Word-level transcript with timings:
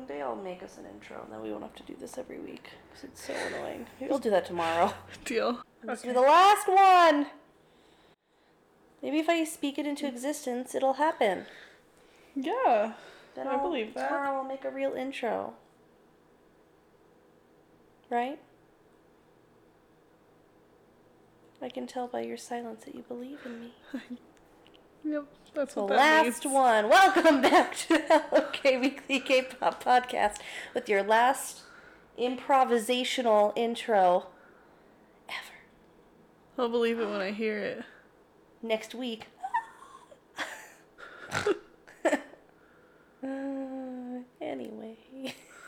one 0.00 0.08
day 0.08 0.22
I'll 0.22 0.34
make 0.34 0.62
us 0.62 0.78
an 0.78 0.86
intro, 0.86 1.20
and 1.22 1.30
then 1.30 1.42
we 1.42 1.50
won't 1.50 1.62
have 1.62 1.74
to 1.74 1.82
do 1.82 1.94
this 2.00 2.16
every 2.16 2.38
week 2.38 2.70
because 2.88 3.04
it's 3.04 3.26
so 3.26 3.34
annoying. 3.48 3.84
Maybe 4.00 4.10
I'll 4.10 4.18
do 4.18 4.30
that 4.30 4.46
tomorrow. 4.46 4.94
Deal. 5.26 5.62
This 5.84 6.02
will 6.02 6.10
be 6.10 6.14
the 6.14 6.22
last 6.22 6.66
one. 6.66 7.26
Maybe 9.02 9.18
if 9.18 9.28
I 9.28 9.44
speak 9.44 9.78
it 9.78 9.86
into 9.86 10.06
existence, 10.06 10.74
it'll 10.74 10.94
happen. 10.94 11.44
Yeah. 12.34 12.94
Then 13.34 13.46
I 13.46 13.56
I'll, 13.56 13.60
believe 13.60 13.92
that. 13.92 14.08
Tomorrow 14.08 14.38
I'll 14.38 14.48
make 14.48 14.64
a 14.64 14.70
real 14.70 14.94
intro. 14.94 15.52
Right? 18.08 18.38
I 21.60 21.68
can 21.68 21.86
tell 21.86 22.06
by 22.06 22.22
your 22.22 22.38
silence 22.38 22.84
that 22.86 22.94
you 22.94 23.02
believe 23.02 23.40
in 23.44 23.60
me. 23.60 23.74
Yep. 25.04 25.24
That's 25.54 25.74
The 25.74 25.82
last 25.82 26.44
means. 26.44 26.54
one. 26.54 26.88
Welcome 26.88 27.40
back 27.40 27.76
to 27.78 27.88
the 27.88 28.22
OK 28.32 28.76
Weekly 28.78 29.18
K-pop 29.20 29.82
podcast 29.82 30.36
with 30.74 30.88
your 30.88 31.02
last 31.02 31.62
improvisational 32.18 33.52
intro 33.56 34.26
ever. 35.28 35.58
I'll 36.58 36.68
believe 36.68 37.00
it 37.00 37.06
when 37.08 37.20
I 37.20 37.32
hear 37.32 37.58
it. 37.58 37.84
Next 38.62 38.94
week. 38.94 39.26
Uh, 43.22 44.20
anyway, 44.40 44.96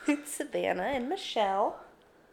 it's 0.08 0.32
Savannah 0.36 0.84
and 0.84 1.06
Michelle. 1.10 1.80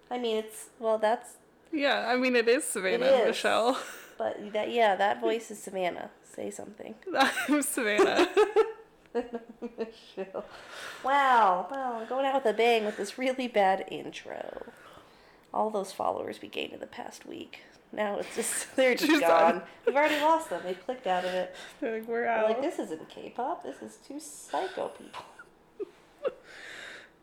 I 0.09 0.17
mean, 0.17 0.37
it's 0.37 0.67
well, 0.79 0.97
that's 0.97 1.33
Yeah, 1.73 2.05
I 2.07 2.15
mean 2.15 2.37
it 2.37 2.47
is 2.47 2.63
Savannah 2.63 3.05
It 3.05 3.13
and. 3.15 3.27
Michelle. 3.27 3.77
but 4.17 4.53
that 4.53 4.71
yeah, 4.71 4.95
that 4.95 5.19
voice 5.19 5.51
is 5.51 5.61
Savannah. 5.61 6.09
Say 6.33 6.51
something. 6.51 6.95
I'm 7.49 7.61
Savannah. 7.61 8.29
Michelle. 9.77 10.45
Wow, 11.03 11.67
wow, 11.71 12.05
going 12.07 12.25
out 12.25 12.35
with 12.43 12.53
a 12.53 12.55
bang 12.55 12.85
with 12.85 12.97
this 12.97 13.17
really 13.17 13.47
bad 13.47 13.85
intro. 13.89 14.67
All 15.53 15.69
those 15.71 15.91
followers 15.91 16.39
we 16.41 16.47
gained 16.47 16.73
in 16.73 16.79
the 16.79 16.85
past 16.87 17.25
week. 17.25 17.61
Now 17.91 18.17
it's 18.19 18.35
just 18.35 18.67
they're 18.75 18.93
just 18.95 19.21
gone. 19.21 19.53
done. 19.55 19.61
We've 19.87 19.95
already 19.95 20.21
lost 20.21 20.51
them. 20.51 20.61
They've 20.63 20.79
clicked 20.85 21.07
out 21.07 21.25
of 21.25 21.33
it. 21.33 21.55
They're 21.81 21.99
like 21.99 22.07
we're 22.07 22.23
They're 22.25 22.43
like, 22.43 22.61
this 22.61 22.77
isn't 22.77 23.09
K-pop. 23.09 23.63
This 23.63 23.81
is 23.81 23.97
two 24.07 24.19
psycho 24.19 24.89
people. 24.89 25.25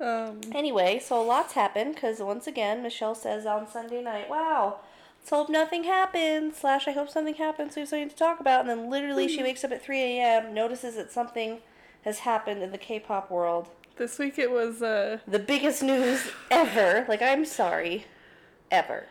um, 0.00 0.40
Anyway, 0.52 0.98
so 0.98 1.22
lots 1.22 1.52
happened 1.52 1.94
because 1.94 2.18
once 2.20 2.48
again, 2.48 2.82
Michelle 2.82 3.14
says 3.14 3.46
on 3.46 3.68
Sunday 3.70 4.02
night, 4.02 4.28
"Wow, 4.28 4.80
let's 5.26 5.30
hope 5.30 5.48
nothing 5.48 5.84
happens." 5.84 6.56
Slash, 6.58 6.86
I 6.86 6.92
hope 6.92 7.10
something 7.10 7.34
happens. 7.34 7.74
So 7.74 7.80
we 7.80 7.82
have 7.82 7.88
something 7.88 8.08
to 8.08 8.16
talk 8.16 8.40
about. 8.40 8.60
And 8.60 8.70
then 8.70 8.90
literally, 8.90 9.28
she 9.28 9.42
wakes 9.42 9.64
up 9.64 9.72
at 9.72 9.82
three 9.82 10.00
a.m., 10.00 10.54
notices 10.54 10.94
that 10.96 11.10
something 11.12 11.58
has 12.04 12.20
happened 12.20 12.62
in 12.62 12.70
the 12.70 12.78
K-pop 12.78 13.30
world. 13.30 13.68
this 13.96 14.18
week 14.18 14.38
it 14.38 14.50
was 14.50 14.82
uh 14.82 15.18
The 15.26 15.38
biggest 15.40 15.82
news 15.82 16.30
ever. 16.50 17.04
Like, 17.08 17.20
I'm 17.22 17.44
sorry, 17.44 18.04
ever, 18.70 19.06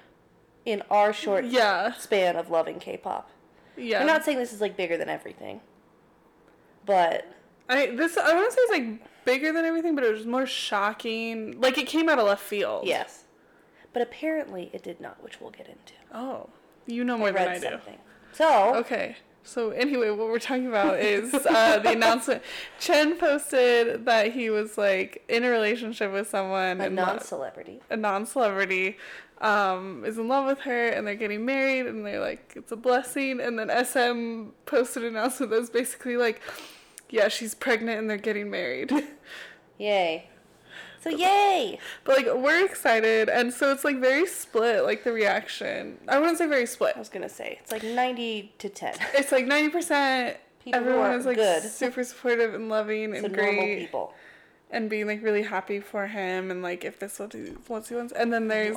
in 0.66 0.82
our 0.90 1.12
short 1.12 1.46
yeah 1.46 1.92
span 1.94 2.36
of 2.38 2.50
loving 2.50 2.80
K-pop. 2.80 3.30
yeah. 3.76 4.00
I'm 4.00 4.08
not 4.08 4.24
saying 4.24 4.38
this 4.38 4.54
is 4.54 4.62
like 4.62 4.78
bigger 4.78 4.96
than 4.98 5.10
everything, 5.10 5.60
but 6.86 7.28
I 7.68 7.88
this 7.88 8.16
I 8.18 8.34
want 8.34 8.48
to 8.48 8.52
say 8.54 8.62
it's 8.62 8.72
like 8.72 9.26
bigger 9.26 9.52
than 9.52 9.66
everything, 9.66 9.94
but 9.96 10.04
it 10.06 10.14
was 10.14 10.26
more 10.26 10.46
shocking. 10.46 11.60
Like 11.60 11.78
it 11.78 11.88
came 11.88 12.08
out 12.08 12.18
of 12.20 12.26
left 12.28 12.44
field. 12.44 12.88
yes. 12.88 13.25
But 13.96 14.02
apparently, 14.02 14.70
it 14.74 14.84
did 14.84 15.00
not, 15.00 15.24
which 15.24 15.40
we'll 15.40 15.52
get 15.52 15.68
into. 15.68 15.94
Oh, 16.14 16.50
you 16.86 17.06
know 17.06 17.18
more 17.18 17.30
I 17.30 17.32
than 17.32 17.48
I 17.48 17.60
do. 17.60 17.70
something. 17.70 17.98
So, 18.34 18.76
Okay. 18.76 19.16
So 19.48 19.70
anyway, 19.70 20.10
what 20.10 20.28
we're 20.28 20.40
talking 20.40 20.68
about 20.68 21.00
is 21.00 21.34
uh, 21.34 21.78
the 21.80 21.92
announcement. 21.98 22.42
Chen 22.80 23.16
posted 23.18 24.04
that 24.06 24.34
he 24.34 24.50
was 24.50 24.76
like 24.78 25.24
in 25.30 25.44
a 25.46 25.50
relationship 25.50 26.12
with 26.12 26.28
someone 26.28 26.82
a 26.82 26.90
non-celebrity. 26.90 27.80
a 27.90 27.96
non-celebrity 27.96 28.98
um, 29.40 30.04
is 30.04 30.18
in 30.18 30.28
love 30.28 30.46
with 30.48 30.60
her 30.62 30.88
and 30.90 31.06
they're 31.08 31.16
getting 31.16 31.46
married 31.46 31.86
and 31.86 32.06
they're 32.06 32.20
like 32.20 32.54
it's 32.58 32.72
a 32.72 32.76
blessing 32.76 33.40
and 33.40 33.58
then 33.58 33.70
SM 33.86 34.50
posted 34.66 35.04
an 35.04 35.10
announcement 35.16 35.52
that 35.52 35.60
was 35.60 35.70
basically 35.70 36.18
like 36.18 36.42
yeah 37.12 37.28
she's 37.28 37.54
pregnant 37.54 38.00
and 38.00 38.10
they're 38.10 38.18
getting 38.18 38.50
married 38.50 38.92
Yay. 39.78 40.28
So 41.06 41.12
yay! 41.12 41.80
but 42.04 42.18
like 42.18 42.26
we're 42.36 42.66
excited 42.66 43.30
and 43.30 43.54
so 43.54 43.72
it's 43.72 43.84
like 43.84 44.00
very 44.02 44.26
split 44.26 44.84
like 44.84 45.04
the 45.04 45.12
reaction 45.12 46.00
I 46.08 46.18
wouldn't 46.20 46.40
say 46.40 46.48
very 46.48 46.66
split 46.66 46.94
I 46.96 47.00
was 47.00 47.10
gonna 47.10 47.30
say 47.30 47.60
it's 47.62 47.72
like 47.72 47.84
ninety 47.84 48.54
to 48.58 48.70
ten. 48.70 48.96
it's 49.14 49.32
like 49.32 49.46
90% 49.46 50.36
People 50.64 50.80
who 50.80 50.86
everyone 50.90 51.12
are 51.12 51.18
is 51.18 51.26
like 51.28 51.38
good. 51.38 51.62
super 51.62 52.04
supportive 52.04 52.56
and 52.56 52.70
loving 52.70 53.12
So 53.16 53.26
and 53.26 53.36
normal 53.36 53.54
great 53.54 53.80
people. 53.80 54.14
and 54.72 54.90
being 54.90 55.06
like 55.06 55.22
really 55.22 55.44
happy 55.44 55.80
for 55.80 56.08
him 56.08 56.50
and 56.50 56.64
like 56.64 56.84
if 56.84 56.98
this 56.98 57.20
what 57.20 57.34
he 57.34 57.52
wants 57.68 57.90
he 57.90 57.96
wants 57.96 58.12
and 58.14 58.34
then 58.34 58.48
there's 58.48 58.76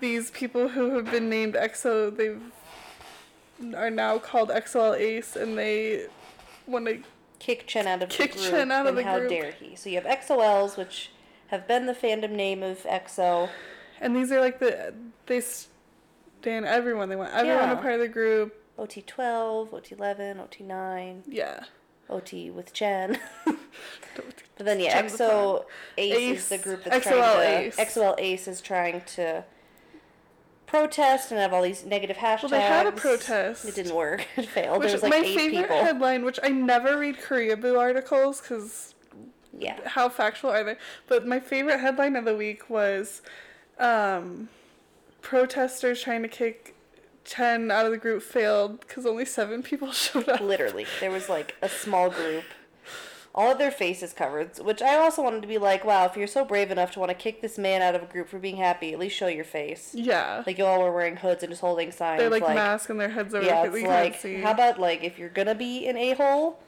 these 0.00 0.32
people 0.32 0.66
who 0.68 0.96
have 0.96 1.08
been 1.10 1.28
named 1.30 1.54
EXO, 1.54 2.16
they've 2.16 2.42
are 3.74 3.88
now 3.88 4.18
called 4.18 4.50
XOL 4.50 4.94
Ace, 4.98 5.34
and 5.36 5.56
they 5.56 6.06
want 6.66 6.84
to. 6.86 7.02
Kick 7.38 7.66
Chen 7.66 7.86
out 7.86 8.02
of 8.02 8.10
Kick 8.10 8.32
the 8.32 8.38
group. 8.38 8.50
Chen 8.50 8.70
out 8.70 8.86
of 8.86 8.88
and 8.90 8.98
the 8.98 9.02
how 9.04 9.18
group. 9.18 9.30
dare 9.30 9.52
he? 9.52 9.74
So 9.76 9.88
you 9.88 9.96
have 10.00 10.04
EXO-Ls, 10.04 10.76
which 10.76 11.10
have 11.48 11.66
been 11.68 11.86
the 11.86 11.92
fandom 11.94 12.30
name 12.32 12.62
of 12.62 12.78
EXO. 12.84 13.48
And 14.00 14.14
these 14.14 14.30
are 14.32 14.40
like 14.40 14.58
the 14.58 14.92
they 15.26 15.40
stand 15.40 16.66
everyone. 16.66 17.08
They 17.08 17.16
want 17.16 17.32
everyone 17.34 17.68
Yeah. 17.68 17.72
a 17.72 17.76
part 17.76 17.94
of 17.94 18.00
the 18.00 18.08
group. 18.08 18.54
OT12, 18.78 19.70
OT11, 19.70 20.36
OT9, 20.38 21.22
Yeah. 21.26 21.60
OT 22.10 22.50
with 22.50 22.72
Chen. 22.72 23.18
But 24.58 24.64
then 24.64 24.80
yeah, 24.80 25.02
Chen's 25.02 25.18
the 25.18 25.24
EXO 25.24 25.64
Ace, 25.98 26.14
Ace, 26.16 26.38
is 26.38 26.48
the 26.48 26.58
group 26.58 26.84
that's 26.84 27.06
XOL 27.06 27.10
trying 27.10 27.70
to 27.72 27.80
Ace. 27.82 27.94
XOL 27.94 28.14
Ace 28.18 28.48
is 28.48 28.60
trying 28.62 29.02
to 29.02 29.44
protest 30.66 31.30
and 31.30 31.38
have 31.40 31.52
all 31.52 31.62
these 31.62 31.84
negative 31.84 32.16
hashtags. 32.16 32.42
Well, 32.42 32.50
they 32.52 32.60
had 32.62 32.86
a 32.86 32.92
protest. 32.92 33.64
It 33.66 33.74
didn't 33.74 33.94
work. 33.94 34.26
It 34.36 34.46
failed. 34.48 34.78
Which 34.78 34.88
there 34.88 34.94
was 34.94 35.02
like 35.02 35.10
my 35.10 35.26
eight 35.26 35.36
favorite 35.36 35.62
people. 35.68 35.76
headline, 35.84 36.24
which 36.24 36.38
I 36.42 36.48
never 36.48 36.98
read 36.98 37.18
Koreaboo 37.18 37.78
articles 37.78 38.40
because 38.40 38.94
yeah. 39.58 39.78
how 39.84 40.08
factual 40.08 40.50
are 40.50 40.64
they? 40.64 40.76
But 41.06 41.26
my 41.26 41.40
favorite 41.40 41.80
headline 41.80 42.16
of 42.16 42.24
the 42.24 42.36
week 42.36 42.68
was 42.68 43.22
um, 43.78 44.48
protesters 45.22 46.02
trying 46.02 46.22
to 46.22 46.28
kick 46.28 46.74
Chen 47.24 47.70
out 47.70 47.84
of 47.84 47.92
the 47.92 47.98
group 47.98 48.22
failed 48.22 48.80
because 48.80 49.04
only 49.04 49.24
seven 49.24 49.62
people 49.62 49.92
showed 49.92 50.28
up. 50.28 50.40
Literally, 50.40 50.86
there 51.00 51.10
was 51.10 51.28
like 51.28 51.56
a 51.60 51.68
small 51.68 52.10
group. 52.10 52.44
All 53.34 53.52
of 53.52 53.58
their 53.58 53.70
faces 53.70 54.14
covered, 54.14 54.56
which 54.60 54.80
I 54.80 54.96
also 54.96 55.22
wanted 55.22 55.42
to 55.42 55.48
be 55.48 55.58
like, 55.58 55.84
wow, 55.84 56.06
if 56.06 56.16
you're 56.16 56.26
so 56.26 56.42
brave 56.42 56.70
enough 56.70 56.92
to 56.92 57.00
want 57.00 57.10
to 57.10 57.14
kick 57.14 57.42
this 57.42 57.58
man 57.58 57.82
out 57.82 57.94
of 57.94 58.02
a 58.02 58.06
group 58.06 58.30
for 58.30 58.38
being 58.38 58.56
happy, 58.56 58.94
at 58.94 58.98
least 58.98 59.14
show 59.14 59.26
your 59.26 59.44
face. 59.44 59.94
Yeah. 59.94 60.42
Like 60.46 60.56
you 60.56 60.64
all 60.64 60.82
were 60.82 60.90
wearing 60.90 61.16
hoods 61.16 61.42
and 61.42 61.50
just 61.50 61.60
holding 61.60 61.92
signs. 61.92 62.18
They're 62.18 62.30
like, 62.30 62.42
masks 62.42 62.88
and 62.88 62.98
their 62.98 63.10
heads 63.10 63.34
are 63.34 63.42
yeah, 63.42 63.56
like, 63.56 63.66
it's 63.66 63.74
we 63.74 63.82
can't 63.82 63.92
like, 63.92 64.20
see. 64.20 64.36
how 64.36 64.52
about 64.52 64.80
like 64.80 65.04
if 65.04 65.18
you're 65.18 65.28
gonna 65.28 65.54
be 65.54 65.86
an 65.86 65.98
a 65.98 66.14
hole, 66.14 66.60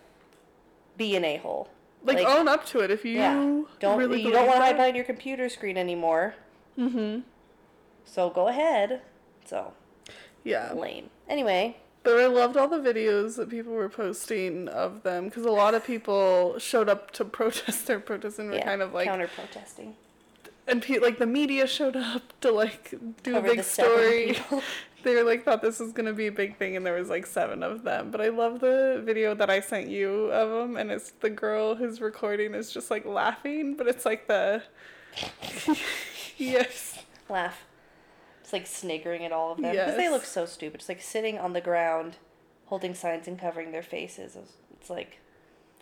be 0.98 1.16
an 1.16 1.24
a 1.24 1.38
hole. 1.38 1.70
Like, 2.04 2.18
like- 2.18 2.26
own 2.26 2.48
up 2.48 2.64
to 2.66 2.80
it 2.80 2.90
if 2.90 3.04
you 3.04 3.12
Yeah, 3.18 3.62
don't 3.80 3.98
really 3.98 4.22
you 4.22 4.30
don't 4.30 4.46
want 4.46 4.58
to 4.58 4.64
hide 4.64 4.76
behind 4.76 4.96
your 4.96 5.04
computer 5.04 5.48
screen 5.48 5.76
anymore. 5.76 6.34
Mm-hmm. 6.78 7.20
So 8.04 8.30
go 8.30 8.48
ahead. 8.48 9.02
So 9.44 9.72
Yeah. 10.44 10.72
lame. 10.72 11.10
Anyway, 11.28 11.76
But 12.04 12.18
I 12.20 12.26
loved 12.26 12.56
all 12.56 12.68
the 12.68 12.78
videos 12.78 13.36
that 13.36 13.50
people 13.50 13.72
were 13.74 13.88
posting 13.88 14.68
of 14.68 15.02
them 15.02 15.24
because 15.24 15.44
a 15.44 15.50
lot 15.50 15.74
of 15.74 15.84
people 15.84 16.58
showed 16.58 16.88
up 16.88 17.10
to 17.12 17.24
protest 17.38 17.86
their 17.86 18.00
protest 18.00 18.38
and 18.38 18.48
were 18.50 18.56
yeah, 18.56 18.64
kind 18.64 18.80
of 18.82 18.94
like, 18.94 19.06
counter 19.08 19.28
protesting. 19.28 19.96
and 20.66 20.80
pe- 20.82 20.98
like 21.00 21.18
the 21.18 21.26
media 21.26 21.66
showed 21.66 21.96
up 21.96 22.22
to 22.40 22.50
like 22.52 22.94
do 23.22 23.32
Cover 23.32 23.46
a 23.48 23.50
big 23.56 23.64
story. 23.64 24.38
they 25.04 25.14
were 25.14 25.24
like 25.24 25.44
thought 25.44 25.62
this 25.62 25.78
was 25.80 25.92
gonna 25.92 26.12
be 26.12 26.26
a 26.26 26.32
big 26.32 26.56
thing 26.56 26.76
and 26.76 26.84
there 26.84 26.94
was 26.94 27.08
like 27.08 27.26
seven 27.26 27.62
of 27.62 27.82
them 27.84 28.10
but 28.10 28.20
i 28.20 28.28
love 28.28 28.60
the 28.60 29.00
video 29.04 29.34
that 29.34 29.48
i 29.50 29.60
sent 29.60 29.88
you 29.88 30.26
of 30.32 30.50
them 30.50 30.76
and 30.76 30.90
it's 30.90 31.10
the 31.20 31.30
girl 31.30 31.74
who's 31.74 32.00
recording 32.00 32.54
is 32.54 32.72
just 32.72 32.90
like 32.90 33.04
laughing 33.06 33.74
but 33.74 33.86
it's 33.86 34.04
like 34.04 34.26
the 34.26 34.62
yes 36.36 36.98
Laugh. 37.28 37.66
It's 38.40 38.52
like 38.52 38.66
sniggering 38.66 39.24
at 39.24 39.32
all 39.32 39.52
of 39.52 39.58
them 39.58 39.72
because 39.72 39.96
they 39.96 40.08
look 40.08 40.24
so 40.24 40.46
stupid. 40.46 40.80
It's 40.80 40.88
like 40.88 41.02
sitting 41.02 41.38
on 41.38 41.52
the 41.52 41.60
ground, 41.60 42.16
holding 42.66 42.94
signs 42.94 43.28
and 43.28 43.38
covering 43.38 43.72
their 43.72 43.82
faces. 43.82 44.36
It's 44.72 44.88
like, 44.88 45.18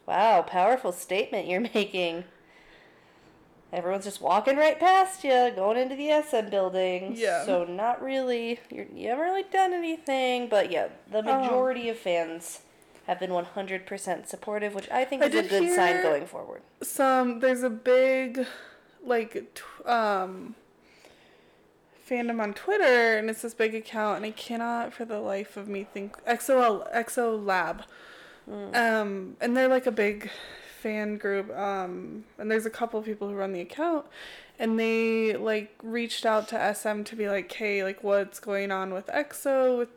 wow, 0.04 0.42
powerful 0.42 0.92
statement 0.92 1.46
you're 1.46 1.60
making. 1.74 2.24
Everyone's 3.72 4.04
just 4.04 4.20
walking 4.20 4.56
right 4.56 4.78
past 4.78 5.24
you, 5.24 5.50
going 5.54 5.76
into 5.76 5.96
the 5.96 6.22
SM 6.22 6.48
building. 6.50 7.14
Yeah. 7.16 7.44
So 7.44 7.64
not 7.64 8.00
really. 8.02 8.60
You're, 8.70 8.86
you 8.94 9.08
haven't 9.08 9.24
really 9.24 9.42
done 9.50 9.72
anything, 9.72 10.48
but 10.48 10.70
yeah, 10.70 10.88
the 11.10 11.18
Oh. 11.18 11.22
majority 11.42 11.88
of 11.88 11.98
fans 11.98 12.60
have 13.06 13.18
been 13.20 13.30
100% 13.30 14.26
supportive, 14.28 14.74
which 14.74 14.88
I 14.90 15.04
think 15.04 15.22
I 15.22 15.26
is 15.26 15.34
a 15.34 15.42
good 15.48 15.74
sign 15.74 16.02
going 16.02 16.26
forward. 16.26 16.62
some 16.82 17.40
there's 17.40 17.62
a 17.62 17.70
big 17.70 18.46
like 19.04 19.32
t- 19.54 19.84
um 19.88 20.54
fandom 22.08 22.40
on 22.40 22.54
Twitter 22.54 23.16
and 23.18 23.28
it's 23.28 23.42
this 23.42 23.54
big 23.54 23.74
account 23.74 24.16
and 24.18 24.26
I 24.26 24.30
cannot 24.30 24.92
for 24.92 25.04
the 25.04 25.18
life 25.20 25.56
of 25.56 25.66
me 25.68 25.84
think 25.84 26.16
XOL 26.24 26.92
XO 26.94 27.44
Lab. 27.44 27.82
Um 28.48 29.36
and 29.40 29.56
they're 29.56 29.68
like 29.68 29.86
a 29.86 29.92
big 29.92 30.30
fan 30.86 31.16
group, 31.16 31.50
um, 31.58 32.22
and 32.38 32.48
there's 32.48 32.64
a 32.64 32.70
couple 32.70 33.00
of 33.00 33.04
people 33.04 33.28
who 33.28 33.34
run 33.34 33.52
the 33.52 33.60
account, 33.60 34.06
and 34.56 34.78
they 34.78 35.34
like 35.34 35.74
reached 35.82 36.24
out 36.24 36.46
to 36.46 36.74
SM 36.74 37.02
to 37.02 37.16
be 37.16 37.28
like, 37.28 37.52
hey, 37.52 37.82
like 37.82 38.04
what's 38.04 38.38
going 38.38 38.70
on 38.70 38.94
with 38.94 39.08
EXO, 39.08 39.78
with 39.78 39.88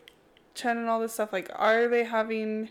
Chen 0.56 0.77
and 0.77 0.89
all 0.89 1.00
this 1.00 1.13
stuff. 1.13 1.31
Like, 1.31 1.51
are 1.53 1.88
they 1.88 2.06
having 2.06 2.69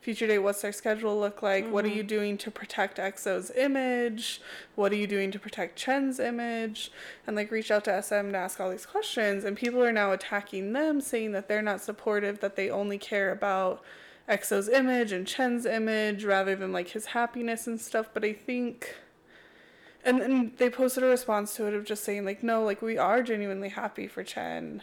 future 0.00 0.26
date? 0.26 0.40
What's 0.40 0.60
their 0.60 0.72
schedule 0.72 1.20
look 1.20 1.40
like? 1.40 1.70
What 1.70 1.84
are 1.84 1.88
you 1.88 2.02
doing 2.02 2.36
to 2.38 2.50
protect 2.50 2.98
EXO's 2.98 3.52
image? 3.52 4.40
What 4.74 4.90
are 4.90 4.96
you 4.96 5.06
doing 5.06 5.30
to 5.30 5.38
protect 5.38 5.78
Chen's 5.78 6.18
image? 6.18 6.90
And 7.28 7.36
like 7.36 7.52
reach 7.52 7.70
out 7.70 7.84
to 7.84 8.02
SM 8.02 8.32
to 8.32 8.36
ask 8.36 8.58
all 8.58 8.72
these 8.72 8.86
questions, 8.86 9.44
and 9.44 9.56
people 9.56 9.84
are 9.84 9.92
now 9.92 10.10
attacking 10.10 10.72
them, 10.72 11.00
saying 11.00 11.30
that 11.30 11.46
they're 11.46 11.62
not 11.62 11.80
supportive, 11.80 12.40
that 12.40 12.56
they 12.56 12.68
only 12.68 12.98
care 12.98 13.30
about 13.30 13.84
EXO's 14.28 14.68
image 14.68 15.12
and 15.12 15.26
Chen's 15.26 15.66
image 15.66 16.24
rather 16.24 16.54
than 16.56 16.72
like 16.72 16.88
his 16.90 17.06
happiness 17.06 17.66
and 17.66 17.80
stuff. 17.80 18.08
But 18.12 18.24
I 18.24 18.32
think. 18.32 18.96
And 20.04 20.20
then 20.20 20.52
they 20.58 20.68
posted 20.68 21.04
a 21.04 21.06
response 21.06 21.54
to 21.56 21.66
it 21.66 21.74
of 21.74 21.84
just 21.84 22.02
saying 22.02 22.24
like 22.24 22.42
no 22.42 22.64
like 22.64 22.82
we 22.82 22.98
are 22.98 23.22
genuinely 23.22 23.68
happy 23.68 24.08
for 24.08 24.24
Chen 24.24 24.82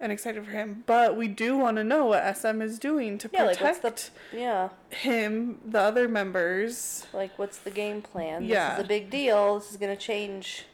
and 0.00 0.12
excited 0.12 0.44
for 0.44 0.50
him 0.52 0.84
but 0.86 1.16
we 1.16 1.26
do 1.26 1.56
want 1.56 1.76
to 1.76 1.82
know 1.82 2.04
what 2.06 2.36
SM 2.36 2.60
is 2.62 2.78
doing 2.78 3.18
to 3.18 3.28
Yeah, 3.32 3.46
protect 3.46 3.82
what's 3.82 4.10
the 4.30 4.38
yeah, 4.38 4.68
him 4.90 5.58
the 5.66 5.80
other 5.80 6.06
members 6.08 7.06
like 7.12 7.36
what's 7.36 7.58
the 7.58 7.70
game 7.72 8.00
plan? 8.00 8.44
Yeah. 8.44 8.70
This 8.70 8.78
is 8.78 8.84
a 8.84 8.88
big 8.88 9.10
deal. 9.10 9.58
This 9.58 9.72
is 9.72 9.76
gonna 9.76 9.96
change. 9.96 10.66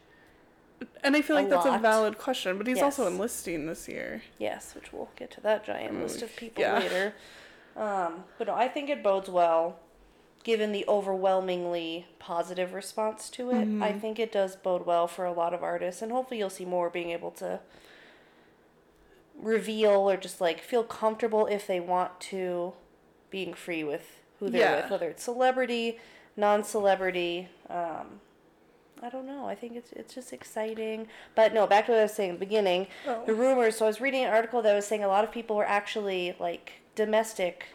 and 1.02 1.16
I 1.16 1.22
feel 1.22 1.36
like 1.36 1.48
that's 1.48 1.64
a 1.64 1.78
valid 1.78 2.18
question 2.18 2.58
but 2.58 2.66
he's 2.66 2.82
also 2.82 3.06
enlisting 3.06 3.64
this 3.66 3.88
year 3.88 4.20
Yes, 4.38 4.74
which 4.74 4.92
we'll 4.92 5.08
get 5.16 5.30
to 5.32 5.40
that 5.40 5.64
giant 5.64 5.94
mm, 5.94 6.02
list 6.02 6.20
of 6.20 6.36
people 6.36 6.62
yeah. 6.62 6.78
later. 6.80 7.14
Um, 7.76 8.24
but 8.38 8.46
no, 8.48 8.54
I 8.54 8.68
think 8.68 8.90
it 8.90 9.02
bodes 9.02 9.28
well, 9.28 9.78
given 10.44 10.72
the 10.72 10.84
overwhelmingly 10.88 12.06
positive 12.18 12.72
response 12.72 13.30
to 13.30 13.50
it. 13.50 13.68
I 13.82 13.92
think 13.92 14.18
it 14.18 14.32
does 14.32 14.56
bode 14.56 14.84
well 14.86 15.06
for 15.06 15.24
a 15.24 15.32
lot 15.32 15.54
of 15.54 15.62
artists, 15.62 16.02
and 16.02 16.10
hopefully 16.12 16.38
you'll 16.38 16.50
see 16.50 16.64
more 16.64 16.90
being 16.90 17.10
able 17.10 17.30
to 17.32 17.60
reveal 19.40 20.10
or 20.10 20.16
just 20.16 20.40
like 20.40 20.60
feel 20.60 20.84
comfortable 20.84 21.46
if 21.46 21.66
they 21.66 21.80
want 21.80 22.20
to, 22.20 22.72
being 23.30 23.54
free 23.54 23.84
with 23.84 24.20
who 24.38 24.50
they're 24.50 24.60
Yeah. 24.60 24.82
with, 24.82 24.90
whether 24.90 25.08
it's 25.08 25.22
celebrity, 25.22 25.98
non-celebrity. 26.36 27.48
Um, 27.68 28.20
I 29.02 29.08
don't 29.08 29.26
know. 29.26 29.46
I 29.48 29.54
think 29.54 29.76
it's 29.76 29.92
it's 29.92 30.14
just 30.14 30.30
exciting. 30.32 31.08
But 31.34 31.54
no, 31.54 31.66
back 31.66 31.86
to 31.86 31.92
what 31.92 31.98
I 32.00 32.02
was 32.02 32.12
saying 32.12 32.30
at 32.32 32.38
the 32.38 32.44
beginning. 32.44 32.86
Oh. 33.06 33.22
The 33.24 33.32
rumors. 33.34 33.76
So 33.78 33.86
I 33.86 33.88
was 33.88 34.00
reading 34.00 34.24
an 34.24 34.30
article 34.32 34.60
that 34.60 34.74
was 34.74 34.86
saying 34.86 35.02
a 35.02 35.08
lot 35.08 35.24
of 35.24 35.30
people 35.32 35.56
were 35.56 35.64
actually 35.64 36.36
like 36.38 36.72
domestic 37.04 37.66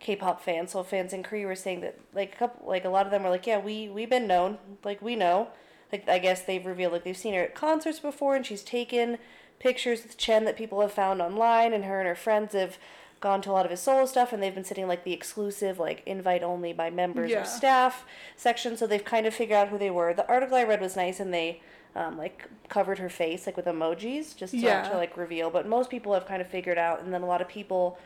K-pop 0.00 0.40
fans. 0.42 0.72
So 0.72 0.82
fans 0.82 1.12
in 1.12 1.22
Korea 1.22 1.46
were 1.46 1.54
saying 1.54 1.80
that 1.82 1.98
like 2.14 2.34
a 2.34 2.36
couple, 2.36 2.68
like 2.68 2.84
a 2.84 2.88
lot 2.88 3.06
of 3.06 3.12
them 3.12 3.22
were 3.22 3.30
like, 3.30 3.46
yeah, 3.46 3.58
we 3.58 3.88
we've 3.88 4.10
been 4.10 4.26
known, 4.26 4.58
like 4.84 5.00
we 5.02 5.16
know. 5.16 5.48
Like 5.92 6.08
I 6.08 6.18
guess 6.18 6.42
they've 6.42 6.64
revealed 6.66 6.92
like 6.92 7.04
they've 7.04 7.16
seen 7.16 7.34
her 7.34 7.42
at 7.42 7.54
concerts 7.54 8.00
before, 8.00 8.36
and 8.36 8.44
she's 8.44 8.62
taken 8.62 9.18
pictures 9.58 10.02
with 10.02 10.16
Chen 10.16 10.44
that 10.44 10.56
people 10.56 10.80
have 10.80 10.92
found 10.92 11.20
online, 11.22 11.72
and 11.72 11.84
her 11.84 11.98
and 12.00 12.08
her 12.08 12.14
friends 12.14 12.52
have 12.52 12.78
gone 13.20 13.42
to 13.42 13.50
a 13.50 13.52
lot 13.52 13.64
of 13.64 13.70
his 13.72 13.80
solo 13.80 14.06
stuff, 14.06 14.32
and 14.32 14.40
they've 14.42 14.54
been 14.54 14.64
sitting 14.64 14.86
like 14.86 15.02
the 15.04 15.12
exclusive, 15.12 15.78
like 15.80 16.02
invite 16.06 16.42
only 16.42 16.72
by 16.72 16.90
members 16.90 17.30
Yeah. 17.30 17.42
or 17.42 17.44
staff 17.44 18.04
section. 18.36 18.76
So 18.76 18.86
they've 18.86 19.04
kind 19.04 19.26
of 19.26 19.34
figured 19.34 19.56
out 19.56 19.68
who 19.68 19.78
they 19.78 19.90
were. 19.90 20.12
The 20.14 20.28
article 20.28 20.56
I 20.56 20.62
read 20.64 20.80
was 20.80 20.94
nice, 20.94 21.18
and 21.20 21.32
they 21.34 21.60
um, 21.96 22.16
like 22.16 22.46
covered 22.68 22.98
her 22.98 23.08
face 23.08 23.46
like 23.46 23.56
with 23.56 23.64
emojis 23.66 24.36
just 24.36 24.52
to, 24.52 24.58
Yeah. 24.58 24.88
to 24.90 24.96
like 24.96 25.16
reveal. 25.16 25.50
But 25.50 25.66
most 25.66 25.90
people 25.90 26.12
have 26.14 26.26
kind 26.26 26.40
of 26.40 26.46
figured 26.48 26.78
out, 26.78 27.00
and 27.02 27.12
then 27.12 27.22
a 27.22 27.26
lot 27.26 27.40
of 27.40 27.48
people, 27.48 27.98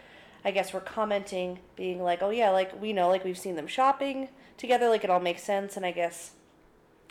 I 0.45 0.51
guess, 0.51 0.73
were 0.73 0.81
commenting, 0.81 1.61
being 1.77 2.03
like, 2.03 2.23
"Oh 2.23 2.31
yeah, 2.31 2.51
like 2.51 2.81
we 2.81 2.93
know, 2.93 3.09
like 3.09 3.25
we've 3.25 3.39
seen 3.39 3.57
them 3.57 3.67
shopping 3.67 4.29
together, 4.57 4.89
like 4.89 5.05
it 5.05 5.11
all 5.11 5.21
makes 5.21 5.43
sense." 5.43 5.77
And 5.77 5.87
I 5.87 5.93
guess 5.93 6.33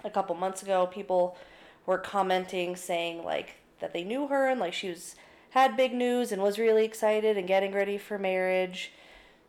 a 0.04 0.10
couple 0.10 0.36
months 0.36 0.62
ago, 0.62 0.88
people 0.88 1.38
were 1.86 1.98
commenting 1.98 2.76
saying 2.76 3.24
like 3.24 3.56
that 3.80 3.94
they 3.94 4.04
knew 4.04 4.28
her 4.28 4.48
and 4.48 4.60
like 4.60 4.74
she 4.74 4.90
was 4.90 5.16
had 5.52 5.76
big 5.76 5.94
news 5.94 6.32
and 6.32 6.42
was 6.42 6.58
really 6.58 6.86
excited 6.86 7.38
and 7.38 7.48
getting 7.48 7.74
ready 7.74 7.98
for 7.98 8.18
marriage. 8.18 8.92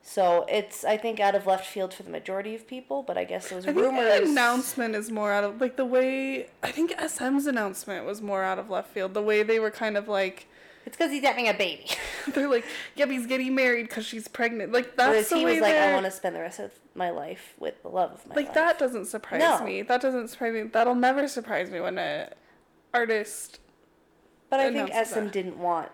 So 0.02 0.44
it's 0.49 0.84
I 0.84 0.96
think 0.96 1.20
out 1.20 1.34
of 1.34 1.46
left 1.46 1.64
field 1.64 1.94
for 1.94 2.02
the 2.02 2.11
majority 2.11 2.55
of 2.56 2.67
people, 2.67 3.02
but 3.05 3.17
I 3.17 3.25
guess 3.25 3.49
those 3.50 3.64
I 3.64 3.73
think 3.73 3.79
rumors. 3.79 4.20
the 4.20 4.31
announcement 4.31 4.96
is 4.96 5.11
more 5.11 5.32
out 5.32 5.44
of 5.44 5.61
like 5.61 5.76
the 5.76 5.84
way 5.84 6.49
I 6.62 6.73
think 6.73 6.93
SM's 7.00 7.46
announcement 7.46 8.05
was 8.05 8.20
more 8.20 8.43
out 8.43 8.58
of 8.58 8.69
left 8.69 8.90
field. 8.90 9.14
The 9.14 9.23
way 9.23 9.44
they 9.44 9.61
were 9.61 9.70
kind 9.70 9.96
of 9.96 10.08
like 10.08 10.49
It's 10.84 10.96
because 10.96 11.11
he's 11.12 11.23
having 11.23 11.49
a 11.49 11.55
baby. 11.55 11.87
they're 12.34 12.49
like, 12.49 12.64
"Yep, 12.96 13.11
he's 13.11 13.26
getting 13.26 13.55
married 13.55 13.88
because 13.88 14.05
she's 14.05 14.26
pregnant." 14.29 14.73
Like 14.73 14.96
that's 14.96 15.08
Whereas 15.11 15.29
the 15.29 15.37
he 15.37 15.44
way 15.44 15.52
was 15.55 15.61
like, 15.62 15.75
I 15.76 15.93
want 15.94 16.05
to 16.06 16.11
spend 16.11 16.34
the 16.37 16.40
rest 16.40 16.58
of 16.58 16.73
my 16.94 17.11
life 17.11 17.55
with 17.58 17.81
the 17.82 17.88
love 17.88 18.12
of 18.12 18.26
my 18.26 18.34
like 18.34 18.46
life. 18.46 18.55
that 18.55 18.79
doesn't 18.79 19.06
surprise 19.06 19.40
No. 19.40 19.64
me. 19.64 19.82
That 19.82 20.00
doesn't 20.00 20.29
surprise 20.29 20.52
me. 20.55 20.62
That'll 20.64 20.94
never 20.94 21.29
surprise 21.29 21.70
me 21.70 21.81
when 21.81 21.99
a 21.99 22.31
artist. 22.93 23.61
But 24.50 24.61
I 24.61 24.73
think 24.73 24.90
SM 24.93 25.14
that. 25.25 25.32
didn't 25.32 25.58
want. 25.58 25.90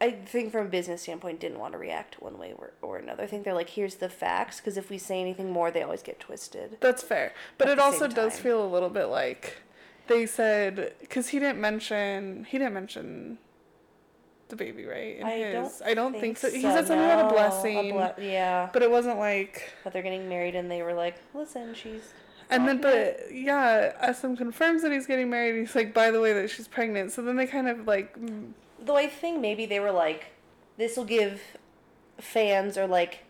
I 0.00 0.10
think 0.10 0.52
from 0.52 0.66
a 0.66 0.68
business 0.68 1.02
standpoint, 1.02 1.40
didn't 1.40 1.58
want 1.60 1.72
to 1.72 1.78
react 1.78 2.20
one 2.20 2.36
way 2.36 2.52
or, 2.58 2.72
or 2.82 2.98
another. 2.98 3.22
I 3.22 3.26
think 3.26 3.44
they're 3.44 3.54
like, 3.54 3.70
here's 3.70 3.94
the 3.94 4.08
facts, 4.10 4.58
because 4.58 4.76
if 4.76 4.90
we 4.90 4.98
say 4.98 5.18
anything 5.20 5.50
more, 5.50 5.70
they 5.70 5.82
always 5.82 6.02
get 6.02 6.20
twisted. 6.20 6.76
That's 6.80 7.02
fair, 7.02 7.32
but 7.56 7.68
At 7.68 7.74
it 7.74 7.78
also 7.78 8.08
does 8.08 8.38
feel 8.38 8.62
a 8.62 8.66
little 8.68 8.90
bit 8.90 9.06
like 9.06 9.58
they 10.08 10.26
said 10.26 10.92
because 11.00 11.28
he 11.28 11.38
didn't 11.38 11.60
mention 11.60 12.44
he 12.50 12.58
didn't 12.58 12.74
mention 12.74 13.38
the 14.48 14.56
baby 14.56 14.84
right 14.84 15.18
in 15.18 15.24
I 15.26 15.36
his. 15.38 15.54
don't. 15.78 15.88
I 15.90 15.94
don't 15.94 16.18
think, 16.20 16.38
so. 16.38 16.50
He 16.50 16.62
said 16.62 16.86
something 16.86 16.98
about 17.04 17.30
a 17.30 17.34
blessing, 17.34 17.92
ble- 17.92 18.14
yeah, 18.22 18.68
but 18.72 18.82
it 18.82 18.90
wasn't 18.90 19.18
like. 19.18 19.72
but 19.84 19.92
they're 19.92 20.02
getting 20.02 20.28
married, 20.28 20.54
and 20.54 20.70
they 20.70 20.82
were 20.82 20.94
like, 20.94 21.16
listen, 21.34 21.74
she's. 21.74 22.12
And 22.50 22.68
then, 22.68 22.80
but 22.80 23.32
yeah, 23.32 24.12
SM 24.12 24.34
confirms 24.34 24.82
that 24.82 24.92
he's 24.92 25.06
getting 25.06 25.30
married. 25.30 25.58
He's 25.58 25.74
like, 25.74 25.94
by 25.94 26.10
the 26.10 26.20
way, 26.20 26.34
that 26.34 26.50
she's 26.50 26.68
pregnant. 26.68 27.10
So 27.12 27.22
then 27.22 27.36
they 27.36 27.46
kind 27.46 27.68
of 27.68 27.86
like, 27.86 28.14
Though 28.78 28.96
I 28.96 29.06
think 29.08 29.40
maybe 29.40 29.64
they 29.64 29.80
were 29.80 29.92
like, 29.92 30.26
this 30.76 30.96
will 30.96 31.06
give 31.06 31.40
fans 32.18 32.76
or 32.76 32.86
like 32.86 33.20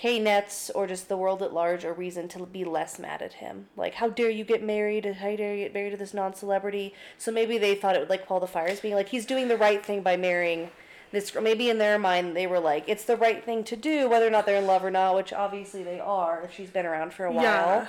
K-nets 0.00 0.70
or 0.76 0.86
just 0.86 1.08
the 1.08 1.16
world 1.16 1.42
at 1.42 1.52
large 1.52 1.82
a 1.84 1.92
reason 1.92 2.28
to 2.28 2.46
be 2.46 2.64
less 2.64 3.00
mad 3.00 3.20
at 3.20 3.32
him. 3.34 3.66
Like, 3.76 3.94
how 3.94 4.08
dare 4.08 4.30
you 4.30 4.44
get 4.44 4.62
married? 4.62 5.04
How 5.04 5.34
dare 5.34 5.54
you 5.56 5.64
get 5.64 5.74
married 5.74 5.90
to 5.90 5.96
this 5.96 6.14
non-celebrity? 6.14 6.94
So 7.18 7.32
maybe 7.32 7.58
they 7.58 7.74
thought 7.74 7.96
it 7.96 7.98
would 7.98 8.08
like 8.10 8.24
quell 8.26 8.38
the 8.38 8.46
fires, 8.46 8.78
being 8.78 8.94
like, 8.94 9.08
he's 9.08 9.26
doing 9.26 9.48
the 9.48 9.56
right 9.56 9.84
thing 9.84 10.02
by 10.02 10.16
marrying 10.16 10.70
this. 11.10 11.32
girl. 11.32 11.42
Maybe 11.42 11.68
in 11.68 11.78
their 11.78 11.98
mind 11.98 12.36
they 12.36 12.46
were 12.46 12.60
like, 12.60 12.84
it's 12.86 13.04
the 13.04 13.16
right 13.16 13.44
thing 13.44 13.64
to 13.64 13.74
do, 13.74 14.08
whether 14.08 14.26
or 14.26 14.30
not 14.30 14.46
they're 14.46 14.58
in 14.58 14.66
love 14.68 14.84
or 14.84 14.90
not. 14.90 15.16
Which 15.16 15.32
obviously 15.32 15.82
they 15.82 15.98
are 15.98 16.42
if 16.42 16.54
she's 16.54 16.70
been 16.70 16.86
around 16.86 17.12
for 17.12 17.24
a 17.24 17.32
while. 17.32 17.42
yeah. 17.42 17.86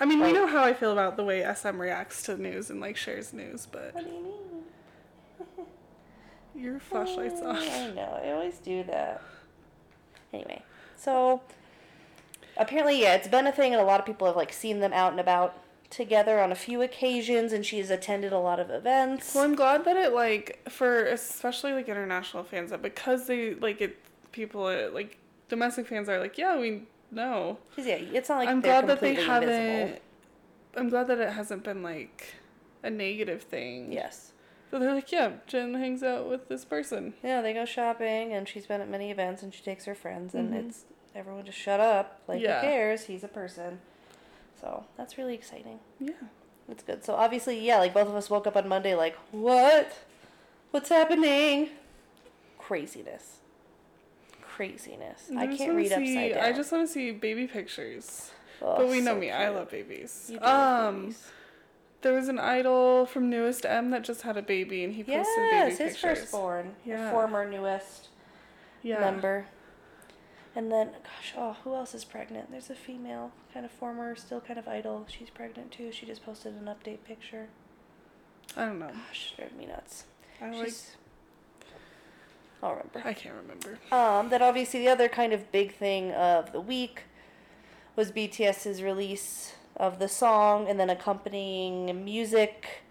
I 0.00 0.04
mean, 0.04 0.20
we 0.20 0.32
know 0.32 0.46
how 0.46 0.62
I 0.62 0.74
feel 0.74 0.92
about 0.92 1.16
the 1.16 1.24
way 1.24 1.42
SM 1.42 1.80
reacts 1.80 2.22
to 2.24 2.36
news 2.36 2.70
and 2.70 2.80
like 2.80 2.96
shares 2.96 3.32
news, 3.32 3.66
but 3.66 3.94
What 3.94 4.04
do 4.04 4.10
you 4.10 4.22
mean? 4.22 5.66
your 6.54 6.78
flashlight's 6.78 7.40
Oh, 7.42 7.50
off. 7.50 7.58
I 7.68 7.90
know. 7.90 8.20
I 8.24 8.30
always 8.30 8.58
do 8.58 8.84
that. 8.84 9.20
Anyway, 10.32 10.62
so 10.98 11.40
apparently, 12.56 13.00
yeah, 13.00 13.14
it's 13.14 13.28
been 13.28 13.46
a 13.46 13.52
thing, 13.52 13.72
and 13.72 13.80
a 13.80 13.84
lot 13.84 14.00
of 14.00 14.06
people 14.06 14.26
have 14.26 14.36
like 14.36 14.52
seen 14.52 14.80
them 14.80 14.92
out 14.92 15.12
and 15.12 15.20
about 15.20 15.56
together 15.90 16.40
on 16.40 16.52
a 16.52 16.54
few 16.54 16.82
occasions, 16.82 17.52
and 17.52 17.64
she's 17.64 17.90
attended 17.90 18.32
a 18.32 18.38
lot 18.38 18.60
of 18.60 18.70
events. 18.70 19.34
Well, 19.34 19.44
I'm 19.44 19.54
glad 19.54 19.84
that 19.84 19.96
it 19.96 20.12
like 20.12 20.68
for 20.68 21.04
especially 21.06 21.72
like 21.72 21.88
international 21.88 22.44
fans 22.44 22.70
that 22.70 22.82
because 22.82 23.26
they 23.26 23.54
like 23.54 23.80
it 23.80 23.98
people 24.32 24.66
uh, 24.66 24.90
like 24.92 25.16
domestic 25.48 25.86
fans 25.86 26.08
are 26.08 26.20
like 26.20 26.36
yeah 26.36 26.58
we 26.58 26.82
know. 27.10 27.58
yeah, 27.76 27.94
it's 27.94 28.28
not 28.28 28.38
like 28.38 28.48
I'm 28.48 28.60
glad 28.60 28.86
that 28.88 29.00
they 29.00 29.14
haven't. 29.14 29.48
invisible. 29.48 30.00
I'm 30.76 30.88
glad 30.90 31.06
that 31.08 31.18
it 31.18 31.30
hasn't 31.30 31.64
been 31.64 31.82
like 31.82 32.34
a 32.82 32.90
negative 32.90 33.42
thing. 33.42 33.92
Yes. 33.92 34.32
So 34.70 34.78
they're 34.78 34.94
like, 34.94 35.10
yeah, 35.10 35.32
Chen 35.46 35.74
hangs 35.74 36.02
out 36.02 36.28
with 36.28 36.48
this 36.48 36.64
person. 36.64 37.14
Yeah, 37.22 37.40
they 37.40 37.54
go 37.54 37.64
shopping, 37.64 38.32
and 38.34 38.46
she's 38.46 38.66
been 38.66 38.80
at 38.80 38.88
many 38.88 39.10
events, 39.10 39.42
and 39.42 39.52
she 39.54 39.62
takes 39.62 39.86
her 39.86 39.94
friends, 39.94 40.34
and 40.34 40.52
Mhm. 40.52 40.68
it's 40.68 40.84
everyone 41.14 41.44
just 41.46 41.58
shut 41.58 41.80
up. 41.80 42.20
Like, 42.28 42.40
Yeah. 42.42 42.60
who 42.60 42.66
cares? 42.66 43.04
He's 43.06 43.24
a 43.24 43.28
person. 43.28 43.80
So 44.60 44.84
that's 44.96 45.16
really 45.16 45.34
exciting. 45.34 45.80
Yeah. 45.98 46.10
That's 46.68 46.82
good. 46.82 47.02
So 47.04 47.14
obviously, 47.14 47.58
yeah, 47.60 47.78
like 47.78 47.94
both 47.94 48.08
of 48.08 48.14
us 48.14 48.28
woke 48.28 48.46
up 48.46 48.56
on 48.56 48.68
Monday 48.68 48.94
like, 48.94 49.16
what? 49.30 49.90
What's 50.70 50.90
happening? 50.90 51.70
Craziness. 52.58 53.38
Craziness. 54.42 55.30
I 55.36 55.46
just 55.46 55.58
can't 55.58 55.74
read 55.76 55.88
see, 55.88 55.94
upside 55.94 56.34
down. 56.34 56.44
I 56.44 56.52
just 56.52 56.70
want 56.72 56.86
to 56.86 56.92
see 56.92 57.12
baby 57.12 57.46
pictures. 57.46 58.32
Oh, 58.60 58.76
but 58.76 58.88
we 58.88 59.00
know 59.00 59.14
so 59.14 59.20
me, 59.20 59.30
I 59.30 59.48
love 59.48 59.70
babies. 59.70 60.26
You 60.30 60.38
do 60.40 60.44
love 60.44 60.88
um, 60.94 61.00
babies. 61.02 61.30
There 62.02 62.12
was 62.14 62.28
an 62.28 62.38
idol 62.38 63.06
from 63.06 63.28
Newest 63.28 63.66
M 63.66 63.90
that 63.90 64.04
just 64.04 64.22
had 64.22 64.36
a 64.36 64.42
baby, 64.42 64.84
and 64.84 64.94
he 64.94 65.02
posted 65.02 65.14
Yes, 65.36 65.50
baby 65.50 65.68
his 65.70 65.78
pictures. 65.78 66.18
firstborn. 66.20 66.74
Yeah. 66.84 67.10
Former 67.10 67.48
newest 67.48 68.08
Yeah. 68.82 69.00
member. 69.00 69.46
And 70.54 70.72
then, 70.72 70.90
gosh, 71.04 71.34
oh, 71.36 71.56
who 71.64 71.74
else 71.74 71.94
is 71.94 72.04
pregnant? 72.04 72.50
There's 72.50 72.70
a 72.70 72.74
female, 72.74 73.32
kind 73.52 73.64
of 73.64 73.70
former, 73.72 74.16
still 74.16 74.40
kind 74.40 74.58
of 74.58 74.66
idol. 74.66 75.06
She's 75.08 75.30
pregnant 75.30 75.70
too. 75.72 75.92
She 75.92 76.06
just 76.06 76.24
posted 76.24 76.54
an 76.54 76.64
update 76.64 77.04
picture. 77.04 77.48
I 78.56 78.64
don't 78.66 78.78
know. 78.78 78.88
Gosh, 78.88 79.34
drove 79.36 79.52
me 79.52 79.66
nuts. 79.66 80.04
I 80.40 80.50
like. 80.50 80.64
She's. 80.66 80.96
I'll 82.62 82.70
remember. 82.70 83.02
I 83.04 83.12
can't 83.12 83.36
remember. 83.36 83.78
Um, 83.92 84.30
then 84.30 84.42
obviously 84.42 84.80
the 84.80 84.88
other 84.88 85.08
kind 85.08 85.32
of 85.32 85.52
big 85.52 85.74
thing 85.76 86.10
of 86.12 86.50
the 86.52 86.60
week 86.60 87.02
was 87.94 88.10
BTS's 88.10 88.82
release 88.82 89.54
of 89.78 89.98
the 89.98 90.08
song 90.08 90.66
and 90.68 90.78
then 90.78 90.90
accompanying 90.90 92.04
music 92.04 92.82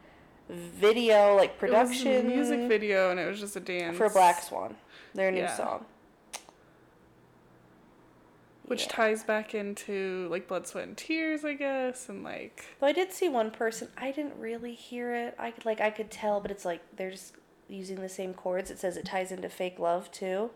video 0.50 1.36
like 1.36 1.60
production 1.60 2.08
It 2.08 2.38
was 2.38 2.50
a 2.50 2.56
music 2.56 2.70
video, 2.70 3.12
and 3.12 3.20
it 3.20 3.28
was 3.28 3.40
just 3.40 3.56
a 3.58 3.60
dance 3.60 3.98
for 3.98 4.10
Black 4.10 4.42
Swan, 4.42 4.76
their 5.14 5.30
new 5.32 5.42
Yeah. 5.42 5.56
song. 5.56 5.86
which 8.66 8.84
Yeah. 8.84 8.90
ties 8.90 9.24
back 9.24 9.56
into 9.56 10.28
like 10.30 10.46
blood, 10.48 10.68
sweat, 10.68 10.86
and 10.88 10.98
tears, 10.98 11.46
I 11.46 11.54
guess, 11.54 12.10
and 12.10 12.22
like 12.24 12.66
Though 12.82 12.88
I 12.88 12.92
did 12.92 13.14
see 13.14 13.30
one 13.30 13.50
person, 13.50 13.90
I 13.98 14.12
didn't 14.12 14.38
really 14.38 14.74
hear 14.74 15.14
it. 15.16 15.36
I 15.40 15.52
could 15.52 15.66
like 15.66 15.80
I 15.80 15.90
could 15.90 16.12
tell, 16.12 16.42
but 16.42 16.52
it's 16.52 16.66
like 16.66 16.82
they're 16.96 17.12
just 17.12 17.34
using 17.70 18.02
the 18.02 18.10
same 18.10 18.34
chords. 18.34 18.70
It 18.70 18.78
says 18.80 18.98
it 18.98 19.06
ties 19.06 19.32
into 19.32 19.48
Fake 19.50 19.80
Love 19.80 20.12
too. 20.12 20.52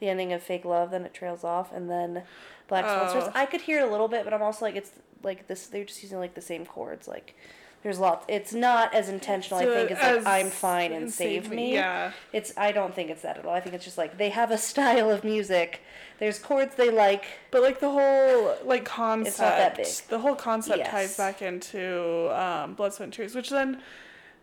The 0.00 0.08
ending 0.08 0.32
of 0.32 0.42
Fake 0.42 0.64
Love, 0.64 0.90
then 0.90 1.04
it 1.04 1.14
trails 1.14 1.44
off, 1.44 1.72
and 1.72 1.88
then 1.88 2.24
Black 2.66 2.84
Swan. 2.84 3.28
Oh. 3.28 3.32
I 3.34 3.46
could 3.46 3.60
hear 3.62 3.78
it 3.80 3.88
a 3.88 3.90
little 3.90 4.08
bit, 4.08 4.24
but 4.24 4.34
I'm 4.34 4.42
also 4.42 4.64
like 4.64 4.74
it's 4.74 4.90
like 5.22 5.46
this. 5.46 5.66
They're 5.66 5.84
just 5.84 6.02
using 6.02 6.18
like 6.18 6.34
the 6.34 6.40
same 6.40 6.64
chords. 6.66 7.08
Like 7.08 7.34
there's 7.82 7.98
lots. 7.98 8.24
It's 8.28 8.52
not 8.52 8.92
as 8.94 9.08
intentional. 9.08 9.60
So 9.60 9.70
I 9.70 9.74
think 9.74 9.90
it's 9.92 10.00
as- 10.00 10.24
like 10.24 10.44
I'm 10.44 10.50
fine 10.50 10.92
and 10.92 11.12
save 11.12 11.50
me. 11.50 11.74
Yeah, 11.74 12.12
It's 12.32 12.52
I 12.56 12.72
don't 12.72 12.94
think 12.94 13.10
it's 13.10 13.22
that 13.22 13.38
at 13.38 13.44
all. 13.46 13.54
I 13.54 13.60
think 13.60 13.74
it's 13.74 13.84
just 13.84 13.98
like 13.98 14.18
they 14.18 14.30
have 14.30 14.50
a 14.50 14.58
style 14.70 15.10
of 15.10 15.24
music. 15.24 15.80
There's 16.18 16.38
chords 16.40 16.74
they 16.74 16.90
like. 16.90 17.24
but 17.52 17.62
like 17.62 17.78
the 17.78 17.90
whole 17.90 18.56
like 18.64 18.84
concept, 18.84 19.28
It's 19.28 19.38
not 19.38 19.56
that 19.56 19.76
big. 19.76 19.86
the 20.08 20.18
whole 20.18 20.34
concept 20.34 20.78
Yes. 20.78 20.90
ties 20.90 21.16
back 21.16 21.42
into 21.42 22.28
um, 22.36 22.74
blood, 22.74 22.92
sweat, 22.94 23.04
and 23.04 23.12
tears, 23.12 23.34
which 23.36 23.50
then 23.50 23.80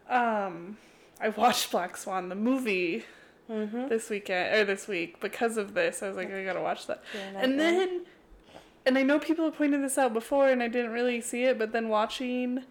um, 0.09 0.77
I 1.19 1.29
watched 1.29 1.71
Black 1.71 1.97
Swan 1.97 2.29
the 2.29 2.35
movie 2.35 3.05
Mm-hmm. 3.47 3.89
this 3.89 4.09
weekend 4.09 4.55
or 4.55 4.65
this 4.65 4.87
week 4.87 5.19
because 5.19 5.57
of 5.57 5.75
this. 5.75 6.01
I 6.01 6.07
was 6.07 6.17
like, 6.17 6.33
I 6.33 6.43
gotta 6.43 6.61
watch 6.61 6.87
that. 6.87 7.03
Yeah, 7.13 7.41
and 7.41 7.51
One. 7.51 7.57
then, 7.57 8.01
and 8.85 8.97
I 8.97 9.03
know 9.03 9.19
people 9.19 9.45
have 9.45 9.55
pointed 9.57 9.81
this 9.83 9.97
out 9.97 10.13
before, 10.13 10.49
and 10.49 10.61
I 10.61 10.67
didn't 10.67 10.91
really 10.91 11.21
see 11.21 11.43
it, 11.43 11.57
but 11.57 11.71
then 11.71 11.89
watching 11.89 12.63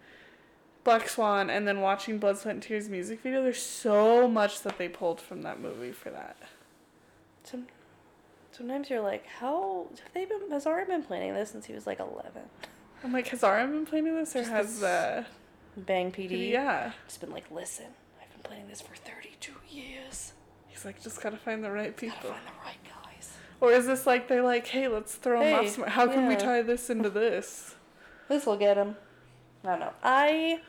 Black 0.83 1.09
Swan 1.09 1.49
and 1.49 1.67
then 1.67 1.81
watching 1.81 2.17
Blood, 2.19 2.37
Sweat, 2.37 2.55
and 2.55 2.63
Tears 2.63 2.89
music 2.89 3.21
video, 3.21 3.41
there's 3.43 3.61
so 3.61 4.27
much 4.27 4.61
that 4.61 4.77
they 4.77 4.87
pulled 4.87 5.19
from 5.19 5.41
that 5.41 5.59
movie 5.59 5.91
for 5.91 6.09
that. 6.11 6.37
Some, 7.43 7.67
sometimes 8.51 8.89
you're 8.89 9.01
like, 9.01 9.25
how 9.27 9.87
have 9.89 10.13
they 10.13 10.25
been? 10.25 10.49
Has 10.51 10.65
Ari 10.65 10.85
been 10.85 11.03
planning 11.03 11.33
this 11.33 11.51
since 11.51 11.65
he 11.65 11.73
was 11.73 11.85
like 11.87 11.99
11? 11.99 12.41
I'm 13.03 13.11
like, 13.13 13.27
has 13.27 13.43
Aram 13.43 13.71
been 13.71 13.85
planning 13.85 14.15
this, 14.15 14.35
or 14.35 14.39
Just 14.39 14.51
has 14.51 14.83
uh, 14.83 15.23
Bang 15.77 16.11
PD. 16.11 16.49
yeah? 16.51 16.93
Just 17.07 17.19
been 17.21 17.31
like, 17.31 17.49
listen, 17.51 17.85
I've 18.21 18.31
been 18.31 18.41
planning 18.41 18.67
this 18.67 18.81
for 18.81 18.95
32 18.95 19.51
years. 19.69 20.33
He's 20.67 20.85
like, 20.85 21.01
just 21.03 21.21
gotta 21.21 21.37
find 21.37 21.63
the 21.63 21.71
right 21.71 21.95
Gotta 21.95 22.13
people. 22.13 22.29
find 22.31 22.45
the 22.45 22.63
right 22.63 22.83
guys. 22.83 22.94
Or 23.65 23.71
is 23.71 23.87
this 23.87 24.05
like 24.05 24.27
they're 24.27 24.43
like, 24.43 24.67
hey, 24.67 24.87
let's 24.87 25.15
throw 25.15 25.41
Hey, 25.41 25.53
off. 25.53 25.69
Some- 25.69 25.85
How 25.85 26.07
can 26.07 26.27
we 26.27 26.35
tie 26.35 26.61
this 26.61 26.89
into 26.89 27.09
this? 27.09 27.73
This 28.29 28.45
will 28.45 28.57
get 28.57 28.77
him. 28.77 28.95
I 29.63 29.67
don't 29.69 29.79
know. 29.79 29.93
I 30.03 30.61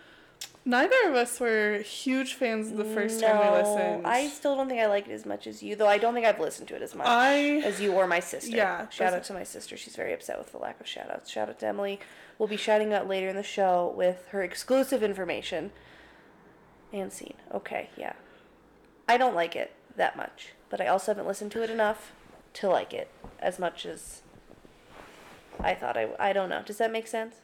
Neither 0.64 0.96
of 1.08 1.14
us 1.14 1.38
were 1.38 1.78
huge 1.78 2.34
fans 2.34 2.72
the 2.72 2.84
first 2.84 3.20
time 3.20 3.38
we 3.38 3.44
no, 3.44 3.52
listened. 3.52 4.06
I 4.06 4.26
still 4.28 4.56
don't 4.56 4.68
think 4.68 4.80
I 4.80 4.86
like 4.86 5.06
it 5.06 5.12
as 5.12 5.24
much 5.24 5.46
as 5.46 5.62
you, 5.62 5.76
though. 5.76 5.86
I 5.86 5.98
don't 5.98 6.12
think 6.12 6.26
I've 6.26 6.40
listened 6.40 6.66
to 6.68 6.74
it 6.74 6.82
as 6.82 6.94
much 6.94 7.06
I 7.06 7.60
as 7.64 7.80
you 7.80 7.92
or 7.92 8.06
my 8.06 8.18
sister. 8.18 8.56
Yeah, 8.56 8.88
Shout 8.88 9.12
out 9.12 9.22
to 9.24 9.32
my 9.32 9.44
sister. 9.44 9.76
She's 9.76 9.94
very 9.94 10.12
upset 10.12 10.38
with 10.38 10.50
the 10.52 10.58
lack 10.58 10.80
of 10.80 10.86
shout 10.88 11.10
outs. 11.10 11.30
Shout 11.30 11.48
out 11.48 11.58
to 11.60 11.66
Emily. 11.66 12.00
We'll 12.38 12.48
be 12.48 12.56
shouting 12.56 12.92
out 12.92 13.06
later 13.06 13.28
in 13.28 13.36
the 13.36 13.42
show 13.42 13.92
with 13.96 14.26
her 14.30 14.42
exclusive 14.42 15.02
information 15.02 15.70
and 16.92 17.12
scene. 17.12 17.34
Okay, 17.54 17.90
yeah. 17.96 18.14
I 19.08 19.18
don't 19.18 19.34
like 19.36 19.54
it 19.54 19.72
that 19.96 20.16
much, 20.16 20.54
but 20.68 20.80
I 20.80 20.86
also 20.88 21.12
haven't 21.12 21.28
listened 21.28 21.52
to 21.52 21.62
it 21.62 21.70
enough 21.70 22.12
to 22.56 22.68
like 22.68 22.92
it 22.92 23.08
as 23.38 23.58
much 23.58 23.86
as 23.86 24.22
I 25.60 25.74
thought 25.74 25.96
I. 25.96 26.08
I 26.18 26.32
don't 26.32 26.48
know. 26.48 26.62
Does 26.64 26.78
that 26.78 26.92
make 26.92 27.06
sense? 27.06 27.36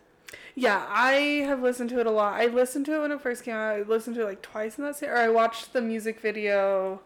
Yeah, 0.55 0.87
I 0.89 1.45
have 1.47 1.63
listened 1.63 1.91
to 1.91 2.01
it 2.01 2.07
a 2.07 2.11
lot. 2.11 2.41
I 2.41 2.47
listened 2.47 2.87
to 2.87 2.95
it 2.95 3.01
when 3.01 3.13
it 3.13 3.21
first 3.21 3.45
came 3.45 3.55
out. 3.55 3.75
I 3.75 3.83
listened 3.83 4.17
to 4.17 4.23
it 4.23 4.25
like 4.25 4.43
twice 4.43 4.79
in 4.79 4.85
that 4.85 4.97
series. 4.97 5.15
Or 5.15 5.19
I 5.19 5.29
watched 5.29 5.73
the 5.73 5.83
music 5.83 6.21
video, 6.21 7.01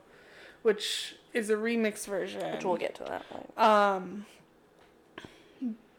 which 0.62 1.16
is 1.32 1.50
a 1.50 1.54
remix 1.54 2.06
version. 2.06 2.52
Which 2.52 2.64
we'll 2.64 2.76
get 2.76 2.94
to 2.96 3.04
that 3.04 3.28
point. 3.28 3.58
Um, 3.58 4.26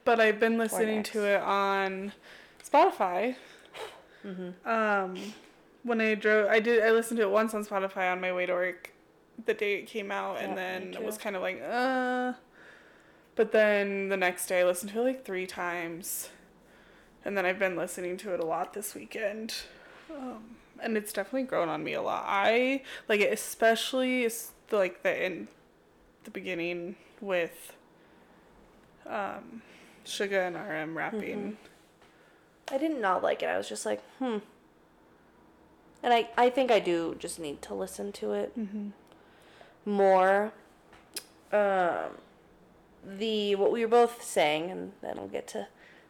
but 0.06 0.20
I've 0.20 0.40
been 0.40 0.58
listening 0.58 1.04
to 1.04 1.26
it 1.26 1.42
on 1.42 2.14
Spotify. 2.64 3.36
Mm-hmm. 4.26 4.70
Um, 4.70 5.18
when 5.84 6.02
I 6.02 6.16
drove, 6.16 6.50
I 6.50 6.60
did. 6.60 6.84
I 6.84 6.92
listened 6.92 7.18
to 7.18 7.24
it 7.24 7.30
once 7.30 7.54
on 7.54 7.66
Spotify 7.66 8.12
on 8.12 8.22
my 8.22 8.32
way 8.34 8.46
to 8.46 8.54
work, 8.54 8.94
the 9.46 9.54
day 9.54 9.76
it 9.76 9.88
came 9.88 10.12
out, 10.12 10.38
and 10.42 10.58
then 10.58 10.94
it 10.94 11.04
was 11.04 11.18
kind 11.18 11.36
of 11.36 11.42
like, 11.42 11.62
uh. 11.62 12.34
But 13.36 13.52
then 13.52 14.10
the 14.10 14.18
next 14.18 14.48
day, 14.48 14.62
I 14.62 14.64
listened 14.64 14.92
to 14.94 15.02
it 15.02 15.04
like 15.04 15.26
three 15.26 15.46
times, 15.46 16.30
and 17.24 17.38
then 17.38 17.46
I've 17.46 17.60
been 17.60 17.76
listening 17.76 18.18
to 18.18 18.34
it 18.34 18.40
a 18.40 18.46
lot 18.46 18.74
this 18.74 18.96
weekend, 18.96 19.54
um, 20.10 20.56
and 20.82 20.98
it's 20.98 21.14
definitely 21.14 21.44
grown 21.44 21.70
on 21.70 21.84
me 21.84 21.94
a 21.94 22.02
lot. 22.02 22.26
I 22.28 22.82
like 23.08 23.22
it, 23.22 23.32
especially 23.32 24.28
like 24.72 25.04
the 25.04 25.26
in 25.26 25.48
the 26.24 26.32
beginning 26.32 26.96
with 27.22 27.74
um, 29.06 29.62
Suga 30.06 30.48
and 30.48 30.56
RM 30.56 30.98
rapping. 30.98 31.58
I 32.72 32.78
did 32.78 32.92
not 32.92 33.02
not 33.02 33.24
like 33.24 33.44
it. 33.44 33.48
I 33.48 33.58
was 33.58 33.70
just 33.70 33.86
like, 33.86 34.02
hmm. 34.20 34.38
And 36.04 36.14
I, 36.14 36.30
I 36.38 36.50
think 36.50 36.72
I 36.72 36.80
do 36.80 37.16
just 37.18 37.40
need 37.40 37.62
to 37.64 37.74
listen 37.74 38.12
to 38.14 38.34
it 38.34 38.58
Mm-hmm. 38.58 38.90
More. 39.88 40.52
Um, 41.52 42.18
the 43.04 43.56
what 43.56 43.72
we 43.72 43.82
were 43.82 43.88
both 43.90 44.22
saying, 44.22 44.70
and 44.70 44.92
then 45.02 45.18
I'll 45.18 45.28
get 45.28 45.48
to 45.50 45.68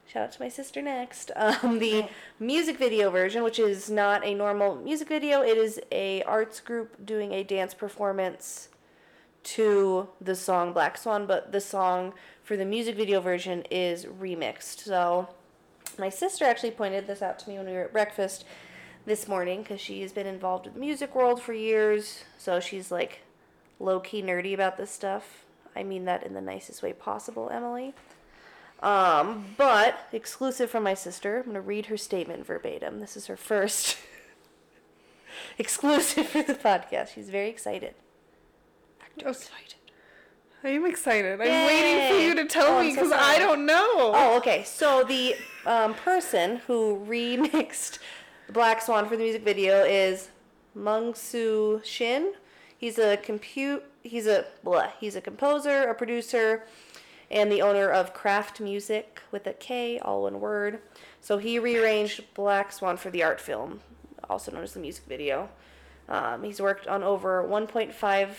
shout 0.08 0.24
out 0.24 0.32
to 0.34 0.42
my 0.42 0.50
sister 0.50 0.82
next. 0.82 1.32
Um, 1.38 1.80
the 1.80 2.08
music 2.40 2.78
video 2.78 3.10
version, 3.12 3.44
which 3.44 3.60
is 3.60 3.90
not 3.90 4.26
a 4.26 4.34
normal 4.34 4.76
music 4.76 5.08
video, 5.08 5.42
it 5.42 5.58
is 5.58 5.80
a 5.92 6.24
arts 6.24 6.60
group 6.60 7.06
doing 7.06 7.32
a 7.32 7.44
dance 7.44 7.74
performance 7.74 8.70
to 9.44 10.10
the 10.20 10.36
song 10.36 10.74
Black 10.74 10.98
Swan, 10.98 11.26
but 11.26 11.52
the 11.52 11.62
song 11.62 12.14
for 12.44 12.58
the 12.58 12.66
music 12.66 12.96
video 12.96 13.22
version 13.22 13.64
is 13.70 14.06
remixed. 14.06 14.80
So 14.80 15.30
my 15.98 16.10
sister 16.10 16.44
actually 16.46 16.72
pointed 16.72 17.08
this 17.08 17.22
out 17.22 17.40
to 17.40 17.50
me 17.50 17.58
when 17.58 17.68
we 17.68 17.74
were 17.74 17.84
at 17.84 17.94
breakfast 17.94 18.44
this 19.06 19.28
morning 19.28 19.62
because 19.62 19.80
she 19.80 20.02
has 20.02 20.12
been 20.12 20.28
involved 20.28 20.66
with 20.66 20.74
the 20.74 20.80
music 20.80 21.16
world 21.16 21.42
for 21.42 21.54
years. 21.54 22.24
So 22.38 22.60
she's 22.60 22.92
like 22.92 23.22
low 23.80 24.00
key 24.00 24.22
nerdy 24.22 24.54
about 24.54 24.78
this 24.78 24.92
stuff. 24.92 25.46
I 25.76 25.84
mean 25.84 26.06
that 26.06 26.24
in 26.24 26.34
the 26.34 26.42
nicest 26.42 26.82
way 26.82 26.94
possible, 26.94 27.50
Emily. 27.52 27.94
Um, 28.82 29.46
but 29.58 30.08
exclusive 30.12 30.70
from 30.70 30.84
my 30.84 30.94
sister, 30.94 31.38
I'm 31.38 31.44
going 31.44 31.56
to 31.56 31.62
read 31.62 31.88
her 31.88 31.98
statement 31.98 32.46
verbatim. 32.46 33.00
This 33.00 33.18
is 33.18 33.26
her 33.28 33.38
first 33.38 33.98
exclusive 35.58 36.28
for 36.28 36.44
the 36.44 36.54
podcast. 36.54 37.14
She's 37.14 37.30
very 37.30 37.50
excited. 37.50 37.96
Actor 39.02 39.30
excited. 39.30 39.74
I 40.64 40.70
am 40.70 40.86
excited. 40.86 41.40
I'm 41.40 41.68
waiting 41.68 42.12
for 42.16 42.20
you 42.22 42.36
to 42.36 42.46
tell 42.46 42.78
Oh, 42.78 42.82
me 42.82 42.90
I'm 42.90 42.96
so 42.96 43.04
because 43.04 43.12
I 43.20 43.38
don't 43.40 43.66
know. 43.66 43.86
Oh, 44.14 44.38
okay. 44.38 44.64
So 44.64 45.04
the 45.04 45.36
um, 45.66 45.94
person 45.94 46.58
who 46.68 47.06
remixed 47.08 48.00
the 48.48 48.54
Black 48.54 48.82
Swan 48.82 49.08
for 49.08 49.16
the 49.16 49.24
music 49.24 49.44
video 49.44 49.84
is 49.84 50.30
Mungsu 50.76 51.84
Shin. 51.84 52.34
He's 52.78 53.00
a 53.00 53.18
compute. 53.18 53.84
He's 54.04 54.28
a 54.28 54.46
blah. 54.64 54.90
He's 55.00 55.16
a 55.16 55.22
composer, 55.22 55.84
a 55.84 55.96
producer, 55.96 56.66
and 57.32 57.52
the 57.52 57.62
owner 57.62 57.90
of 57.90 58.14
Kraft 58.14 58.60
Music 58.60 59.22
with 59.32 59.48
a 59.48 59.54
K, 59.54 60.00
all 60.00 60.24
one 60.24 60.40
word. 60.40 60.80
So 61.20 61.40
he 61.40 61.60
rearranged 61.60 62.34
Black 62.34 62.72
Swan 62.72 62.98
for 62.98 63.10
the 63.10 63.24
art 63.24 63.42
film, 63.42 63.82
also 64.30 64.52
known 64.52 64.64
as 64.64 64.74
the 64.74 64.80
music 64.80 65.06
video. 65.08 65.50
Um, 66.08 66.44
he's 66.44 66.62
worked 66.62 66.88
on 66.88 67.04
over 67.04 67.44
1.5 67.44 68.30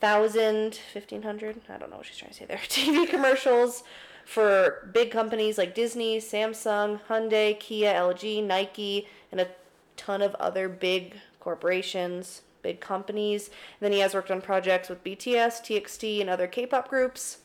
thousand, 0.00 0.74
fifteen 0.74 1.22
hundred, 1.22 1.60
I 1.68 1.76
don't 1.76 1.90
know 1.90 1.98
what 1.98 2.06
she's 2.06 2.16
trying 2.16 2.32
to 2.32 2.36
say 2.36 2.46
there, 2.46 2.56
TV 2.68 3.08
commercials 3.08 3.84
for 4.24 4.88
big 4.92 5.10
companies 5.10 5.58
like 5.58 5.74
Disney, 5.74 6.18
Samsung, 6.18 7.00
Hyundai, 7.08 7.58
Kia, 7.58 7.92
LG, 7.92 8.44
Nike, 8.44 9.06
and 9.30 9.40
a 9.40 9.48
ton 9.96 10.22
of 10.22 10.34
other 10.36 10.68
big 10.68 11.16
corporations, 11.38 12.42
big 12.62 12.80
companies. 12.80 13.48
And 13.48 13.80
then 13.80 13.92
he 13.92 14.00
has 14.00 14.14
worked 14.14 14.30
on 14.30 14.40
projects 14.40 14.88
with 14.88 15.02
BTS, 15.04 15.60
TXT, 15.62 16.20
and 16.20 16.30
other 16.30 16.46
K-pop 16.46 16.88
groups. 16.88 17.38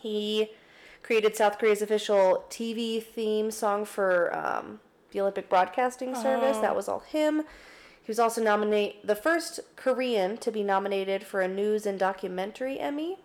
He 0.00 0.50
created 1.02 1.36
South 1.36 1.58
Korea's 1.58 1.82
official 1.82 2.44
TV 2.50 3.02
theme 3.02 3.50
song 3.50 3.84
for 3.84 4.34
um, 4.36 4.80
the 5.12 5.20
Olympic 5.20 5.48
Broadcasting 5.48 6.14
Service. 6.14 6.56
Oh. 6.58 6.62
That 6.62 6.76
was 6.76 6.88
all 6.88 7.00
him. 7.00 7.42
He 8.02 8.10
was 8.10 8.18
also 8.18 8.42
nominate 8.42 9.06
the 9.06 9.16
first 9.16 9.60
Korean 9.76 10.36
to 10.38 10.50
be 10.50 10.62
nominated 10.62 11.24
for 11.24 11.40
a 11.40 11.48
news 11.48 11.86
and 11.86 11.98
documentary 11.98 12.78
Emmy. 12.78 13.18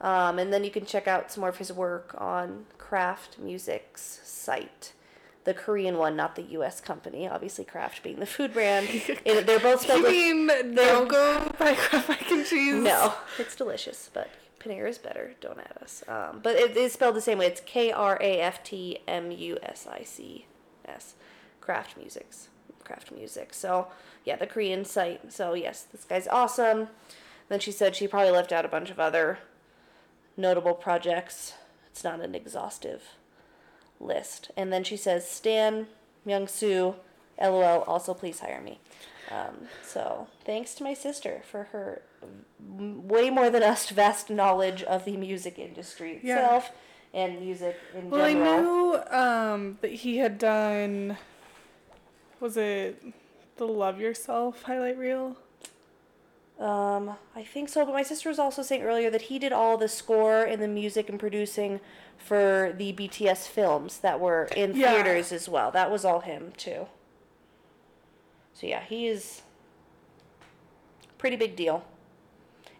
Um, 0.00 0.38
and 0.38 0.52
then 0.52 0.64
you 0.64 0.70
can 0.70 0.86
check 0.86 1.06
out 1.06 1.30
some 1.30 1.42
more 1.42 1.50
of 1.50 1.58
his 1.58 1.72
work 1.72 2.14
on 2.16 2.66
Kraft 2.78 3.38
Music's 3.38 4.20
site. 4.24 4.92
The 5.44 5.54
Korean 5.54 5.96
one, 5.96 6.16
not 6.16 6.36
the 6.36 6.42
U.S. 6.42 6.80
company. 6.80 7.26
Obviously, 7.26 7.64
Kraft 7.64 8.02
being 8.02 8.20
the 8.20 8.26
food 8.26 8.52
brand. 8.52 8.88
It- 9.24 9.46
they're 9.46 9.58
both 9.58 9.80
spelled 9.82 10.02
You 10.12 10.34
mean 10.34 10.74
don't 10.74 11.08
go 11.08 11.50
buy 11.58 11.74
Kraft 11.74 12.08
mac 12.10 12.30
and 12.30 12.44
cheese? 12.44 12.74
no. 12.74 13.14
It's 13.38 13.56
delicious, 13.56 14.10
but 14.12 14.28
Panera 14.60 14.88
is 14.90 14.98
better. 14.98 15.32
Don't 15.40 15.58
add 15.58 15.78
us. 15.82 16.04
Um, 16.06 16.40
but 16.42 16.56
it 16.56 16.76
is 16.76 16.92
spelled 16.92 17.16
the 17.16 17.20
same 17.22 17.38
way. 17.38 17.46
It's 17.46 17.62
K 17.64 17.90
R 17.90 18.18
A 18.20 18.40
F 18.40 18.62
T 18.62 18.98
M 19.08 19.30
U 19.30 19.58
S 19.62 19.86
I 19.90 20.02
C 20.02 20.44
S. 20.84 21.14
Kraft 21.62 21.96
Musics. 21.96 22.48
Kraft 22.84 23.10
Music. 23.12 23.54
So, 23.54 23.86
yeah, 24.26 24.36
the 24.36 24.46
Korean 24.46 24.84
site. 24.84 25.32
So, 25.32 25.54
yes, 25.54 25.82
this 25.84 26.04
guy's 26.04 26.28
awesome. 26.28 26.88
Then 27.48 27.60
she 27.60 27.72
said 27.72 27.96
she 27.96 28.06
probably 28.06 28.30
left 28.32 28.52
out 28.52 28.64
a 28.66 28.68
bunch 28.68 28.90
of 28.90 29.00
other 29.00 29.38
notable 30.36 30.74
projects. 30.74 31.54
It's 31.90 32.04
not 32.04 32.20
an 32.20 32.34
exhaustive 32.34 33.02
list. 34.00 34.50
And 34.56 34.72
then 34.72 34.82
she 34.84 34.96
says, 34.96 35.28
Stan, 35.28 35.86
Myung 36.26 36.48
Soo, 36.48 36.94
LOL, 37.40 37.82
also 37.82 38.14
please 38.14 38.40
hire 38.40 38.60
me. 38.60 38.80
Um, 39.30 39.68
so 39.84 40.26
thanks 40.44 40.74
to 40.74 40.82
my 40.82 40.92
sister 40.94 41.42
for 41.48 41.64
her 41.64 42.02
m- 42.60 43.06
way 43.06 43.30
more 43.30 43.48
than 43.50 43.62
us 43.62 43.88
vast 43.90 44.28
knowledge 44.30 44.82
of 44.82 45.04
the 45.04 45.16
music 45.16 45.58
industry 45.58 46.18
Yeah. 46.22 46.34
itself 46.38 46.70
and 47.14 47.40
music 47.40 47.76
in 47.94 48.10
Well, 48.10 48.22
I 48.22 48.32
knew 48.32 48.96
um, 49.16 49.78
that 49.82 49.92
he 49.92 50.18
had 50.18 50.38
done. 50.38 51.16
Was 52.40 52.56
it 52.56 53.02
the 53.56 53.66
Love 53.66 54.00
Yourself 54.00 54.62
highlight 54.62 54.96
reel? 54.98 55.36
Um, 56.58 57.16
I 57.34 57.42
think 57.42 57.68
so, 57.68 57.84
but 57.86 57.94
my 57.94 58.02
sister 58.02 58.28
was 58.28 58.38
also 58.38 58.62
saying 58.62 58.82
earlier 58.82 59.10
that 59.10 59.22
he 59.22 59.38
did 59.38 59.52
all 59.52 59.78
the 59.78 59.88
score 59.88 60.42
and 60.42 60.60
the 60.60 60.68
music 60.68 61.08
and 61.08 61.18
producing 61.18 61.80
for 62.20 62.72
the 62.76 62.92
BTS 62.92 63.48
films 63.48 63.98
that 63.98 64.20
were 64.20 64.44
in 64.56 64.74
Yeah. 64.76 64.92
theaters 64.94 65.32
as 65.32 65.48
well. 65.48 65.70
That 65.70 65.90
was 65.90 66.04
all 66.04 66.20
him 66.20 66.52
too. 66.56 66.86
So 68.54 68.66
yeah, 68.66 68.82
he 68.82 69.06
is 69.08 69.42
pretty 71.18 71.36
big 71.36 71.56
deal. 71.56 71.84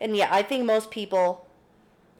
And 0.01 0.17
yeah, 0.17 0.29
I 0.31 0.43
think 0.43 0.65
most 0.65 0.91
people 0.91 1.47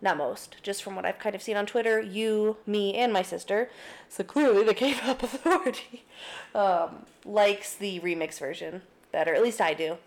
not 0.03 0.17
most, 0.17 0.57
just 0.63 0.83
from 0.83 0.97
what 0.97 1.05
I've 1.05 1.19
kind 1.19 1.35
of 1.35 1.43
seen 1.43 1.59
on 1.59 1.67
Twitter, 1.67 2.01
you, 2.01 2.57
me, 2.67 2.95
and 2.95 3.13
my 3.13 3.21
sister, 3.21 3.69
so 4.09 4.25
clearly 4.25 4.65
the 4.65 4.73
K-pop 4.73 5.23
authority, 5.23 6.07
um, 6.55 7.05
likes 7.23 7.75
the 7.75 8.01
remix 8.01 8.39
version 8.39 8.81
better. 9.13 9.35
At 9.35 9.43
least 9.43 9.61
I 9.61 9.75
do. 9.75 9.99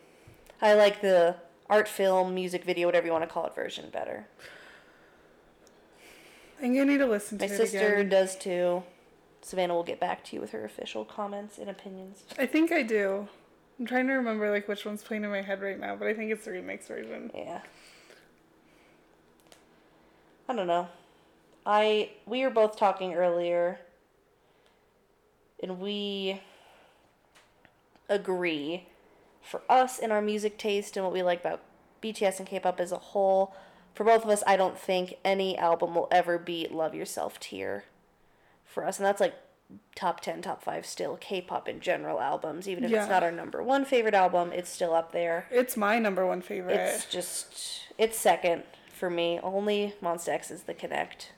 I 0.64 0.74
like 0.74 1.02
the 1.02 1.36
art 1.70 1.88
film, 1.88 2.34
music 2.34 2.64
video, 2.64 2.88
whatever 2.88 3.06
you 3.06 3.12
want 3.12 3.24
to 3.24 3.30
call 3.30 3.46
it, 3.46 3.54
version 3.54 3.92
better. 3.92 4.26
I'm 6.62 6.74
gonna 6.74 6.86
need 6.86 6.98
to 7.00 7.06
listen 7.06 7.38
to 7.40 7.48
My 7.48 7.54
it 7.54 7.58
sister 7.58 7.96
again. 7.96 8.10
does 8.10 8.36
too. 8.36 8.84
Savannah 9.42 9.74
will 9.74 9.84
get 9.84 10.00
back 10.00 10.24
to 10.26 10.36
you 10.36 10.42
with 10.42 10.52
her 10.52 10.64
official 10.64 11.04
comments 11.04 11.58
and 11.58 11.70
opinions. 11.70 12.24
I 12.38 12.46
think 12.46 12.72
I 12.72 12.84
do. 12.84 13.28
I'm 13.80 13.86
trying 13.86 14.08
to 14.08 14.14
remember 14.14 14.50
like 14.52 14.68
which 14.68 14.86
one's 14.86 15.04
playing 15.04 15.24
in 15.24 15.30
my 15.32 15.42
head 15.42 15.62
right 15.62 15.80
now, 15.80 15.96
but 15.96 16.08
I 16.08 16.14
think 16.14 16.32
it's 16.32 16.46
the 16.46 16.52
remix 16.52 16.88
version. 16.88 17.32
Yeah. 17.34 17.62
I 20.48 20.56
don't 20.56 20.68
know. 20.68 20.88
I 21.66 22.12
we 22.26 22.44
were 22.44 22.50
both 22.50 22.78
talking 22.78 23.14
earlier 23.14 23.80
and 25.62 25.80
we 25.80 26.42
agree 28.10 28.88
for 29.42 29.62
us 29.70 30.00
and 30.00 30.12
our 30.12 30.22
music 30.22 30.58
taste 30.58 30.96
and 30.98 31.06
what 31.06 31.14
we 31.14 31.24
like 31.24 31.40
about 31.42 31.62
BTS 32.02 32.40
and 32.40 32.48
K-pop 32.48 32.80
as 32.80 32.92
a 32.92 32.98
whole. 32.98 33.56
For 33.94 34.04
both 34.04 34.24
of 34.24 34.30
us, 34.30 34.44
I 34.48 34.56
don't 34.58 34.78
think 34.78 35.16
any 35.24 35.58
album 35.58 35.94
will 35.96 36.08
ever 36.12 36.38
beat 36.38 36.72
Love 36.72 36.96
Yourself 36.96 37.40
Tear 37.40 37.84
for 38.66 38.86
us. 38.86 38.98
And 38.98 39.06
that's 39.06 39.22
like 39.22 39.36
top 39.96 40.20
10, 40.22 40.42
top 40.42 40.64
5 40.64 40.86
still 40.86 41.16
K-pop 41.18 41.68
in 41.70 41.80
general 41.80 42.20
albums. 42.20 42.68
Even 42.68 42.84
if 42.84 42.92
Yeah. 42.92 43.02
it's 43.02 43.10
not 43.10 43.24
our 43.24 43.32
number 43.32 43.62
one 43.62 43.86
favorite 43.86 44.16
album, 44.16 44.52
it's 44.52 44.70
still 44.70 44.94
up 44.96 45.12
there. 45.12 45.48
It's 45.52 45.78
my 45.78 46.00
number 46.00 46.26
one 46.26 46.42
favorite. 46.42 46.76
It's 46.80 47.06
just 47.06 47.84
it's 47.98 48.18
second 48.18 48.64
for 48.92 49.10
me. 49.12 49.40
Only 49.44 49.94
Monsta 50.02 50.30
X 50.30 50.50
is 50.50 50.64
the 50.64 50.74
Connect, 50.74 51.32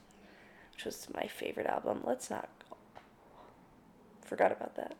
which 0.74 0.86
was 0.86 1.08
my 1.14 1.28
favorite 1.28 1.68
album. 1.68 2.02
Let's 2.06 2.30
not 2.30 2.48
forgot 4.26 4.52
about 4.52 4.76
that. 4.76 4.96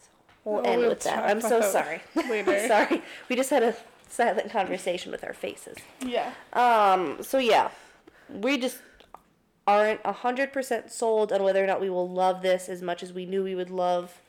So 0.00 0.08
we'll 0.44 0.58
Oh, 0.66 0.70
end 0.70 0.80
we'll 0.82 0.90
with 0.90 1.00
that. 1.04 1.24
I'm 1.24 1.40
so 1.40 1.60
sorry. 1.60 2.02
later. 2.14 2.58
sorry. 2.68 3.02
We 3.28 3.36
just 3.36 3.50
had 3.50 3.62
a 3.62 3.74
silent 4.08 4.50
conversation 4.50 5.12
with 5.12 5.24
our 5.24 5.32
faces. 5.34 5.76
yeah. 6.00 6.32
Um. 6.52 7.22
So 7.22 7.38
yeah, 7.38 7.70
we 8.28 8.58
just 8.58 8.78
aren't 9.66 10.04
hundred 10.06 10.52
percent 10.52 10.90
sold 10.92 11.32
on 11.32 11.42
whether 11.42 11.62
or 11.62 11.66
not 11.66 11.80
we 11.80 11.90
will 11.90 12.08
love 12.08 12.42
this 12.42 12.68
as 12.68 12.82
much 12.82 13.02
as 13.02 13.12
we 13.12 13.26
knew 13.26 13.42
we 13.42 13.54
would 13.54 13.70
love. 13.70 14.20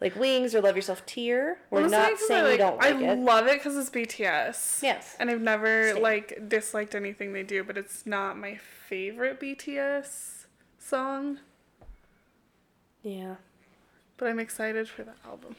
Like 0.00 0.16
Wings 0.16 0.54
or 0.54 0.62
Love 0.62 0.76
Yourself 0.76 1.04
Tear. 1.04 1.58
We're 1.68 1.80
Honestly, 1.80 1.98
not 1.98 2.18
saying 2.18 2.46
I, 2.46 2.50
we 2.52 2.56
don't 2.56 2.76
like 2.78 2.94
I 2.94 3.12
it. 3.12 3.18
love 3.18 3.46
it 3.48 3.58
because 3.58 3.76
it's 3.76 3.90
BTS. 3.90 4.82
Yes. 4.82 5.14
And 5.20 5.28
I've 5.28 5.42
never 5.42 5.92
Same. 5.92 6.02
like 6.02 6.48
disliked 6.48 6.94
anything 6.94 7.34
they 7.34 7.42
do, 7.42 7.62
but 7.62 7.76
it's 7.76 8.06
not 8.06 8.38
my 8.38 8.56
favorite 8.56 9.38
BTS 9.38 10.46
song. 10.78 11.40
Yeah. 13.02 13.34
But 14.16 14.28
I'm 14.28 14.38
excited 14.38 14.88
for 14.88 15.02
the 15.04 15.12
album. 15.26 15.56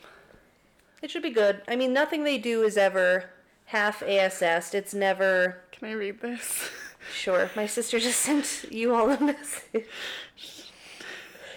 It 1.01 1.09
should 1.09 1.23
be 1.23 1.29
good. 1.31 1.61
I 1.67 1.75
mean, 1.75 1.93
nothing 1.93 2.23
they 2.23 2.37
do 2.37 2.61
is 2.63 2.77
ever 2.77 3.29
half 3.65 4.03
ASS. 4.03 4.73
It's 4.73 4.93
never 4.93 5.61
Can 5.71 5.89
I 5.89 5.93
read 5.93 6.21
this? 6.21 6.69
sure. 7.13 7.49
My 7.55 7.65
sister 7.65 7.99
just 7.99 8.19
sent 8.21 8.65
you 8.69 8.93
all 8.93 9.09
a 9.09 9.19
message. 9.19 9.85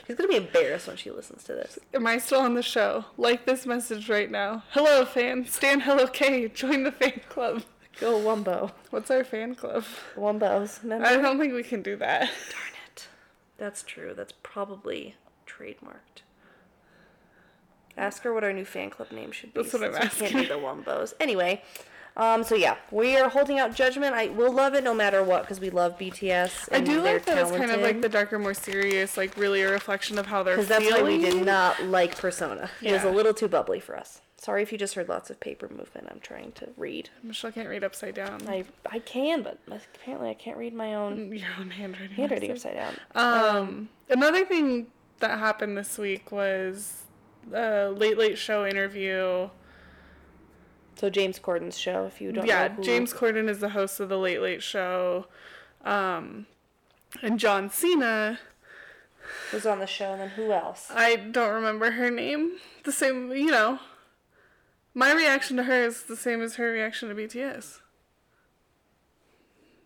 She's 0.07 0.17
gonna 0.17 0.29
be 0.29 0.37
embarrassed 0.37 0.87
when 0.87 0.97
she 0.97 1.11
listens 1.11 1.45
to 1.45 1.55
this. 1.55 1.79
Am 1.95 2.07
I 2.07 2.19
still 2.19 2.41
on 2.41 2.55
the 2.55 2.63
show? 2.63 3.07
Like 3.17 3.47
this 3.47 3.65
message 3.65 4.09
right 4.11 4.31
now. 4.31 4.63
Hello, 4.71 5.05
fan. 5.05 5.47
Stan 5.47 5.81
Hello 5.81 6.07
K. 6.07 6.49
Join 6.49 6.83
the 6.85 6.93
fan 6.93 7.21
club. 7.29 7.63
Go 8.01 8.19
Wumbo. 8.19 8.73
What's 8.91 9.11
our 9.11 9.25
fan 9.25 9.55
club? 9.55 9.85
Wumbos. 10.17 10.83
Remember? 10.83 11.07
I 11.07 11.17
don't 11.17 11.39
think 11.39 11.55
we 11.55 11.63
can 11.63 11.81
do 11.81 11.97
that. 11.97 12.21
Darn 12.21 12.73
it. 12.93 13.09
That's 13.57 13.83
true. 13.83 14.13
That's 14.15 14.35
probably 14.43 15.15
trademarked. 15.47 16.23
Ask 17.97 18.23
her 18.23 18.33
what 18.35 18.43
our 18.45 18.53
new 18.53 18.65
fan 18.65 18.91
club 18.91 19.11
name 19.13 19.31
should 19.33 19.55
be. 19.55 19.63
That's 19.63 19.73
what 19.73 19.85
I'm 19.85 19.95
asking. 19.95 20.29
Can't 20.29 20.49
be 20.49 20.55
the 20.55 20.61
Wumbos. 20.61 21.15
Anyway, 21.21 21.63
um, 22.17 22.43
so 22.45 22.55
yeah, 22.55 22.77
we 22.91 23.17
are 23.17 23.29
holding 23.29 23.59
out 23.59 23.75
judgment. 23.75 24.15
I 24.15 24.29
will 24.29 24.53
love 24.53 24.75
it 24.75 24.85
no 24.85 24.95
matter 24.95 25.23
what 25.23 25.43
because 25.43 25.61
we 25.61 25.71
love 25.71 25.99
BTS. 25.99 26.69
I 26.73 26.81
do 26.81 27.01
like 27.03 27.25
that 27.27 27.39
it's 27.39 27.51
kind 27.51 27.71
of 27.71 27.81
like 27.81 28.01
the 28.01 28.09
darker, 28.09 28.39
more 28.39 28.55
serious, 28.55 29.17
like 29.17 29.37
really 29.37 29.63
a 29.63 29.71
reflection 29.71 30.19
of 30.19 30.27
how 30.27 30.43
they're 30.43 30.57
Because 30.57 30.69
that's 30.69 30.91
why 30.91 31.03
we 31.03 31.19
did 31.19 31.45
not 31.45 31.83
like 31.85 32.17
Persona. 32.19 32.71
It 32.83 32.93
was 32.93 33.05
a 33.05 33.11
little 33.11 33.35
too 33.35 33.49
bubbly 33.49 33.81
for 33.81 33.97
us. 33.97 34.21
Sorry 34.37 34.63
if 34.63 34.73
you 34.73 34.77
just 34.79 34.95
heard 34.95 35.09
lots 35.09 35.31
of 35.31 35.41
paper 35.41 35.69
movement. 35.71 36.07
I'm 36.11 36.21
trying 36.21 36.53
to 36.53 36.69
read. 36.77 37.09
Michelle 37.23 37.51
can't 37.51 37.69
read 37.69 37.83
upside 37.83 38.15
down. 38.15 38.43
I 38.47 38.65
I 38.91 38.99
can, 38.99 39.43
but 39.43 39.59
apparently 39.95 40.29
I 40.29 40.35
can't 40.35 40.59
read 40.59 40.75
my 40.75 40.95
own 40.95 41.33
Your 41.33 41.49
own 41.59 41.71
handwriting. 41.71 42.15
handwriting 42.17 42.51
upside- 42.51 42.77
upside 42.77 42.97
down. 43.15 43.57
Um, 43.57 43.89
another 44.11 44.45
thing 44.45 44.89
that 45.21 45.39
happened 45.39 45.79
this 45.79 45.97
week 45.97 46.31
was 46.31 47.04
a 47.53 47.89
late 47.89 48.19
late 48.19 48.39
show 48.39 48.67
interview. 48.67 49.49
So 50.97 51.11
James 51.11 51.39
Corden's 51.39 51.77
show, 51.77 52.07
if 52.07 52.21
you 52.21 52.33
don't 52.33 52.47
yeah, 52.47 52.69
know 52.69 52.83
James 52.83 53.13
Corden 53.13 53.49
is 53.49 53.59
the 53.59 53.71
host 53.71 53.99
of 53.99 54.09
the 54.09 54.17
Late 54.17 54.41
Late 54.41 54.63
Show, 54.63 55.27
um, 55.85 56.47
and 57.21 57.39
John 57.39 57.69
Cena. 57.69 58.39
was 59.53 59.67
on 59.67 59.81
the 59.81 59.87
show, 59.87 60.13
and 60.13 60.21
then 60.21 60.29
who 60.31 60.53
else? 60.53 60.89
I 60.95 61.17
don't 61.17 61.53
remember 61.53 61.91
her 61.93 62.11
name. 62.11 62.53
The 62.85 62.93
same, 62.93 63.33
you 63.33 63.51
know. 63.51 63.81
My 64.95 65.13
reaction 65.13 65.57
to 65.57 65.65
her 65.65 65.83
is 65.83 66.05
the 66.05 66.17
same 66.17 66.41
as 66.41 66.55
her 66.55 66.71
reaction 66.71 67.09
to 67.09 67.15
BTS. 67.15 67.81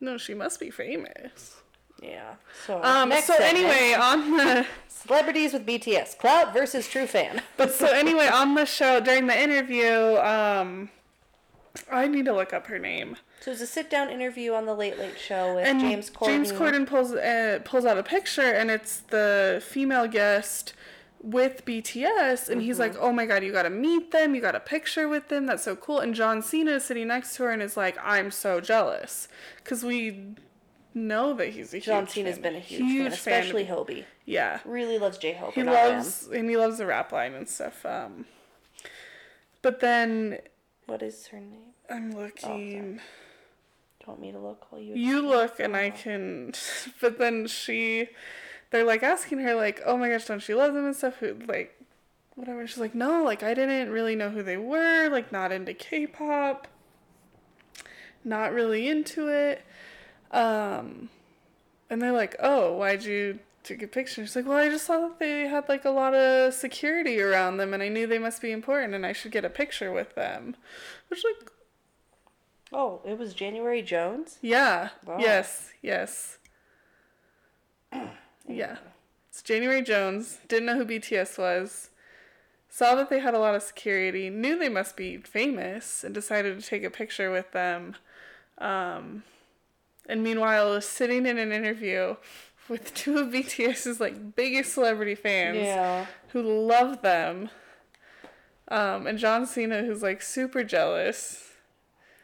No, 0.01 0.19
she 0.19 0.35
must 0.35 0.61
be 0.61 0.71
famous. 0.71 1.58
Yeah. 2.03 2.35
So 2.67 2.83
Um, 2.83 3.11
so 3.13 3.35
segment. 3.35 3.43
anyway, 3.55 3.95
on 3.95 4.37
the 4.37 4.67
celebrities 4.89 5.53
with 5.53 5.67
BTS, 5.67 6.19
clout 6.19 6.53
versus 6.53 6.89
true 6.89 7.07
fan. 7.07 7.43
But 7.57 7.73
so 7.73 7.87
anyway, 7.89 8.29
on 8.29 8.55
the 8.55 8.65
show 8.67 9.01
during 9.01 9.27
the 9.27 9.39
interview, 9.41 10.17
um, 10.19 10.91
I 11.91 12.07
need 12.09 12.25
to 12.27 12.33
look 12.33 12.53
up 12.53 12.67
her 12.69 12.79
name. 12.79 13.17
So 13.41 13.51
it 13.51 13.55
was 13.55 13.61
a 13.61 13.67
sit-down 13.67 14.11
interview 14.11 14.53
on 14.53 14.67
the 14.67 14.75
Late 14.75 14.99
Late 14.99 15.19
Show 15.19 15.55
with 15.55 15.65
And 15.65 15.81
James 15.81 16.11
Corden. 16.11 16.27
James 16.27 16.53
Corden 16.53 16.87
pulls 16.87 17.13
uh, 17.13 17.61
pulls 17.65 17.85
out 17.85 17.97
a 17.99 18.03
picture, 18.03 18.43
and 18.53 18.71
it's 18.71 18.99
the 18.99 19.63
female 19.65 20.09
guest 20.09 20.73
with 21.23 21.65
BTS, 21.65 22.49
and 22.49 22.63
he's 22.63 22.79
like, 22.81 22.93
Mm-hmm. 22.95 23.03
"Oh 23.05 23.13
my 23.13 23.27
god, 23.27 23.43
you 23.45 23.53
got 23.53 23.63
to 23.65 23.71
meet 23.71 24.11
them. 24.11 24.35
You 24.35 24.41
got 24.41 24.55
a 24.57 24.61
picture 24.61 25.09
with 25.09 25.29
them. 25.29 25.47
That's 25.47 25.63
so 25.65 25.77
cool." 25.77 26.01
And 26.01 26.15
John 26.17 26.43
Cena 26.43 26.73
is 26.73 26.85
sitting 26.85 27.09
next 27.09 27.37
to 27.37 27.45
her 27.45 27.51
and 27.51 27.63
is 27.63 27.77
like, 27.77 27.97
"I'm 28.03 28.31
so 28.33 28.61
jealous," 28.61 29.29
because 29.63 29.85
we 29.85 30.35
know 30.95 31.35
that 31.35 31.51
he's 31.51 31.73
a 31.75 31.81
John 31.81 32.05
huge 32.07 32.15
Cena's 32.15 32.35
fan, 32.35 32.43
been 32.43 32.57
a 32.57 32.61
huge, 32.61 33.03
fan, 33.05 33.13
especially 33.13 33.65
Fan. 33.65 33.77
Hobi. 33.77 34.05
Yeah, 34.25 34.61
Really 34.65 34.99
loves 34.99 35.19
J 35.19 35.33
Hope. 35.35 35.55
he 35.55 35.63
loves 35.63 36.27
and 36.29 36.49
he 36.51 36.57
loves 36.57 36.79
the 36.79 36.87
rap 36.87 37.13
line 37.13 37.35
and 37.35 37.49
stuff. 37.49 37.85
Um, 37.87 38.27
but 39.63 39.81
then 39.81 40.39
What 40.87 41.03
is 41.03 41.27
her 41.29 41.41
name? 41.41 41.73
I'm 41.91 42.11
looking. 42.13 43.01
You 44.01 44.07
want 44.07 44.21
me 44.21 44.33
to 44.33 44.39
look 44.39 44.71
while 44.71 44.81
you? 44.81 44.95
you 44.95 45.27
look 45.27 45.61
and 45.61 45.77
I 45.77 45.91
can 45.91 46.53
but 47.01 47.19
then 47.19 47.47
she 47.47 48.09
they're 48.71 48.85
like 48.85 49.03
asking 49.03 49.39
her 49.41 49.55
like, 49.55 49.81
Oh 49.87 49.97
my 49.97 50.09
gosh, 50.09 50.27
don't 50.27 50.41
she 50.43 50.55
love 50.55 50.75
them 50.75 50.85
and 50.87 50.97
stuff? 50.97 51.17
Who 51.17 51.35
like 51.47 51.75
whatever. 52.35 52.67
She's 52.67 52.79
like, 52.79 52.95
No, 52.95 53.23
like 53.25 53.43
I 53.43 53.55
didn't 53.55 53.91
really 53.91 54.17
know 54.17 54.31
who 54.31 54.43
they 54.43 54.57
were, 54.57 55.09
like 55.11 55.33
not 55.33 55.53
into 55.53 55.75
K 55.75 56.07
pop. 56.07 56.69
not 58.25 58.53
really 58.53 58.89
into 58.89 59.29
it. 59.29 59.63
Um, 60.31 61.09
and 61.91 62.01
they're 62.03 62.13
like, 62.13 62.37
"Oh, 62.41 62.75
why'd 62.75 63.05
you 63.05 63.39
take 63.65 63.83
a 63.83 63.87
picture?" 63.89 64.25
She's 64.25 64.37
like, 64.37 64.47
"Well, 64.47 64.59
I 64.59 64.69
just 64.69 64.87
saw 64.87 65.01
that 65.01 65.19
they 65.19 65.49
had 65.49 65.69
like 65.69 65.85
a 65.85 65.91
lot 65.91 66.15
of 66.15 66.53
security 66.55 67.21
around 67.21 67.57
them, 67.57 67.73
and 67.75 67.83
I 67.83 67.89
knew 67.89 68.07
they 68.07 68.19
must 68.19 68.43
be 68.43 68.51
important, 68.53 68.95
and 68.95 69.07
I 69.07 69.13
should 69.13 69.33
get 69.33 69.45
a 69.45 69.51
picture 69.51 69.93
with 69.93 70.15
them." 70.15 70.57
Which 71.09 71.25
like, 71.25 71.51
Oh, 72.71 73.01
it 73.07 73.17
was 73.19 73.33
January 73.33 73.81
Jones. 73.81 74.39
yeah, 74.43 74.91
Wow. 75.07 75.17
yes, 75.19 75.71
yes, 75.81 76.37
yeah. 78.47 78.77
It's 79.31 79.43
January 79.43 79.83
Jones. 79.83 80.39
Didn't 80.49 80.67
know 80.67 80.77
who 80.77 80.85
BTS 80.85 81.39
was. 81.39 81.91
Saw 82.69 82.95
that 82.97 83.09
they 83.09 83.21
had 83.21 83.33
a 83.35 83.39
lot 83.39 83.55
of 83.55 83.63
security. 83.63 84.29
Knew 84.31 84.59
they 84.59 84.69
must 84.69 84.97
be 84.97 85.17
famous, 85.17 86.05
and 86.05 86.15
decided 86.15 86.61
to 86.61 86.67
take 86.67 86.85
a 86.85 86.91
picture 86.91 87.31
with 87.31 87.53
them. 87.53 87.97
Um, 88.59 89.23
and 90.09 90.23
meanwhile, 90.23 90.69
I 90.69 90.71
was 90.71 90.87
sitting 90.89 91.27
in 91.27 91.39
an 91.39 91.53
interview 91.53 92.17
with 92.69 92.93
two 92.95 93.19
of 93.19 93.29
BTS's 93.29 94.01
like 94.01 94.35
biggest 94.37 94.73
celebrity 94.73 95.15
fans 95.15 95.59
Yeah. 95.59 96.07
who 96.29 96.43
love 96.43 97.03
them. 97.03 97.51
Um, 98.69 99.07
and 99.07 99.19
John 99.19 99.47
Cena, 99.47 99.83
who's 99.83 100.03
like 100.03 100.21
super 100.21 100.63
jealous. 100.63 101.53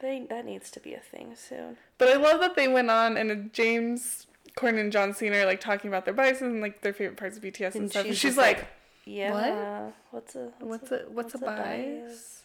They, 0.01 0.25
that 0.29 0.45
needs 0.45 0.69
to 0.71 0.79
be 0.79 0.93
a 0.93 0.99
thing 0.99 1.35
soon. 1.35 1.77
But 1.97 2.09
I 2.09 2.15
love 2.17 2.39
that 2.41 2.55
they 2.55 2.67
went 2.67 2.91
on 2.91 3.17
and 3.17 3.51
James 3.53 4.27
Corden 4.55 4.79
and 4.79 4.91
John 4.91 5.13
Cena 5.13 5.37
are 5.37 5.45
like 5.45 5.59
talking 5.59 5.87
about 5.89 6.05
their 6.05 6.13
biases 6.13 6.43
and 6.43 6.61
like 6.61 6.81
their 6.81 6.93
favorite 6.93 7.17
parts 7.17 7.37
of 7.37 7.43
BTS 7.43 7.73
and, 7.73 7.75
And 7.75 7.89
stuff. 7.91 8.05
And 8.05 8.13
she's 8.13 8.19
she's 8.19 8.37
like, 8.37 8.57
like, 8.57 8.67
Yeah. 9.05 9.89
What's 10.11 10.35
a 10.35 10.51
"What's 10.59 10.91
a 10.91 11.05
what's, 11.09 11.33
a, 11.35 11.39
bias? 11.39 12.43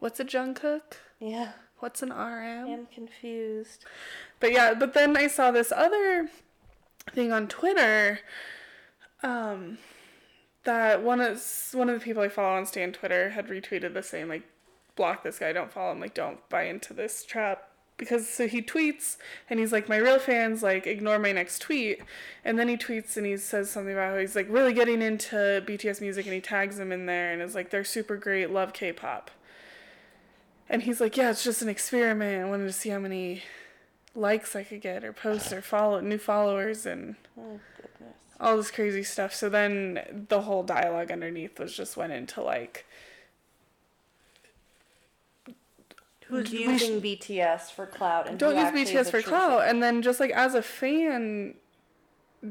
What's 0.00 0.18
a 0.20 0.24
Jungkook? 0.24 0.94
Yeah. 1.20 1.52
What's 1.78 2.02
an 2.02 2.10
RM?" 2.10 2.68
I'm 2.68 2.86
confused. 2.86 3.84
But 4.40 4.52
yeah, 4.52 4.74
but 4.74 4.94
then 4.94 5.16
I 5.16 5.28
saw 5.28 5.50
this 5.50 5.72
other 5.72 6.28
thing 7.12 7.32
on 7.32 7.48
Twitter. 7.48 8.20
Um, 9.22 9.78
that 10.64 11.02
one 11.02 11.20
of 11.20 11.42
one 11.72 11.88
of 11.88 11.98
the 11.98 12.04
people 12.04 12.22
I 12.22 12.28
follow 12.28 12.56
on 12.56 12.66
Stan 12.66 12.92
Twitter 12.92 13.30
had 13.30 13.48
retweeted 13.48 13.94
the 13.94 14.02
same 14.02 14.28
like, 14.28 14.42
block 14.94 15.22
this 15.22 15.38
guy, 15.38 15.52
don't 15.52 15.72
follow 15.72 15.92
him, 15.92 16.00
like 16.00 16.14
don't 16.14 16.46
buy 16.50 16.64
into 16.64 16.92
this 16.92 17.24
trap. 17.24 17.70
Because 17.98 18.28
so 18.28 18.46
he 18.46 18.60
tweets 18.60 19.16
and 19.48 19.58
he's 19.58 19.72
like, 19.72 19.88
my 19.88 19.96
real 19.96 20.18
fans 20.18 20.62
like 20.62 20.86
ignore 20.86 21.18
my 21.18 21.32
next 21.32 21.60
tweet, 21.60 22.00
and 22.44 22.58
then 22.58 22.68
he 22.68 22.76
tweets 22.76 23.16
and 23.16 23.24
he 23.24 23.38
says 23.38 23.70
something 23.70 23.94
about 23.94 24.12
how 24.12 24.18
he's 24.18 24.36
like 24.36 24.48
really 24.50 24.74
getting 24.74 25.00
into 25.00 25.36
BTS 25.66 26.02
music 26.02 26.26
and 26.26 26.34
he 26.34 26.42
tags 26.42 26.76
them 26.76 26.92
in 26.92 27.06
there 27.06 27.32
and 27.32 27.40
is 27.40 27.54
like 27.54 27.70
they're 27.70 27.84
super 27.84 28.16
great, 28.16 28.50
love 28.50 28.74
K-pop. 28.74 29.30
And 30.68 30.82
he's 30.82 31.00
like, 31.00 31.16
yeah, 31.16 31.30
it's 31.30 31.44
just 31.44 31.62
an 31.62 31.68
experiment. 31.68 32.44
I 32.44 32.48
wanted 32.48 32.64
to 32.64 32.72
see 32.72 32.90
how 32.90 32.98
many 32.98 33.44
likes 34.16 34.56
I 34.56 34.62
could 34.64 34.80
get 34.80 35.04
or 35.04 35.12
posts 35.12 35.52
or 35.52 35.60
follow 35.62 36.00
new 36.00 36.18
followers 36.18 36.86
and 36.86 37.16
Oh, 37.38 37.60
goodness. 37.76 38.14
all 38.40 38.56
this 38.56 38.70
crazy 38.70 39.02
stuff. 39.02 39.34
So 39.34 39.48
then 39.48 40.26
the 40.28 40.42
whole 40.42 40.62
dialogue 40.62 41.10
underneath 41.10 41.58
was 41.58 41.76
just 41.76 41.96
went 41.96 42.12
into 42.12 42.42
like 42.42 42.86
Who's 46.28 46.52
using 46.52 47.00
BTS 47.00 47.70
for 47.70 47.86
clout 47.86 48.26
and 48.28 48.36
don't 48.36 48.56
use 48.56 48.90
BTS 48.90 49.10
for 49.12 49.22
clout 49.22 49.68
and 49.68 49.80
then 49.80 50.02
just 50.02 50.18
like 50.18 50.32
as 50.32 50.54
a 50.56 50.62
fan 50.62 51.54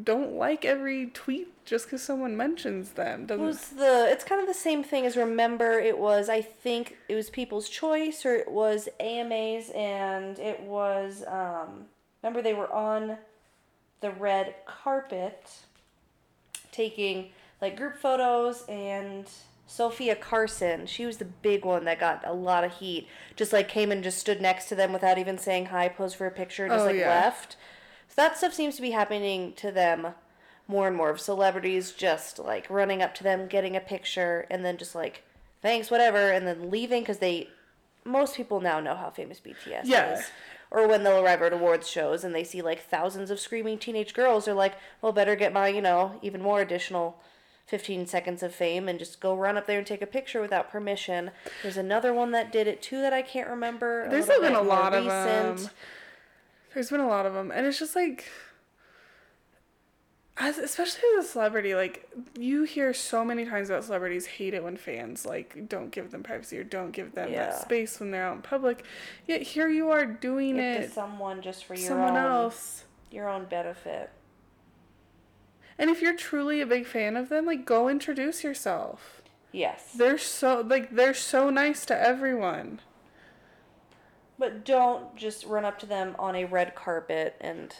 don't 0.03 0.33
like 0.33 0.65
every 0.65 1.07
tweet 1.07 1.47
just 1.65 1.85
because 1.85 2.01
someone 2.01 2.35
mentions 2.35 2.91
them 2.91 3.25
doesn't 3.25 3.45
was 3.45 3.69
the 3.69 4.07
it's 4.09 4.23
kind 4.23 4.41
of 4.41 4.47
the 4.47 4.53
same 4.53 4.83
thing 4.83 5.05
as 5.05 5.15
remember 5.15 5.79
it 5.79 5.97
was 5.97 6.27
I 6.27 6.41
think 6.41 6.97
it 7.07 7.15
was 7.15 7.29
People's 7.29 7.69
Choice 7.69 8.25
or 8.25 8.35
it 8.35 8.51
was 8.51 8.89
AMAs 8.99 9.69
and 9.69 10.37
it 10.39 10.59
was 10.61 11.23
um 11.27 11.85
remember 12.21 12.41
they 12.41 12.53
were 12.53 12.71
on 12.73 13.17
the 14.01 14.11
red 14.11 14.55
carpet 14.65 15.49
taking 16.71 17.29
like 17.61 17.77
group 17.77 17.97
photos 17.97 18.65
and 18.67 19.29
Sofia 19.67 20.15
Carson, 20.15 20.85
she 20.85 21.05
was 21.07 21.17
the 21.17 21.25
big 21.25 21.65
one 21.65 21.85
that 21.85 21.99
got 21.99 22.21
a 22.23 22.33
lot 22.33 22.63
of 22.63 22.73
heat. 22.73 23.07
Just 23.35 23.51
like 23.51 23.67
came 23.67 23.91
and 23.91 24.03
just 24.03 24.19
stood 24.19 24.39
next 24.39 24.65
to 24.69 24.75
them 24.75 24.93
without 24.93 25.17
even 25.17 25.39
saying 25.39 25.67
hi, 25.67 25.87
posed 25.89 26.15
for 26.17 26.27
a 26.27 26.31
picture, 26.31 26.67
just 26.67 26.83
Oh, 26.83 26.85
like 26.85 26.95
yeah. 26.97 27.09
left. 27.09 27.55
So 28.07 28.13
that 28.17 28.37
stuff 28.37 28.53
seems 28.53 28.75
to 28.77 28.81
be 28.81 28.91
happening 28.91 29.53
to 29.57 29.71
them 29.71 30.07
more 30.67 30.87
and 30.87 30.95
more 30.95 31.09
of 31.09 31.19
celebrities 31.21 31.91
just 31.91 32.39
like 32.39 32.67
running 32.69 33.01
up 33.01 33.13
to 33.15 33.23
them, 33.23 33.47
getting 33.47 33.75
a 33.75 33.79
picture, 33.81 34.47
and 34.49 34.63
then 34.65 34.77
just 34.77 34.95
like 34.95 35.23
thanks, 35.61 35.91
whatever, 35.91 36.31
and 36.31 36.47
then 36.47 36.69
leaving 36.69 37.01
because 37.01 37.17
they 37.19 37.49
most 38.03 38.35
people 38.35 38.61
now 38.61 38.79
know 38.79 38.95
how 38.95 39.09
famous 39.09 39.39
BTS 39.39 39.81
Yeah. 39.85 40.13
is. 40.19 40.25
Or 40.71 40.87
when 40.87 41.03
they'll 41.03 41.23
arrive 41.23 41.41
at 41.41 41.53
awards 41.53 41.87
shows 41.89 42.23
and 42.23 42.33
they 42.35 42.43
see 42.43 42.61
like 42.61 42.81
thousands 42.83 43.29
of 43.31 43.39
screaming 43.39 43.77
teenage 43.79 44.13
girls, 44.13 44.45
they're 44.45 44.53
like, 44.53 44.75
well, 45.01 45.11
better 45.11 45.35
get 45.35 45.53
my, 45.53 45.67
you 45.69 45.81
know, 45.81 46.19
even 46.21 46.41
more 46.41 46.61
additional 46.61 47.19
15 47.67 48.05
seconds 48.05 48.43
of 48.43 48.53
fame 48.53 48.87
and 48.87 48.99
just 48.99 49.19
go 49.19 49.35
run 49.35 49.57
up 49.57 49.65
there 49.65 49.77
and 49.79 49.87
take 49.87 50.01
a 50.03 50.07
picture 50.07 50.39
without 50.41 50.69
permission. 50.71 51.31
There's 51.63 51.77
another 51.77 52.13
one 52.13 52.31
that 52.31 52.51
did 52.51 52.67
it 52.67 52.81
too 52.81 53.01
that 53.01 53.13
I 53.13 53.21
can't 53.23 53.49
remember. 53.49 54.07
There's 54.09 54.27
been 54.27 54.53
a 54.55 54.61
lot 54.61 54.93
of 54.93 55.05
recent. 55.05 55.57
them. 55.57 55.69
There's 56.75 56.89
been 56.91 56.99
a 56.99 57.07
lot 57.07 57.25
of 57.25 57.33
them, 57.33 57.51
and 57.51 57.65
it's 57.65 57.79
just 57.79 57.95
like, 57.95 58.25
as 60.38 60.57
especially 60.57 61.01
as 61.17 61.25
a 61.25 61.27
celebrity, 61.29 61.73
like 61.73 62.09
you 62.38 62.63
hear 62.65 62.93
so 62.93 63.23
many 63.23 63.45
times 63.45 63.69
about 63.69 63.85
celebrities 63.85 64.25
hate 64.25 64.53
it 64.53 64.61
when 64.61 64.75
fans 64.75 65.25
like 65.25 65.69
don't 65.69 65.89
give 65.91 66.11
them 66.11 66.21
privacy 66.21 66.57
or 66.57 66.65
don't 66.65 66.91
give 66.91 67.13
them 67.15 67.31
Yeah. 67.31 67.45
that 67.51 67.61
space 67.61 67.99
when 68.01 68.11
they're 68.11 68.25
out 68.27 68.35
in 68.35 68.41
public. 68.41 68.83
Yet 69.25 69.41
here 69.41 69.69
you 69.69 69.89
are 69.91 70.05
doing 70.05 70.57
it. 70.57 70.81
to 70.81 70.89
someone 70.89 71.41
just 71.41 71.63
for 71.63 71.75
your 71.75 71.88
someone 71.88 72.17
own 72.17 72.31
else. 72.31 72.83
your 73.09 73.29
own 73.29 73.45
benefit. 73.45 74.09
And 75.77 75.89
if 75.89 76.01
you're 76.01 76.15
truly 76.17 76.59
a 76.59 76.65
big 76.65 76.85
fan 76.85 77.15
of 77.15 77.29
them, 77.29 77.45
like 77.45 77.65
go 77.65 77.88
introduce 77.88 78.43
yourself. 78.43 79.21
Yes. 79.53 79.93
They're 79.97 80.17
so 80.17 80.59
like 80.67 80.93
they're 80.93 81.13
so 81.13 81.49
nice 81.49 81.85
to 81.85 81.97
everyone. 81.97 82.81
But 84.37 84.65
don't 84.65 85.15
just 85.15 85.45
run 85.45 85.63
up 85.65 85.79
to 85.79 85.85
them 85.85 86.15
on 86.19 86.35
a 86.35 86.45
red 86.45 86.75
carpet 86.75 87.35
and 87.39 87.73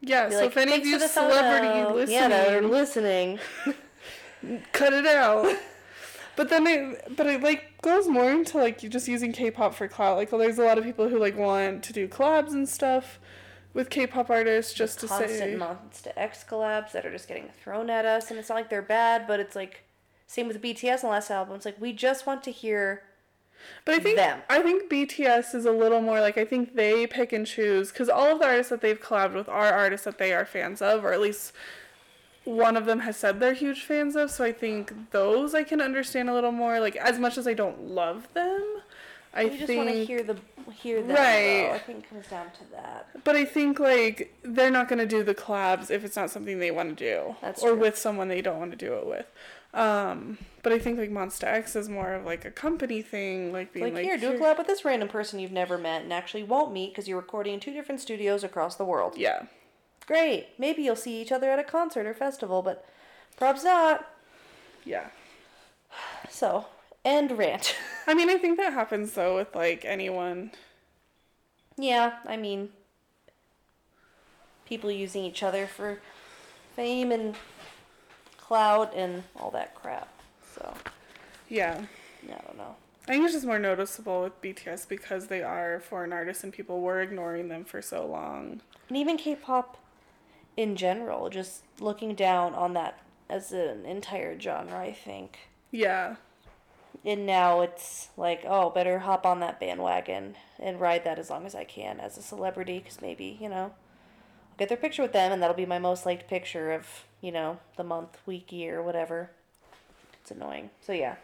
Yeah, 0.00 0.28
so 0.28 0.36
like, 0.36 0.46
if 0.46 0.56
any 0.58 0.74
of 0.74 0.84
you 0.86 0.98
the 0.98 1.08
celebrity 1.08 1.68
photo." 1.68 1.94
listening, 1.94 2.18
Yeah, 2.18 2.28
that 2.28 2.52
are 2.52 2.62
listening. 2.68 3.38
cut 4.72 4.92
it 4.92 5.06
out. 5.06 5.56
But 6.36 6.48
then 6.50 6.66
it, 6.66 7.16
but 7.16 7.26
it 7.26 7.42
like 7.42 7.80
goes 7.80 8.08
more 8.08 8.30
into 8.30 8.58
like 8.58 8.82
you 8.82 8.88
just 8.88 9.06
using 9.06 9.32
K-pop 9.32 9.74
for 9.74 9.86
clout. 9.88 10.16
Like, 10.16 10.32
well, 10.32 10.40
there's 10.40 10.58
a 10.58 10.64
lot 10.64 10.78
of 10.78 10.84
people 10.84 11.08
who 11.08 11.18
like 11.18 11.36
want 11.36 11.82
to 11.84 11.92
do 11.92 12.08
collabs 12.08 12.52
and 12.52 12.68
stuff 12.68 13.20
with 13.72 13.88
K-pop 13.90 14.30
artists 14.30 14.72
just 14.72 15.00
to 15.00 15.06
constant 15.06 15.30
say. 15.38 15.54
Monsta 15.54 16.12
X 16.16 16.44
collabs 16.48 16.92
that 16.92 17.06
are 17.06 17.12
just 17.12 17.28
getting 17.28 17.48
thrown 17.62 17.88
at 17.88 18.04
us, 18.04 18.30
and 18.30 18.38
it's 18.38 18.48
not 18.48 18.56
like 18.56 18.68
they're 18.68 18.82
bad, 18.82 19.26
but 19.26 19.38
it's 19.40 19.54
like 19.54 19.84
same 20.26 20.48
with 20.48 20.60
BTS 20.60 21.02
the 21.02 21.06
last 21.06 21.30
album. 21.30 21.54
It's 21.54 21.64
like 21.64 21.80
we 21.80 21.92
just 21.92 22.26
want 22.26 22.42
to 22.44 22.50
hear 22.50 23.02
But 23.84 23.96
I 23.96 23.98
think 23.98 24.16
them. 24.16 24.40
I 24.48 24.60
think 24.62 24.90
BTS 24.90 25.54
is 25.54 25.66
a 25.66 25.72
little 25.72 26.00
more 26.00 26.20
like 26.20 26.38
I 26.38 26.44
think 26.44 26.74
they 26.74 27.06
pick 27.06 27.32
and 27.32 27.46
choose 27.46 27.90
because 27.90 28.08
all 28.08 28.32
of 28.32 28.38
the 28.38 28.46
artists 28.46 28.70
that 28.70 28.80
they've 28.80 29.00
collabed 29.00 29.34
with 29.34 29.48
are 29.48 29.72
artists 29.72 30.04
that 30.04 30.18
they 30.18 30.32
are 30.32 30.44
fans 30.44 30.80
of, 30.80 31.04
or 31.04 31.12
at 31.12 31.20
least 31.20 31.52
one 32.44 32.76
of 32.76 32.86
them 32.86 33.00
has 33.00 33.16
said 33.16 33.40
they're 33.40 33.54
huge 33.54 33.82
fans 33.82 34.16
of. 34.16 34.30
So 34.30 34.44
I 34.44 34.52
think 34.52 35.10
those 35.10 35.54
I 35.54 35.64
can 35.64 35.80
understand 35.80 36.28
a 36.30 36.34
little 36.34 36.52
more. 36.52 36.80
Like 36.80 36.96
as 36.96 37.18
much 37.18 37.38
as 37.38 37.46
I 37.46 37.54
don't 37.54 37.88
love 37.88 38.28
them, 38.34 38.62
I 39.32 39.44
we 39.46 39.58
just 39.58 39.74
want 39.74 39.88
to 39.88 40.04
hear 40.04 40.22
the 40.22 40.36
hear 40.72 41.02
them. 41.02 41.16
Right. 41.16 41.68
Though. 41.68 41.74
I 41.74 41.78
think 41.78 42.04
it 42.04 42.10
comes 42.10 42.26
down 42.28 42.46
to 42.58 42.70
that. 42.72 43.24
But 43.24 43.36
I 43.36 43.44
think 43.44 43.80
like 43.80 44.34
they're 44.42 44.70
not 44.70 44.88
gonna 44.88 45.06
do 45.06 45.22
the 45.22 45.34
collabs 45.34 45.90
if 45.90 46.04
it's 46.04 46.16
not 46.16 46.30
something 46.30 46.58
they 46.58 46.70
want 46.70 46.96
to 46.96 47.04
do, 47.04 47.36
That's 47.40 47.62
or 47.62 47.70
true. 47.70 47.80
with 47.80 47.98
someone 47.98 48.28
they 48.28 48.42
don't 48.42 48.58
want 48.58 48.70
to 48.70 48.76
do 48.76 48.94
it 48.94 49.06
with. 49.06 49.26
Um, 49.74 50.38
but 50.62 50.72
I 50.72 50.78
think 50.78 50.98
like 50.98 51.10
Monsta 51.10 51.44
X 51.44 51.74
is 51.74 51.88
more 51.88 52.14
of 52.14 52.24
like 52.24 52.44
a 52.44 52.50
company 52.50 53.02
thing, 53.02 53.52
like 53.52 53.72
being 53.72 53.86
Like, 53.86 53.94
like, 53.94 54.04
here, 54.04 54.16
do 54.16 54.32
a 54.32 54.38
collab 54.38 54.56
with 54.56 54.68
this 54.68 54.84
random 54.84 55.08
person 55.08 55.40
you've 55.40 55.52
never 55.52 55.76
met 55.76 56.02
and 56.02 56.12
actually 56.12 56.44
won't 56.44 56.72
meet 56.72 56.92
because 56.92 57.08
you're 57.08 57.20
recording 57.20 57.54
in 57.54 57.60
two 57.60 57.72
different 57.72 58.00
studios 58.00 58.44
across 58.44 58.76
the 58.76 58.84
world. 58.84 59.14
Yeah, 59.16 59.46
Great. 60.06 60.48
Maybe 60.58 60.82
you'll 60.82 60.96
see 60.96 61.20
each 61.20 61.32
other 61.32 61.50
at 61.50 61.58
a 61.58 61.64
concert 61.64 62.06
or 62.06 62.14
festival, 62.14 62.62
but 62.62 62.86
probs 63.38 63.64
not. 63.64 64.08
yeah. 64.84 65.08
So, 66.30 66.66
end 67.04 67.36
rant. 67.38 67.74
I 68.06 68.14
mean, 68.14 68.28
I 68.30 68.36
think 68.36 68.58
that 68.58 68.72
happens 68.72 69.12
though 69.12 69.36
with 69.36 69.54
like 69.54 69.84
anyone. 69.84 70.52
yeah, 71.76 72.18
I 72.26 72.36
mean, 72.36 72.70
people 74.66 74.90
using 74.90 75.24
each 75.24 75.42
other 75.42 75.66
for 75.66 75.98
fame 76.76 77.10
and 77.12 77.34
clout 78.46 78.92
and 78.94 79.24
all 79.36 79.50
that 79.50 79.74
crap. 79.74 80.08
So, 80.54 80.74
Yeah, 81.48 81.84
yeah, 82.26 82.36
I 82.36 82.46
don't 82.46 82.56
know. 82.58 82.76
I 83.06 83.12
think 83.12 83.24
it's 83.24 83.34
just 83.34 83.46
more 83.46 83.58
noticeable 83.58 84.22
with 84.22 84.40
BTS 84.40 84.88
because 84.88 85.26
they 85.26 85.42
are 85.42 85.80
foreign 85.80 86.12
artists 86.12 86.42
and 86.42 86.52
people 86.52 86.80
were 86.80 87.00
ignoring 87.02 87.48
them 87.48 87.64
for 87.64 87.82
so 87.82 88.06
long. 88.06 88.62
And 88.88 88.96
even 88.96 89.16
K 89.16 89.34
pop 89.34 89.76
in 90.56 90.76
general, 90.76 91.28
just 91.28 91.62
looking 91.80 92.14
down 92.14 92.54
on 92.54 92.72
that 92.74 93.00
as 93.28 93.52
an 93.52 93.84
entire 93.84 94.38
genre, 94.38 94.78
I 94.78 94.92
think. 94.92 95.38
Yeah, 95.70 96.16
and 97.04 97.26
now 97.26 97.60
it's 97.60 98.08
like, 98.16 98.44
oh, 98.46 98.70
better 98.70 99.00
hop 99.00 99.26
on 99.26 99.40
that 99.40 99.60
bandwagon 99.60 100.36
and 100.58 100.80
ride 100.80 101.04
that 101.04 101.18
as 101.18 101.28
long 101.28 101.44
as 101.44 101.54
I 101.54 101.64
can 101.64 102.00
as 102.00 102.16
a 102.16 102.22
celebrity, 102.22 102.78
because 102.78 103.02
maybe 103.02 103.36
you 103.40 103.48
know, 103.48 103.56
I'll 103.56 104.56
get 104.58 104.68
their 104.68 104.78
picture 104.78 105.02
with 105.02 105.12
them, 105.12 105.32
and 105.32 105.42
that'll 105.42 105.56
be 105.56 105.66
my 105.66 105.78
most 105.78 106.06
liked 106.06 106.28
picture 106.28 106.72
of 106.72 106.86
you 107.24 107.32
know 107.32 107.58
the 107.76 107.84
month, 107.84 108.18
week, 108.26 108.52
year, 108.52 108.82
whatever. 108.82 109.30
It's 110.20 110.30
annoying. 110.30 110.70
So 110.86 110.92
yeah, 110.92 111.16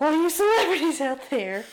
all 0.00 0.12
you 0.12 0.30
celebrities 0.42 1.00
out 1.00 1.20
there. 1.30 1.64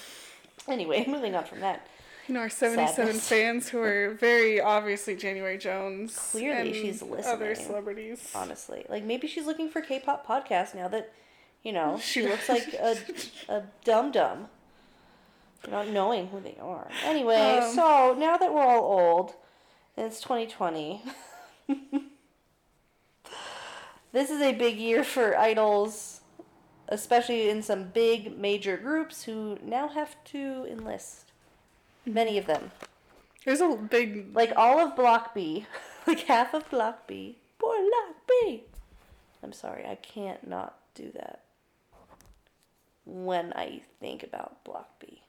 Anyway, 0.68 1.06
moving 1.08 1.34
on 1.36 1.46
from 1.46 1.62
that. 1.62 1.88
You 2.28 2.34
know, 2.34 2.40
our 2.42 2.50
77 2.50 2.96
Sadness. 2.96 3.28
fans 3.30 3.70
who 3.70 3.80
are 3.82 4.10
very 4.16 4.60
obviously 4.60 5.16
January 5.16 5.58
Jones. 5.60 6.18
Clearly 6.32 6.74
she's 6.74 7.04
Other 7.04 7.54
celebrities. 7.54 8.32
honestly. 8.34 8.84
Like 8.90 9.04
maybe 9.04 9.28
she's 9.28 9.46
looking 9.46 9.70
for 9.70 9.80
K-pop 9.82 10.26
podcasts 10.26 10.74
now 10.74 10.88
that, 10.88 11.14
you 11.64 11.72
know, 11.72 12.00
she 12.02 12.22
She- 12.22 12.28
looks 12.28 12.50
like 12.50 12.74
a 12.74 12.98
a 13.48 13.64
dum 13.84 14.12
dum. 14.12 14.48
Not 15.70 15.88
knowing 15.90 16.28
who 16.28 16.40
they 16.40 16.58
are. 16.62 16.88
Anyway, 17.04 17.60
Um. 17.62 17.74
so 17.76 18.16
now 18.18 18.38
that 18.38 18.52
we're 18.54 18.62
all 18.64 18.84
old, 18.84 19.34
and 19.98 20.06
it's 20.08 20.20
2020. 20.22 21.02
This 24.16 24.30
is 24.30 24.42
a 24.42 24.54
big 24.54 24.78
year 24.78 25.04
for 25.04 25.38
idols, 25.38 26.22
especially 26.88 27.50
in 27.50 27.62
some 27.62 27.90
big 27.90 28.38
major 28.38 28.78
groups 28.78 29.24
who 29.24 29.58
now 29.62 29.90
have 29.90 30.16
to 30.24 30.66
enlist. 30.72 31.34
Many 32.06 32.38
of 32.38 32.46
them. 32.46 32.72
There's 33.44 33.60
a 33.60 33.76
big. 33.76 34.34
Like 34.34 34.54
all 34.56 34.80
of 34.80 34.96
Block 34.96 35.36
B. 35.36 35.66
like 36.08 36.22
half 36.22 36.54
of 36.54 36.70
Block 36.70 37.08
B. 37.08 37.40
Poor 37.60 37.76
Block 37.76 38.16
B. 38.26 38.64
I'm 39.44 39.52
sorry, 39.52 39.86
I 39.86 39.96
can't 39.96 40.48
not 40.48 40.78
do 40.96 41.12
that 41.14 41.42
when 43.06 43.52
I 43.54 43.82
think 44.00 44.24
about 44.24 44.64
Block 44.64 44.98
B. 44.98 45.24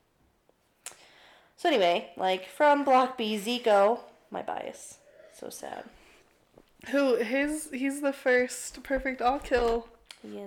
So 1.57 1.69
anyway, 1.69 2.11
like 2.17 2.49
from 2.49 2.85
Block 2.85 3.19
B, 3.19 3.37
Zico, 3.37 3.99
my 4.31 4.43
bias. 4.43 4.99
So 5.35 5.51
sad. 5.51 5.85
Who 6.91 7.17
his 7.17 7.69
he's 7.73 8.01
the 8.01 8.13
first 8.13 8.83
perfect 8.83 9.21
all 9.21 9.39
kill 9.39 9.89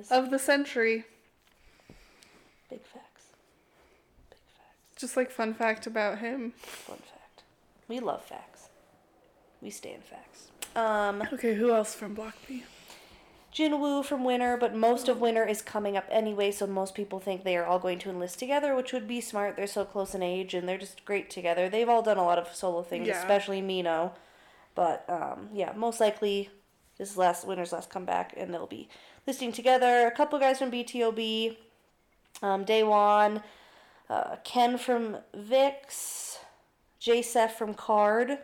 of 0.10 0.30
the 0.32 0.40
century. 0.40 1.06
Big 2.70 2.82
facts. 2.82 3.26
Big 4.30 4.40
facts. 4.58 4.96
Just 4.98 5.18
like 5.18 5.32
fun 5.32 5.54
fact 5.54 5.86
about 5.88 6.20
him. 6.20 6.54
Fun 6.58 6.98
fact. 6.98 7.44
We 7.88 8.00
love 8.00 8.24
facts. 8.24 8.70
We 9.62 9.70
stand 9.70 10.04
facts. 10.04 10.48
Um 10.76 11.24
Okay, 11.34 11.56
who 11.56 11.72
else 11.74 11.94
from 11.94 12.14
Block 12.14 12.36
B? 12.48 12.64
Jinwoo 13.54 14.06
from 14.06 14.24
WINNER, 14.24 14.58
but 14.58 14.76
most 14.76 15.10
of 15.10 15.20
WINNER 15.20 15.44
is 15.44 15.64
coming 15.64 15.98
up 15.98 16.06
anyway, 16.12 16.52
so 16.52 16.68
most 16.68 16.94
people 16.94 17.20
think 17.20 17.44
they 17.44 17.58
are 17.58 17.66
all 17.66 17.80
going 17.80 17.98
to 18.00 18.10
enlist 18.10 18.38
together, 18.38 18.76
which 18.76 18.94
would 18.94 19.08
be 19.08 19.20
smart. 19.20 19.56
They're 19.58 19.66
so 19.66 19.84
close 19.86 20.14
in 20.14 20.22
age 20.22 20.54
and 20.54 20.70
they're 20.70 20.78
just 20.78 21.04
great 21.04 21.32
together. 21.32 21.68
They've 21.68 21.90
all 21.90 22.04
done 22.04 22.18
a 22.18 22.24
lot 22.24 22.38
of 22.38 22.54
solo 22.56 22.84
things, 22.84 23.08
Yeah. 23.08 23.18
especially 23.20 23.60
Mino. 23.62 24.14
But 24.80 25.04
um, 25.10 25.50
yeah, 25.54 25.74
most 25.76 26.00
likely 26.00 26.50
this 26.98 27.18
last 27.18 27.46
WINNER's 27.46 27.74
last 27.74 27.90
comeback, 27.90 28.34
and 28.38 28.54
they'll 28.54 28.66
be 28.66 28.88
listing 29.28 29.52
together. 29.52 30.08
A 30.08 30.12
couple 30.12 30.40
guys 30.40 30.58
from 30.58 30.72
BTOB, 30.72 31.58
um, 32.42 32.64
Daewon, 32.64 33.44
uh, 34.10 34.38
Ken 34.46 34.78
from 34.78 35.18
VIXX, 35.36 36.38
J.Seph 36.98 37.58
from 37.58 37.74
KARD 37.74 38.38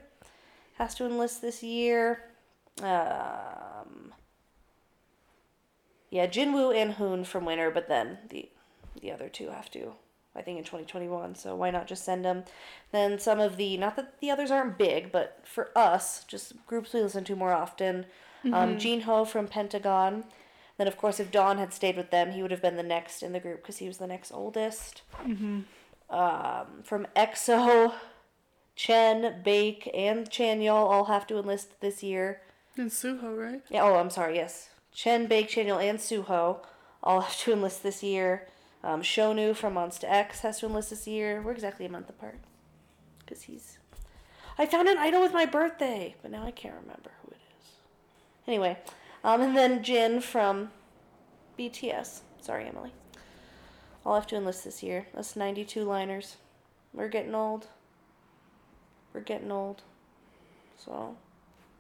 has 0.73 0.93
to 0.95 1.05
enlist 1.05 1.41
this 1.41 1.63
year. 1.63 2.25
Um, 2.81 4.13
yeah, 6.09 6.27
Jinwoo 6.27 6.75
and 6.75 6.95
Hoon 6.95 7.23
from 7.23 7.45
WINNER, 7.45 7.71
but 7.71 7.87
then 7.87 8.17
the 8.29 8.49
the 8.99 9.09
other 9.09 9.29
two 9.29 9.51
have 9.51 9.71
to, 9.71 9.93
I 10.35 10.41
think, 10.41 10.57
in 10.57 10.63
2021. 10.63 11.35
So 11.35 11.55
why 11.55 11.71
not 11.71 11.87
just 11.87 12.03
send 12.03 12.25
them? 12.25 12.43
Then 12.91 13.19
some 13.19 13.39
of 13.39 13.57
the, 13.57 13.77
not 13.77 13.95
that 13.95 14.19
the 14.19 14.31
others 14.31 14.51
aren't 14.51 14.77
big, 14.77 15.11
but 15.11 15.39
for 15.43 15.69
us, 15.75 16.23
just 16.27 16.65
groups 16.67 16.93
we 16.93 17.01
listen 17.01 17.23
to 17.25 17.35
more 17.35 17.53
often. 17.53 18.05
Um, 18.53 18.77
Jin 18.77 19.01
Ho 19.01 19.25
from 19.25 19.47
Pentagon. 19.47 20.23
Then, 20.77 20.87
of 20.87 20.97
course, 20.97 21.19
if 21.19 21.31
Don 21.31 21.57
had 21.57 21.73
stayed 21.73 21.95
with 21.97 22.11
them, 22.11 22.31
he 22.31 22.41
would 22.41 22.51
have 22.51 22.61
been 22.61 22.75
the 22.75 22.83
next 22.83 23.23
in 23.23 23.31
the 23.31 23.39
group 23.39 23.61
because 23.63 23.77
he 23.77 23.87
was 23.87 23.97
the 23.97 24.07
next 24.07 24.31
oldest. 24.31 25.01
Um, 26.09 26.65
from 26.83 27.07
EXO, 27.15 27.93
Chen, 28.75 29.41
Bake, 29.43 29.89
and 29.95 30.29
Chanyeol 30.29 30.73
all 30.73 31.05
have 31.05 31.25
to 31.27 31.39
enlist 31.39 31.79
this 31.81 32.03
year. 32.03 32.41
And 32.77 32.91
Suho, 32.91 33.35
right? 33.37 33.61
Yeah, 33.69 33.83
oh, 33.83 33.95
I'm 33.95 34.09
sorry, 34.09 34.35
yes. 34.35 34.69
Chen, 34.93 35.27
Bake, 35.27 35.49
Chanyeol, 35.49 35.81
and 35.81 35.97
Suho 35.97 36.59
all 37.01 37.21
have 37.21 37.37
to 37.39 37.53
enlist 37.53 37.81
this 37.83 38.03
year. 38.03 38.47
Um, 38.85 39.01
Shownu 39.01 39.55
from 39.55 39.73
Monsta 39.73 40.03
X 40.03 40.41
has 40.41 40.59
to 40.59 40.67
enlist 40.67 40.91
this 40.91 41.07
year. 41.07 41.41
We're 41.41 41.53
exactly 41.53 41.87
a 41.87 41.89
month 41.89 42.07
apart. 42.07 42.37
Because 43.17 43.41
he's. 43.41 43.79
I 44.59 44.67
found 44.67 44.87
an 44.87 44.99
idol 44.99 45.21
with 45.21 45.33
my 45.33 45.47
birthday, 45.47 46.15
but 46.21 46.29
now 46.29 46.45
I 46.45 46.51
can't 46.51 46.75
remember 46.75 47.09
who 47.23 47.31
it 47.31 47.39
is. 47.59 47.71
Anyway, 48.47 48.77
um, 49.23 49.41
and 49.41 49.57
then 49.57 49.83
Jin 49.83 50.21
from 50.21 50.69
BTS. 51.57 52.19
Sorry, 52.39 52.67
Emily. 52.67 52.93
I'll 54.05 54.13
have 54.13 54.27
to 54.27 54.35
enlist 54.35 54.63
this 54.63 54.83
year. 54.83 55.07
That's 55.15 55.35
92 55.35 55.83
liners. 55.83 56.37
We're 56.93 57.09
getting 57.09 57.33
old. 57.33 57.65
We're 59.13 59.21
getting 59.21 59.51
old. 59.51 59.81
So. 60.77 61.17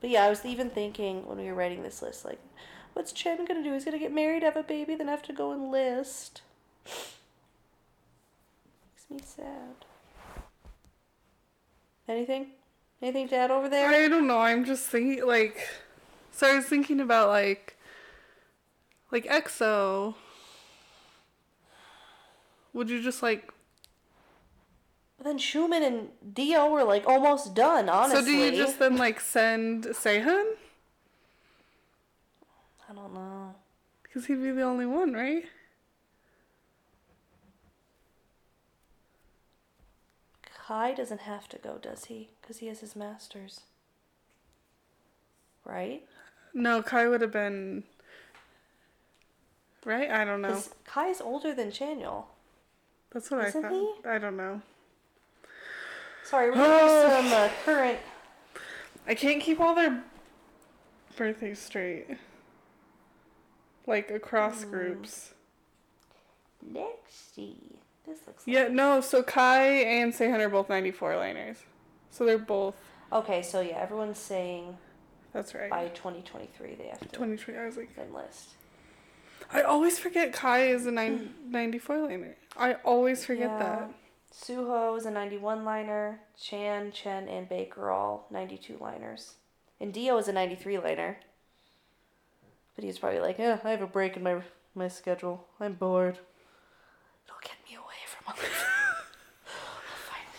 But 0.01 0.09
yeah, 0.09 0.23
I 0.23 0.29
was 0.29 0.43
even 0.43 0.71
thinking 0.71 1.27
when 1.27 1.37
we 1.37 1.45
were 1.45 1.53
writing 1.53 1.83
this 1.83 2.01
list, 2.01 2.25
like, 2.25 2.39
what's 2.93 3.11
Chen 3.11 3.45
gonna 3.45 3.63
do? 3.63 3.73
He's 3.73 3.85
gonna 3.85 3.99
get 3.99 4.11
married, 4.11 4.41
have 4.41 4.57
a 4.57 4.63
baby, 4.63 4.95
then 4.95 5.07
have 5.07 5.21
to 5.23 5.33
go 5.33 5.53
enlist. 5.53 6.41
Makes 9.09 9.09
me 9.09 9.19
sad. 9.23 9.85
Anything? 12.07 12.47
Anything 13.01 13.27
to 13.29 13.35
add 13.35 13.51
over 13.51 13.67
there? 13.69 13.89
I 13.89 14.07
don't 14.07 14.27
know. 14.27 14.39
I'm 14.39 14.65
just 14.65 14.85
thinking 14.85 15.25
like. 15.25 15.67
So 16.31 16.47
I 16.47 16.55
was 16.55 16.65
thinking 16.65 16.99
about 16.99 17.29
like. 17.29 17.77
Like 19.11 19.25
EXO. 19.25 20.15
Would 22.73 22.89
you 22.89 23.01
just 23.01 23.23
like? 23.23 23.51
But 25.17 25.25
then 25.25 25.37
Xiumin 25.37 25.85
and 25.85 26.09
D.O. 26.33 26.71
were 26.71 26.83
like 26.83 27.07
almost 27.07 27.55
done, 27.55 27.87
honestly. 27.87 28.19
So 28.19 28.25
do 28.25 28.31
you 28.31 28.51
just 28.51 28.79
then 28.79 28.97
like 28.97 29.21
send 29.21 29.85
Sehun? 29.85 30.55
I 32.89 32.93
don't 32.93 33.13
know. 33.13 33.55
Because 34.03 34.25
he'd 34.25 34.41
be 34.41 34.51
the 34.51 34.63
only 34.63 34.85
one, 34.85 35.13
right? 35.13 35.45
Kai 40.67 40.93
doesn't 40.93 41.21
have 41.21 41.47
to 41.49 41.57
go, 41.57 41.77
does 41.79 42.05
he? 42.05 42.29
Because 42.41 42.57
he 42.57 42.67
has 42.67 42.79
his 42.79 42.95
masters. 42.95 43.61
Right? 45.63 46.03
No, 46.53 46.81
Kai 46.81 47.07
would 47.07 47.21
have 47.21 47.31
been. 47.31 47.83
Right? 49.83 50.09
I 50.09 50.25
don't 50.25 50.41
know. 50.41 50.63
Kai's 50.85 51.21
older 51.21 51.53
than 51.53 51.69
Chanyeol. 51.69 52.25
That's 53.11 53.29
what 53.29 53.45
Isn't 53.45 53.65
I 53.65 53.69
thought. 53.69 54.05
I 54.07 54.17
don't 54.17 54.37
know. 54.37 54.61
Sorry, 56.23 56.49
we're 56.49 56.55
gonna 56.55 57.09
some 57.23 57.33
uh, 57.33 57.49
current. 57.63 57.99
I 59.07 59.13
can't 59.13 59.41
keep 59.41 59.59
all 59.59 59.75
their 59.75 60.03
birthdays 61.15 61.59
straight. 61.59 62.07
Like 63.85 64.09
across 64.09 64.63
Hmm. 64.63 64.71
groups. 64.71 65.33
Let's 66.73 67.13
see. 67.13 67.74
This 68.07 68.19
looks. 68.27 68.43
Yeah, 68.45 68.67
no, 68.67 69.01
so 69.01 69.23
Kai 69.23 69.65
and 69.67 70.13
Sehun 70.13 70.39
are 70.39 70.49
both 70.49 70.69
94 70.69 71.17
liners. 71.17 71.57
So 72.11 72.25
they're 72.25 72.37
both. 72.37 72.75
Okay, 73.11 73.41
so 73.41 73.61
yeah, 73.61 73.77
everyone's 73.77 74.19
saying 74.19 74.77
That's 75.33 75.53
right. 75.55 75.69
by 75.69 75.87
2023 75.89 76.75
they 76.75 76.87
have 76.87 76.99
to 76.99 77.05
2020. 77.07 77.59
I 77.59 77.65
was 77.65 77.77
like, 77.77 77.89
enlist. 77.97 78.49
I 79.51 79.61
always 79.61 79.99
forget 79.99 80.33
Kai 80.33 80.67
is 80.67 80.85
a 80.85 80.91
nine, 80.91 81.33
hmm. 81.45 81.51
94 81.51 81.97
liner. 82.07 82.35
I 82.57 82.73
always 82.85 83.25
forget 83.25 83.49
Yeah. 83.49 83.59
that. 83.59 83.89
Suho 84.33 84.97
is 84.97 85.05
a 85.05 85.11
91 85.11 85.63
liner. 85.63 86.19
Chan, 86.39 86.91
Chen, 86.91 87.27
and 87.29 87.47
Baker 87.47 87.83
are 87.83 87.91
all 87.91 88.27
92 88.31 88.77
liners. 88.79 89.35
And 89.79 89.93
D.O. 89.93 90.17
is 90.17 90.27
a 90.27 90.33
93 90.33 90.77
liner. 90.79 91.17
But 92.75 92.83
he's 92.83 92.97
probably 92.99 93.19
like, 93.19 93.37
yeah, 93.37 93.59
I 93.63 93.71
have 93.71 93.81
a 93.81 93.87
break 93.87 94.17
in 94.17 94.23
my 94.23 94.41
my 94.73 94.87
schedule. 94.89 95.45
I'm 95.59 95.73
bored. 95.73 96.19
It'll 97.25 97.39
get 97.41 97.55
me 97.69 97.75
away 97.75 97.83
from 97.83 97.83
all 97.85 97.91
this. 97.95 98.14
I'll 98.27 98.33
finally 98.33 98.49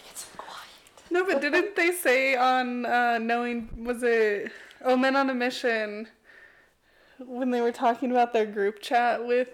get 0.05 0.19
some 0.19 0.37
quiet. 0.37 1.11
No, 1.11 1.25
but 1.25 1.41
didn't 1.41 1.77
they 1.77 1.93
say 1.93 2.37
on 2.37 2.87
uh, 2.87 3.19
Knowing, 3.19 3.85
was 3.85 4.03
it 4.03 4.53
Oh 4.85 4.97
Men 4.97 5.17
on 5.17 5.31
a 5.31 5.35
Mission, 5.35 6.09
when 7.19 7.51
they 7.51 7.61
were 7.61 7.73
talking 7.73 8.11
about 8.11 8.33
their 8.33 8.47
group 8.47 8.81
chat 8.81 9.27
with 9.27 9.49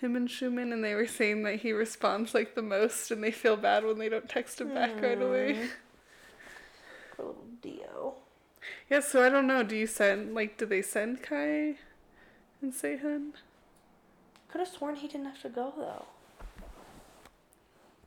him 0.00 0.16
and 0.16 0.28
Xiumin, 0.28 0.72
and 0.72 0.84
they 0.84 0.94
were 0.94 1.06
saying 1.06 1.44
that 1.44 1.60
he 1.60 1.72
responds 1.72 2.34
like 2.34 2.54
the 2.54 2.62
most, 2.62 3.10
and 3.10 3.22
they 3.22 3.30
feel 3.30 3.56
bad 3.56 3.84
when 3.84 3.98
they 3.98 4.08
don't 4.08 4.28
text 4.28 4.60
him 4.60 4.74
back 4.74 5.00
right 5.00 5.20
away. 5.20 5.68
Poor 7.16 7.26
little 7.26 7.44
Dio. 7.62 8.14
Yeah, 8.90 9.00
so 9.00 9.24
I 9.24 9.28
don't 9.28 9.46
know. 9.46 9.62
Do 9.62 9.76
you 9.76 9.86
send, 9.86 10.34
like, 10.34 10.58
do 10.58 10.66
they 10.66 10.82
send 10.82 11.22
Kai 11.22 11.76
and 12.60 12.72
Sehun? 12.72 13.32
Could 14.48 14.58
have 14.58 14.68
sworn 14.68 14.96
he 14.96 15.08
didn't 15.08 15.26
have 15.26 15.42
to 15.42 15.48
go 15.48 15.72
though. 15.76 16.06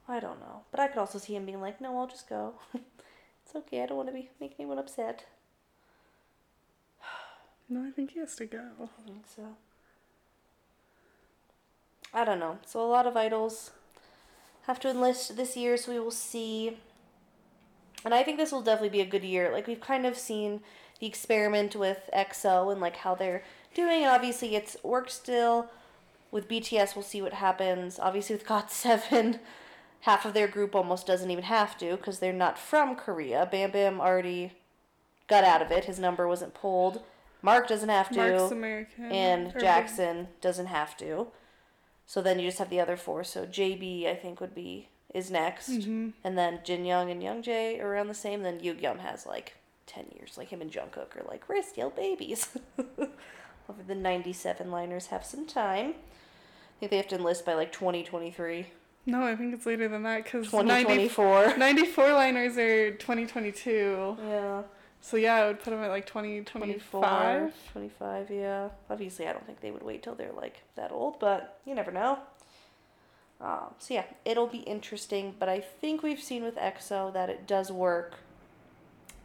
I 0.07 0.19
don't 0.19 0.39
know, 0.39 0.61
but 0.71 0.79
I 0.79 0.87
could 0.87 0.99
also 0.99 1.17
see 1.17 1.35
him 1.35 1.45
being 1.45 1.61
like, 1.61 1.81
"No, 1.81 1.97
I'll 1.97 2.07
just 2.07 2.29
go. 2.29 2.53
it's 2.73 3.55
okay. 3.55 3.81
I 3.81 3.85
don't 3.87 3.97
want 3.97 4.09
to 4.09 4.13
be 4.13 4.29
make 4.39 4.55
anyone 4.59 4.79
upset." 4.79 5.25
No, 7.67 7.83
I 7.83 7.89
think 7.89 8.11
he 8.11 8.19
has 8.19 8.35
to 8.35 8.45
go. 8.45 8.61
I 8.79 9.07
think 9.07 9.25
so. 9.25 9.55
I 12.13 12.23
don't 12.23 12.39
know. 12.39 12.59
So 12.65 12.79
a 12.79 12.87
lot 12.87 13.07
of 13.07 13.17
idols 13.17 13.71
have 14.67 14.79
to 14.81 14.89
enlist 14.89 15.35
this 15.35 15.57
year, 15.57 15.75
so 15.75 15.91
we 15.91 15.99
will 15.99 16.11
see. 16.11 16.77
And 18.03 18.13
I 18.13 18.23
think 18.23 18.37
this 18.37 18.51
will 18.51 18.61
definitely 18.61 18.89
be 18.89 19.01
a 19.01 19.05
good 19.05 19.23
year. 19.23 19.51
Like 19.51 19.67
we've 19.67 19.81
kind 19.81 20.05
of 20.05 20.17
seen 20.17 20.61
the 20.99 21.07
experiment 21.07 21.75
with 21.75 22.09
EXO 22.13 22.71
and 22.71 22.79
like 22.79 22.97
how 22.97 23.15
they're 23.15 23.43
doing. 23.73 24.03
And 24.03 24.11
obviously, 24.11 24.55
it's 24.55 24.77
worked 24.83 25.11
still. 25.11 25.69
With 26.31 26.49
BTS, 26.49 26.95
we'll 26.95 27.03
see 27.03 27.21
what 27.21 27.33
happens. 27.33 27.99
Obviously, 27.99 28.35
with 28.35 28.45
GOT7, 28.47 29.39
half 30.05 30.25
of 30.25 30.33
their 30.33 30.47
group 30.47 30.75
almost 30.75 31.05
doesn't 31.07 31.31
even 31.31 31.43
have 31.45 31.77
to 31.79 31.97
because 31.97 32.19
they're 32.19 32.33
not 32.33 32.57
from 32.57 32.95
Korea. 32.95 33.47
Bam 33.51 33.71
Bam 33.71 33.99
already 33.99 34.53
got 35.27 35.43
out 35.43 35.61
of 35.61 35.71
it. 35.71 35.85
His 35.85 35.99
number 35.99 36.27
wasn't 36.27 36.53
pulled. 36.53 37.01
Mark 37.41 37.67
doesn't 37.67 37.89
have 37.89 38.09
to. 38.09 38.17
Mark's 38.17 38.51
American. 38.51 39.11
And 39.11 39.53
Jackson 39.59 40.27
doesn't 40.41 40.67
have 40.67 40.95
to. 40.97 41.27
So 42.07 42.21
then 42.21 42.39
you 42.39 42.47
just 42.47 42.59
have 42.59 42.69
the 42.69 42.79
other 42.79 42.97
four. 42.97 43.23
So 43.23 43.45
JB, 43.45 44.07
I 44.07 44.15
think, 44.15 44.39
would 44.39 44.53
be 44.55 44.89
is 45.13 45.31
next, 45.31 45.69
Mhm. 45.69 46.11
and 46.25 46.37
then 46.37 46.59
Jin 46.65 46.83
Young 46.83 47.09
and 47.09 47.23
Young 47.23 47.41
Jae 47.41 47.79
are 47.81 47.87
around 47.87 48.07
the 48.07 48.13
same. 48.13 48.43
Then 48.43 48.59
Yoon 48.59 48.99
has 48.99 49.25
like 49.25 49.53
ten 49.85 50.05
years. 50.15 50.37
Like 50.37 50.49
him 50.49 50.61
and 50.61 50.69
Jungkook 50.71 51.15
are 51.15 51.23
like 51.27 51.47
we're 51.47 51.61
still 51.63 51.89
babies. 51.89 52.49
Over 53.69 53.81
the 53.87 53.95
ninety-seven 53.95 54.69
liners 54.69 55.07
have 55.07 55.25
some 55.25 55.45
time. 55.47 55.95
I 55.95 56.79
think 56.79 56.89
they 56.91 56.97
have 56.97 57.07
to 57.07 57.15
enlist 57.15 57.45
by 57.45 57.53
like 57.53 57.71
twenty 57.71 58.03
twenty-three. 58.03 58.67
No, 59.05 59.21
I 59.23 59.35
think 59.35 59.53
it's 59.53 59.65
later 59.65 59.87
than 59.87 60.03
that 60.03 60.23
because 60.23 60.45
2024. 60.49 61.57
94 61.57 62.13
liners 62.13 62.57
are 62.57 62.91
2022. 62.91 64.17
Yeah. 64.27 64.61
So 65.01 65.17
yeah, 65.17 65.35
I 65.35 65.45
would 65.47 65.59
put 65.59 65.69
them 65.69 65.83
at 65.83 65.89
like 65.89 66.07
2025. 66.07 67.53
25, 67.71 68.31
yeah. 68.31 68.69
Obviously, 68.89 69.27
I 69.27 69.33
don't 69.33 69.45
think 69.45 69.61
they 69.61 69.69
would 69.69 69.83
wait 69.83 70.01
till 70.01 70.15
they're 70.15 70.31
like 70.31 70.63
that 70.75 70.91
old, 70.91 71.19
but 71.19 71.59
you 71.65 71.75
never 71.75 71.91
know. 71.91 72.17
Um, 73.39 73.75
so 73.77 73.93
yeah, 73.93 74.05
it'll 74.23 74.47
be 74.47 74.59
interesting, 74.59 75.35
but 75.37 75.49
I 75.49 75.59
think 75.59 76.01
we've 76.01 76.21
seen 76.21 76.43
with 76.43 76.55
EXO 76.55 77.13
that 77.13 77.29
it 77.29 77.45
does 77.45 77.71
work 77.71 78.15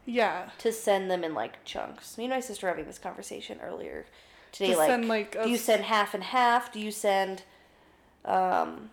Yeah. 0.05 0.51
to 0.59 0.73
send 0.73 1.11
them 1.11 1.25
in 1.25 1.33
like 1.33 1.65
chunks. 1.65 2.19
Me 2.19 2.25
and 2.25 2.33
my 2.35 2.41
sister 2.41 2.67
were 2.67 2.71
having 2.71 2.85
this 2.87 2.99
conversation 2.99 3.59
earlier 3.63 4.05
today. 4.53 4.73
To 4.73 4.77
like, 4.79 4.89
send, 4.91 5.09
like, 5.09 5.43
do 5.43 5.49
you 5.49 5.57
send 5.57 5.85
half 5.85 6.13
and 6.13 6.25
half? 6.25 6.73
Do 6.73 6.81
you 6.81 6.91
send, 6.91 7.45
um, 8.27 8.91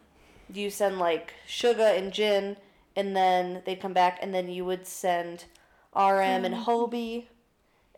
you 0.53 0.69
send 0.69 0.99
like 0.99 1.33
Suga 1.47 1.97
and 1.97 2.11
Jin, 2.13 2.57
and 2.95 3.15
then 3.15 3.61
they'd 3.65 3.79
come 3.81 3.93
back, 3.93 4.19
and 4.21 4.33
then 4.33 4.47
you 4.49 4.65
would 4.65 4.85
send 4.87 5.45
RM 5.95 6.45
and 6.45 6.55
Mm-hmm. 6.55 6.69
Hobi, 6.69 7.25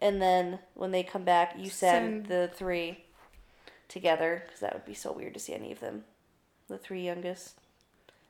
and 0.02 0.22
then 0.22 0.60
when 0.74 0.92
they 0.92 1.04
come 1.04 1.24
back, 1.24 1.56
you 1.58 1.70
send, 1.70 2.26
Send- 2.26 2.26
the 2.28 2.50
three 2.54 3.04
together 3.88 4.44
because 4.46 4.60
that 4.62 4.74
would 4.74 4.86
be 4.86 4.94
so 4.94 5.12
weird 5.12 5.34
to 5.34 5.40
see 5.40 5.54
any 5.54 5.72
of 5.72 5.80
them, 5.80 6.04
the 6.68 6.78
three 6.78 7.04
youngest, 7.04 7.56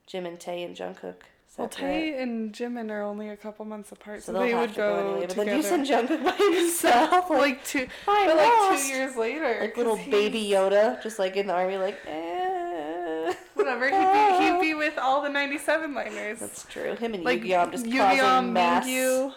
Jim 0.08 0.26
and 0.26 0.40
Tay 0.40 0.64
and 0.64 0.76
Jungkook. 0.76 1.16
Well, 1.58 1.70
separate. 1.70 1.72
Tay 1.90 2.22
and 2.22 2.54
Jimin 2.54 2.92
are 2.92 3.02
only 3.02 3.28
a 3.30 3.36
couple 3.36 3.66
months 3.66 3.92
apart, 3.92 4.22
So 4.24 4.32
they 4.34 4.54
would 4.54 4.70
to 4.70 4.76
go. 4.76 5.18
But 5.20 5.30
together. 5.30 5.46
then 5.46 5.58
you 5.58 5.64
send 5.64 5.88
Jungkook 5.88 6.24
by 6.24 6.32
himself, 6.60 7.30
like, 7.32 7.40
like 7.40 7.66
two, 7.66 7.88
I'm 8.08 8.28
but 8.28 8.38
like 8.38 8.48
lost. 8.48 8.84
two 8.84 8.90
years 8.94 9.16
later, 9.16 9.58
like 9.62 9.72
'cause 9.74 9.78
little 9.78 9.96
he's- 9.96 10.10
baby 10.12 10.48
Yoda, 10.50 11.02
just 11.04 11.18
like 11.20 11.36
in 11.38 11.48
the 11.48 11.54
army, 11.54 11.78
like. 11.78 11.98
Eh. 12.08 12.29
He'd 13.88 14.38
be, 14.40 14.46
he'd 14.46 14.62
be 14.62 14.74
with 14.76 14.98
all 14.98 15.22
the 15.22 15.30
97 15.30 15.94
liners. 15.94 16.40
That's 16.40 16.66
true. 16.66 16.96
Him 16.96 17.14
and 17.14 17.24
like 17.24 17.42
Yugyeom! 17.42 17.72
just 17.72 17.86
Yugyeom, 17.86 18.20
causing 18.20 18.54
mass, 18.54 18.86
Mingyu. 18.88 19.34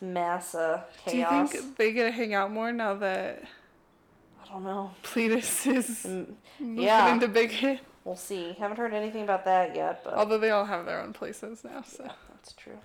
mass 0.00 0.54
uh, 0.54 0.82
Do 1.06 1.16
you 1.16 1.24
chaos. 1.24 1.50
think 1.52 1.76
they 1.76 1.92
get 1.92 2.04
to 2.04 2.10
hang 2.12 2.34
out 2.34 2.50
more 2.52 2.70
now 2.72 2.94
that 2.94 3.42
I 4.44 4.52
don't 4.52 4.64
know. 4.64 4.92
Pledis 5.02 5.66
is 5.74 6.06
Mm, 6.06 6.34
yeah. 6.80 7.12
into 7.12 7.28
Big 7.28 7.50
Hit? 7.50 7.80
We'll 8.04 8.16
see. 8.16 8.54
Haven't 8.58 8.78
heard 8.78 8.94
anything 8.94 9.22
about 9.22 9.44
that 9.44 9.76
yet, 9.76 10.02
but 10.02 10.14
Although 10.14 10.38
they 10.38 10.50
all 10.50 10.64
have 10.64 10.86
their 10.86 11.00
own 11.00 11.12
places 11.12 11.62
now, 11.64 11.82
so. 11.82 12.04
yeah, 12.04 12.12
that's 12.30 12.52
true. 12.54 12.78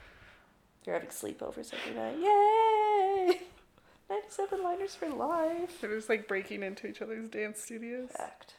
They're 0.83 0.95
having 0.95 1.09
sleepovers 1.09 1.71
every 1.73 1.95
night. 1.95 2.17
Yay! 2.19 3.39
97 4.09 4.61
liners 4.61 4.93
for 4.95 5.07
life. 5.07 5.79
They're 5.79 5.95
just 5.95 6.09
like 6.09 6.27
breaking 6.27 6.61
into 6.61 6.87
each 6.87 7.01
other's 7.01 7.29
dance 7.29 7.61
studios. 7.61 8.09
Fact. 8.11 8.55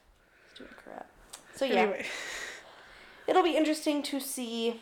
It's 0.50 0.59
doing 0.59 0.70
crap. 0.83 1.11
So 1.54 1.64
yeah, 1.64 1.82
Anyway, 1.82 2.04
it'll 3.26 3.42
be 3.42 3.56
interesting 3.56 4.02
to 4.04 4.20
see. 4.20 4.80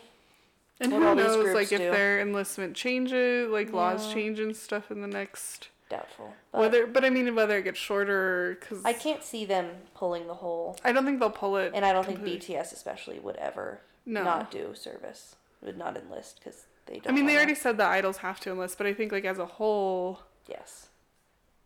and 0.79 0.91
who 0.91 0.99
knows, 1.15 1.53
like 1.53 1.71
if 1.71 1.79
their 1.79 2.19
enlistment 2.19 2.75
changes, 2.75 3.49
like 3.49 3.71
laws 3.71 4.11
change 4.13 4.39
and 4.39 4.55
stuff 4.55 4.91
in 4.91 5.01
the 5.01 5.07
next. 5.07 5.69
Doubtful. 5.89 6.33
But 6.51 6.59
Whether, 6.61 6.87
but 6.87 7.05
I 7.05 7.09
mean, 7.11 7.35
whether 7.35 7.57
it 7.57 7.63
gets 7.63 7.77
shorter, 7.77 8.57
because 8.59 8.83
I 8.83 8.93
can't 8.93 9.23
see 9.23 9.45
them 9.45 9.69
pulling 9.93 10.25
the 10.27 10.33
whole, 10.35 10.77
I 10.83 10.91
don't 10.91 11.05
think 11.05 11.19
they'll 11.19 11.29
pull 11.29 11.57
it. 11.57 11.71
and 11.75 11.85
I 11.85 11.93
don't 11.93 12.05
completely. 12.05 12.39
think 12.39 12.59
BTS 12.59 12.73
especially 12.73 13.19
would 13.19 13.35
ever 13.35 13.81
No. 14.05 14.23
not 14.23 14.49
do 14.49 14.73
service, 14.73 15.35
would 15.61 15.77
not 15.77 15.95
enlist 15.95 16.39
because 16.39 16.63
they 16.87 16.95
don't. 16.95 17.09
I 17.09 17.15
mean, 17.15 17.27
they 17.27 17.35
already 17.35 17.53
said 17.55 17.77
the 17.77 17.85
idols 17.85 18.17
have 18.17 18.39
to 18.41 18.49
enlist, 18.51 18.77
but 18.79 18.87
I 18.87 18.93
think 18.93 19.11
like 19.11 19.25
as 19.25 19.37
a 19.37 19.45
whole, 19.45 20.21
Yes. 20.47 20.87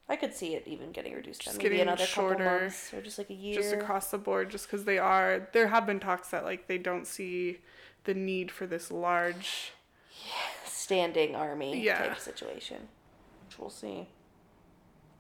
I 0.09 0.15
could 0.15 0.33
see 0.33 0.55
it 0.55 0.63
even 0.67 0.91
getting 0.93 1.13
reduced 1.13 1.41
Just 1.41 1.57
maybe 1.57 1.69
getting 1.69 1.81
another 1.81 2.05
shorter, 2.05 2.43
couple 2.45 2.59
months 2.61 2.93
or 2.93 3.01
just 3.01 3.17
like 3.17 3.29
a 3.29 3.33
year. 3.33 3.55
just 3.55 3.73
across 3.73 4.09
the 4.09 4.17
board, 4.17 4.49
just 4.49 4.65
because 4.67 4.85
they 4.85 4.97
are, 4.97 5.49
there 5.51 5.67
have 5.67 5.85
been 5.85 5.99
talks 5.99 6.29
that 6.29 6.45
like 6.45 6.67
they 6.67 6.77
don't 6.77 7.05
see 7.05 7.57
the 8.05 8.13
need 8.13 8.49
for 8.51 8.65
this 8.65 8.89
large. 8.89 9.73
standing 10.65 11.35
army 11.35 11.81
Yeah. 11.83 11.97
type 12.07 12.19
situation. 12.19 12.87
Which 13.45 13.59
we'll 13.59 13.69
see. 13.69 14.07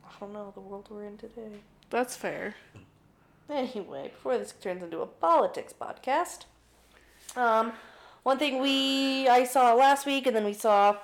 I 0.05 0.09
don't 0.21 0.31
know 0.33 0.51
the 0.53 0.61
world 0.61 0.87
we're 0.89 1.03
in 1.03 1.17
today. 1.17 1.59
That's 1.89 2.15
fair. 2.15 2.55
Anyway, 3.49 4.09
before 4.09 4.37
this 4.37 4.51
turns 4.53 4.83
into 4.83 4.99
a 5.01 5.05
politics 5.07 5.73
podcast, 5.79 6.45
um, 7.35 7.73
one 8.23 8.37
thing 8.37 8.61
we 8.61 9.27
I 9.29 9.43
saw 9.45 9.73
last 9.73 10.05
week, 10.05 10.27
and 10.27 10.35
then 10.35 10.43
we 10.45 10.53
saw 10.53 10.91
when 10.91 10.99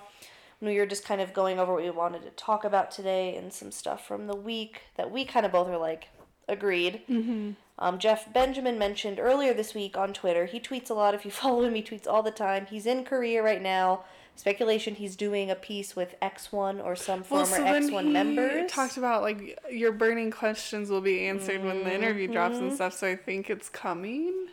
we 0.68 0.78
were 0.78 0.86
just 0.86 1.06
kind 1.06 1.22
of 1.22 1.34
going 1.34 1.60
over 1.60 1.74
what 1.74 1.84
we 1.84 1.90
wanted 1.90 2.24
to 2.24 2.30
talk 2.32 2.64
about 2.64 2.92
today, 2.92 3.36
and 3.36 3.52
some 3.52 3.72
stuff 3.72 4.06
from 4.08 4.28
the 4.28 4.36
week 4.36 4.82
that 4.98 5.12
we 5.12 5.26
kind 5.26 5.46
of 5.46 5.52
both 5.52 5.68
are 5.68 5.78
like 5.78 6.10
agreed. 6.48 7.02
Mm-hmm. 7.10 7.52
Um, 7.80 7.98
Jeff 7.98 8.32
Benjamin 8.32 8.78
mentioned 8.78 9.20
earlier 9.20 9.54
this 9.54 9.74
week 9.74 9.98
on 9.98 10.14
Twitter. 10.14 10.46
He 10.46 10.60
tweets 10.60 10.90
a 10.90 10.94
lot. 10.94 11.14
If 11.16 11.26
you 11.26 11.32
follow 11.44 11.64
him, 11.64 11.74
he 11.76 11.82
tweets 11.84 12.08
all 12.08 12.24
the 12.24 12.32
time. 12.32 12.66
He's 12.68 12.86
in 12.86 13.04
Korea 13.04 13.42
right 13.44 13.62
now. 13.62 14.04
Speculation 14.36 14.96
he's 14.96 15.16
doing 15.16 15.52
a 15.52 15.56
piece 15.56 15.96
with 15.96 16.16
X1 16.20 16.84
or 16.84 16.96
some 16.96 17.22
former 17.22 17.44
Well, 17.44 17.52
so 17.56 17.62
then 17.64 17.84
X1 17.90 18.04
he 18.06 18.10
members. 18.10 18.72
talked 18.72 18.98
about 18.98 19.22
like 19.22 19.60
your 19.72 19.92
burning 19.92 20.32
questions 20.32 20.90
will 20.90 21.02
be 21.02 21.28
answered 21.28 21.64
when 21.64 21.84
the 21.84 21.94
interview 21.94 22.28
drops 22.28 22.56
Mm-hmm. 22.56 22.66
and 22.68 22.74
stuff. 22.74 22.94
So 22.94 23.08
I 23.08 23.16
think 23.16 23.52
it's 23.52 23.70
coming. 23.70 24.48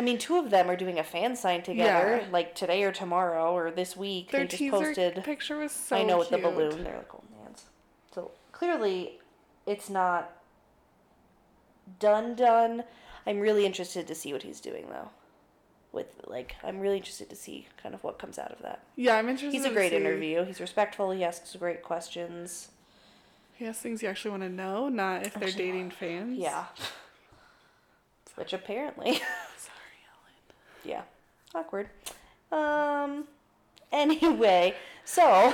I 0.00 0.02
mean, 0.02 0.16
two 0.16 0.38
of 0.38 0.48
them 0.48 0.70
are 0.70 0.76
doing 0.76 0.98
a 0.98 1.04
fan 1.04 1.36
sign 1.36 1.60
together, 1.60 2.22
Yeah. 2.22 2.32
like 2.32 2.54
today 2.54 2.84
or 2.84 2.90
tomorrow 2.90 3.52
or 3.54 3.70
this 3.70 3.94
week. 3.98 4.30
Their 4.30 4.46
they 4.46 4.56
just 4.56 4.70
posted. 4.70 5.22
picture 5.22 5.58
was 5.58 5.72
so 5.72 5.94
I 5.94 6.04
know 6.04 6.16
with 6.16 6.30
the 6.30 6.38
balloon, 6.38 6.84
they're 6.84 6.96
like 6.96 7.08
oh, 7.12 7.20
holding 7.20 7.44
hands. 7.44 7.64
So 8.14 8.30
clearly, 8.50 9.18
it's 9.66 9.90
not 9.90 10.32
done. 11.98 12.34
Done. 12.34 12.84
I'm 13.26 13.40
really 13.40 13.66
interested 13.66 14.06
to 14.06 14.14
see 14.14 14.32
what 14.32 14.42
he's 14.42 14.58
doing 14.58 14.86
though. 14.88 15.10
With 15.92 16.18
like, 16.26 16.56
I'm 16.64 16.80
really 16.80 16.96
interested 16.96 17.28
to 17.28 17.36
see 17.36 17.66
kind 17.82 17.94
of 17.94 18.02
what 18.02 18.18
comes 18.18 18.38
out 18.38 18.52
of 18.52 18.62
that. 18.62 18.82
Yeah, 18.96 19.16
I'm 19.16 19.28
interested. 19.28 19.52
He's 19.54 19.66
a 19.66 19.70
great 19.70 19.90
see- 19.90 19.96
interview. 19.96 20.46
He's 20.46 20.62
respectful. 20.62 21.10
He 21.10 21.22
asks 21.22 21.54
great 21.56 21.82
questions. 21.82 22.70
He 23.52 23.66
asks 23.66 23.82
things 23.82 24.02
you 24.02 24.08
actually 24.08 24.30
want 24.30 24.44
to 24.44 24.48
know, 24.48 24.88
not 24.88 25.26
if 25.26 25.34
they're 25.34 25.50
dating 25.50 25.90
fans. 25.90 26.38
Yeah. 26.38 26.64
Which 28.36 28.54
apparently. 28.54 29.20
yeah, 30.84 31.02
awkward. 31.54 31.88
Um. 32.52 33.24
Anyway, 33.92 34.74
so. 35.04 35.52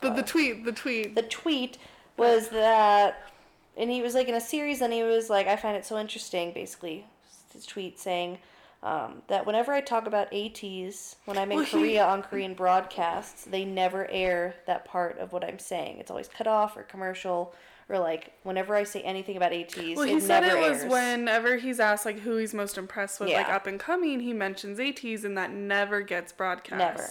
But 0.00 0.16
the 0.16 0.22
tweet, 0.22 0.64
the 0.64 0.72
tweet. 0.72 1.14
the 1.14 1.22
tweet 1.22 1.78
was 2.16 2.48
that, 2.50 3.30
and 3.76 3.90
he 3.90 4.02
was 4.02 4.14
like 4.14 4.28
in 4.28 4.34
a 4.34 4.40
series, 4.40 4.80
and 4.82 4.92
he 4.92 5.02
was 5.02 5.30
like, 5.30 5.46
I 5.46 5.56
find 5.56 5.76
it 5.76 5.86
so 5.86 5.98
interesting, 5.98 6.52
basically, 6.52 7.06
his 7.52 7.64
tweet 7.64 7.98
saying 7.98 8.38
um, 8.82 9.22
that 9.28 9.46
whenever 9.46 9.72
I 9.72 9.80
talk 9.80 10.06
about 10.06 10.30
ATEEZ, 10.30 11.16
when 11.24 11.38
I'm 11.38 11.50
in 11.50 11.56
Well, 11.58 11.64
he- 11.64 11.78
Korea 11.78 12.04
on 12.06 12.22
Korean 12.22 12.54
broadcasts, 12.54 13.44
they 13.44 13.64
never 13.64 14.06
air 14.10 14.56
that 14.66 14.84
part 14.84 15.18
of 15.18 15.32
what 15.32 15.42
I'm 15.42 15.58
saying. 15.58 15.98
It's 15.98 16.10
always 16.10 16.28
cut 16.28 16.46
off 16.46 16.76
or 16.76 16.82
commercial. 16.82 17.54
Or 17.90 17.98
like 17.98 18.32
whenever 18.42 18.74
I 18.74 18.84
say 18.84 19.00
anything 19.00 19.36
about 19.36 19.52
ATEEZ, 19.52 19.96
well, 19.96 20.04
it 20.04 20.10
he 20.10 20.20
said 20.20 20.40
never 20.40 20.56
it 20.58 20.70
was 20.70 20.82
airs. 20.82 20.92
whenever 20.92 21.56
he's 21.56 21.80
asked 21.80 22.04
like 22.04 22.18
who 22.20 22.36
he's 22.36 22.52
most 22.52 22.76
impressed 22.76 23.18
with, 23.18 23.30
like 23.30 23.48
up 23.48 23.66
and 23.66 23.80
coming, 23.80 24.20
he 24.20 24.32
mentions 24.34 24.78
ATEEZ, 24.78 25.24
and 25.24 25.38
that 25.38 25.50
never 25.52 26.02
gets 26.02 26.30
broadcast. 26.32 26.78
Never. 26.78 27.08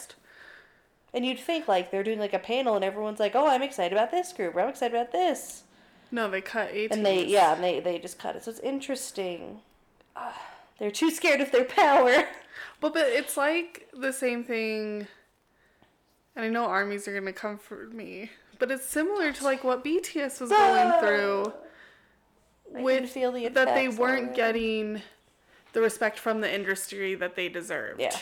And 1.13 1.25
you'd 1.25 1.39
think 1.39 1.67
like 1.67 1.89
they're 1.89 2.03
doing 2.03 2.19
like 2.19 2.33
a 2.33 2.39
panel 2.39 2.75
and 2.75 2.85
everyone's 2.85 3.19
like, 3.19 3.35
"Oh, 3.35 3.47
I'm 3.47 3.63
excited 3.63 3.91
about 3.93 4.11
this 4.11 4.31
group. 4.33 4.55
Or 4.55 4.61
I'm 4.61 4.69
excited 4.69 4.93
about 4.95 5.11
this." 5.11 5.63
No, 6.11 6.29
they 6.29 6.41
cut 6.41 6.71
ATEEZ. 6.71 6.91
and 6.91 7.05
they 7.05 7.25
yeah, 7.25 7.55
and 7.55 7.63
they 7.63 7.79
they 7.79 7.97
just 7.97 8.19
cut 8.19 8.35
it. 8.35 8.43
So 8.43 8.51
it's 8.51 8.59
interesting. 8.59 9.61
Uh, 10.15 10.31
they're 10.77 10.91
too 10.91 11.09
scared 11.09 11.41
of 11.41 11.51
their 11.51 11.65
power. 11.65 12.25
But 12.79 12.93
but 12.93 13.07
it's 13.07 13.35
like 13.37 13.87
the 13.91 14.13
same 14.13 14.43
thing. 14.43 15.07
And 16.35 16.45
I 16.45 16.49
know 16.49 16.65
armies 16.65 17.07
are 17.07 17.13
gonna 17.13 17.33
come 17.33 17.57
for 17.57 17.87
me, 17.87 18.29
but 18.59 18.71
it's 18.71 18.85
similar 18.85 19.31
to 19.31 19.43
like 19.43 19.63
what 19.63 19.83
BTS 19.83 20.41
was 20.41 20.51
ah. 20.51 20.55
going 20.55 20.99
through. 20.99 21.53
I 22.73 22.75
can 22.75 22.83
with 22.83 23.09
feel 23.09 23.31
the 23.31 23.47
that 23.49 23.73
they 23.75 23.87
weren't 23.87 24.35
getting 24.35 25.01
the 25.73 25.81
respect 25.81 26.19
from 26.19 26.41
the 26.41 26.53
industry 26.53 27.15
that 27.15 27.35
they 27.35 27.49
deserved. 27.49 28.01
Yeah. 28.01 28.17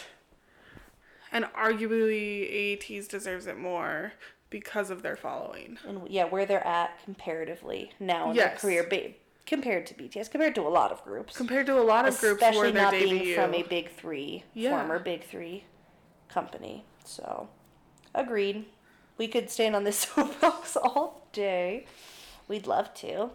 And 1.32 1.46
arguably 1.46 2.78
ATEEZ 2.78 3.08
deserves 3.08 3.48
it 3.48 3.58
more 3.58 4.14
because 4.50 4.90
of 4.90 5.02
their 5.02 5.16
following. 5.16 5.78
and 5.88 6.08
yeah, 6.08 6.26
where 6.26 6.46
they're 6.46 6.66
at 6.66 7.00
comparatively 7.04 7.92
now 8.00 8.30
in 8.30 8.36
Yes. 8.36 8.62
their 8.62 8.84
career, 8.84 8.88
ba- 8.90 9.14
compared 9.46 9.86
to 9.88 9.94
BTS, 9.94 10.30
compared 10.30 10.56
to 10.56 10.62
a 10.62 10.70
lot 10.70 10.92
of 10.92 11.04
groups, 11.04 11.36
Compared 11.36 11.66
to 11.66 11.78
a 11.80 11.82
lot 11.82 12.08
of 12.08 12.18
groups 12.20 12.42
especially 12.42 12.72
not 12.72 12.92
debut. 12.92 13.20
being 13.20 13.36
from 13.36 13.54
a 13.54 13.64
big 13.64 13.90
three, 13.92 14.44
Yeah. 14.54 14.70
former 14.72 15.00
big 15.00 15.24
three 15.24 15.66
company. 16.30 16.86
So, 17.04 17.50
agreed. 18.14 18.66
We 19.18 19.28
could 19.28 19.50
stand 19.50 19.76
on 19.76 19.84
this 19.84 19.98
soapbox 20.16 20.76
all 20.76 21.28
day. 21.32 21.86
We'd 22.48 22.68
love 22.68 22.94
to. 22.96 23.30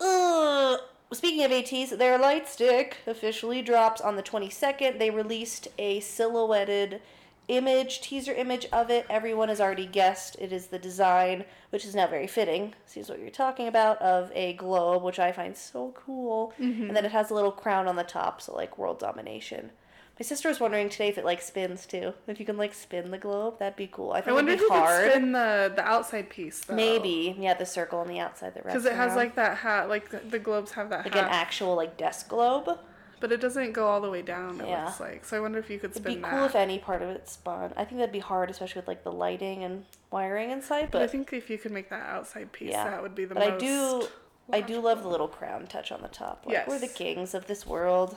Uh, 0.00 0.78
speaking 1.12 1.44
of 1.44 1.50
ATEEZ, 1.50 1.98
their 1.98 2.18
light 2.18 2.48
stick 2.48 2.98
officially 3.06 3.62
drops 3.62 4.00
on 4.00 4.16
the 4.16 4.22
22nd. 4.22 4.98
They 4.98 5.10
released 5.10 5.68
a 5.78 6.00
silhouetted 6.00 7.00
image, 7.48 8.00
teaser 8.00 8.32
image 8.32 8.66
of 8.72 8.90
it. 8.90 9.06
Everyone 9.10 9.48
has 9.50 9.60
already 9.60 9.86
guessed 9.86 10.36
it 10.40 10.52
is 10.52 10.68
the 10.68 10.78
design, 10.78 11.44
which 11.70 11.84
is 11.84 11.94
now 11.94 12.06
very 12.06 12.26
fitting. 12.26 12.74
Seems 12.86 13.08
what 13.08 13.20
you're 13.20 13.30
talking 13.30 13.68
about 13.68 14.00
of 14.00 14.32
a 14.34 14.54
globe, 14.54 15.02
which 15.02 15.18
I 15.18 15.30
find 15.32 15.56
so 15.56 15.92
cool. 15.94 16.52
And 16.88 16.96
then 16.96 17.04
it 17.04 17.12
has 17.12 17.30
a 17.30 17.34
little 17.34 17.52
crown 17.52 17.86
on 17.86 17.96
the 17.96 18.02
top, 18.02 18.40
so 18.40 18.54
like 18.54 18.78
world 18.78 18.98
domination. 18.98 19.70
My 20.18 20.22
sister 20.24 20.48
was 20.48 20.60
wondering 20.60 20.88
today 20.90 21.08
if 21.08 21.18
it 21.18 21.24
like 21.24 21.42
spins 21.42 21.86
too. 21.86 22.14
If 22.28 22.38
you 22.38 22.46
can 22.46 22.56
like 22.56 22.72
spin 22.72 23.10
the 23.10 23.18
globe, 23.18 23.58
that'd 23.58 23.74
be 23.76 23.88
cool. 23.88 24.12
I 24.12 24.20
think 24.20 24.28
I 24.28 24.32
wonder 24.32 24.52
if 24.52 24.60
you 24.60 24.68
hard. 24.68 25.02
could 25.04 25.10
spin 25.12 25.32
the, 25.32 25.72
the 25.74 25.82
outside 25.82 26.30
piece 26.30 26.60
though. 26.60 26.74
Maybe, 26.76 27.34
yeah, 27.38 27.54
the 27.54 27.66
circle 27.66 27.98
on 27.98 28.06
the 28.06 28.20
outside 28.20 28.54
that 28.54 28.64
Because 28.64 28.84
it 28.84 28.92
has 28.94 29.08
around. 29.08 29.16
like 29.16 29.34
that 29.34 29.56
hat, 29.58 29.88
like 29.88 30.10
the, 30.10 30.18
the 30.18 30.38
globes 30.38 30.70
have 30.72 30.90
that 30.90 31.04
like 31.04 31.16
an 31.16 31.24
actual 31.24 31.74
like 31.74 31.96
desk 31.96 32.28
globe. 32.28 32.78
But 33.20 33.32
it 33.32 33.40
doesn't 33.40 33.72
go 33.72 33.86
all 33.86 34.00
the 34.02 34.10
way 34.10 34.20
down, 34.22 34.60
it 34.60 34.68
Yeah. 34.68 34.84
looks 34.84 35.00
like. 35.00 35.24
So 35.24 35.36
I 35.36 35.40
wonder 35.40 35.58
if 35.58 35.70
you 35.70 35.78
could 35.78 35.94
spin. 35.94 36.12
It'd 36.12 36.22
be 36.22 36.22
that. 36.22 36.30
cool 36.30 36.44
if 36.44 36.54
any 36.54 36.78
part 36.78 37.00
of 37.00 37.08
it 37.08 37.28
spun. 37.28 37.72
I 37.76 37.84
think 37.84 37.98
that'd 37.98 38.12
be 38.12 38.18
hard, 38.18 38.50
especially 38.50 38.80
with 38.80 38.88
like 38.88 39.02
the 39.02 39.12
lighting 39.12 39.64
and 39.64 39.84
wiring 40.10 40.50
inside. 40.50 40.90
but 40.92 41.00
I 41.02 41.06
think 41.06 41.32
if 41.32 41.48
you 41.50 41.56
could 41.58 41.72
make 41.72 41.88
that 41.90 42.06
outside 42.06 42.52
piece, 42.52 42.70
Yeah. 42.70 42.84
that 42.84 43.02
would 43.02 43.14
be 43.14 43.24
the 43.24 43.34
most 43.34 43.42
but 43.44 43.48
I 43.48 43.50
most. 43.52 43.60
do, 43.60 44.08
I 44.52 44.60
do 44.60 44.78
love 44.80 45.02
the 45.02 45.08
little 45.08 45.28
crown 45.28 45.66
touch 45.66 45.90
on 45.90 46.02
the 46.02 46.08
top. 46.08 46.44
Like 46.46 46.68
we're 46.68 46.78
the 46.78 46.86
kings 46.88 47.34
of 47.34 47.46
this 47.46 47.66
world. 47.66 48.16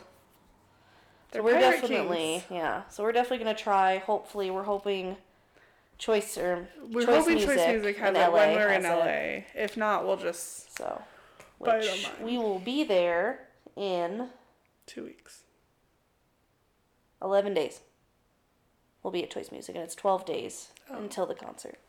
They're 1.31 1.41
So 1.41 1.45
we're 1.45 1.59
definitely 1.59 2.17
kings. 2.17 2.43
yeah. 2.49 2.83
So 2.89 3.03
we're 3.03 3.11
definitely 3.11 3.39
gonna 3.45 3.57
try. 3.57 3.97
Hopefully, 3.99 4.49
we're 4.51 4.63
hoping 4.63 5.17
choice 5.97 6.37
or 6.37 6.67
We're 6.91 7.05
choice 7.05 7.17
hoping 7.17 7.35
music 7.35 7.57
Choice 7.57 7.67
Music 7.69 7.97
has 7.97 8.09
in 8.09 8.15
it 8.15 8.19
LA 8.27 8.33
when 8.33 8.55
we're 8.55 8.69
in 8.73 8.83
LA. 8.83 9.05
it. 9.05 9.45
If 9.55 9.77
not, 9.77 10.05
we'll 10.05 10.17
just 10.17 10.75
So, 10.77 11.01
But 11.59 11.69
I 11.69 11.71
don't 11.81 11.91
which 11.91 12.09
we 12.21 12.37
will 12.37 12.59
be 12.59 12.83
there 12.83 13.47
in 13.75 14.29
two 14.85 15.05
weeks. 15.05 15.41
11 17.21 17.53
days. 17.55 17.81
We'll 19.03 19.11
be 19.11 19.23
at 19.23 19.31
Choice 19.31 19.51
Music, 19.51 19.75
and 19.75 19.83
it's 19.83 19.95
12 19.95 20.25
days 20.25 20.69
Oh. 20.89 20.97
until 20.97 21.25
the 21.25 21.33
concert. 21.35 21.79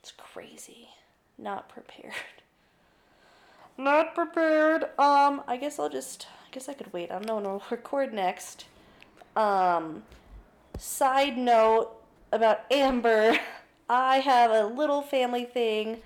It's 0.00 0.12
crazy. 0.12 0.90
Not 1.38 1.68
prepared. 1.68 2.12
Not 3.78 4.14
prepared. 4.14 4.84
Um, 4.98 5.42
I 5.46 5.56
guess 5.56 5.78
I'll 5.78 5.88
just. 5.88 6.26
I 6.44 6.50
guess 6.50 6.68
I 6.68 6.72
could 6.72 6.92
wait. 6.92 7.10
I 7.10 7.14
don't 7.14 7.26
know 7.26 7.36
when 7.36 7.44
we'll 7.44 7.62
record 7.70 8.12
next. 8.12 8.64
Um, 9.36 10.02
side 10.76 11.38
note 11.38 11.90
about 12.32 12.60
Amber. 12.70 13.38
I 13.88 14.18
have 14.18 14.50
a 14.50 14.66
little 14.66 15.00
family 15.00 15.44
thing. 15.44 16.02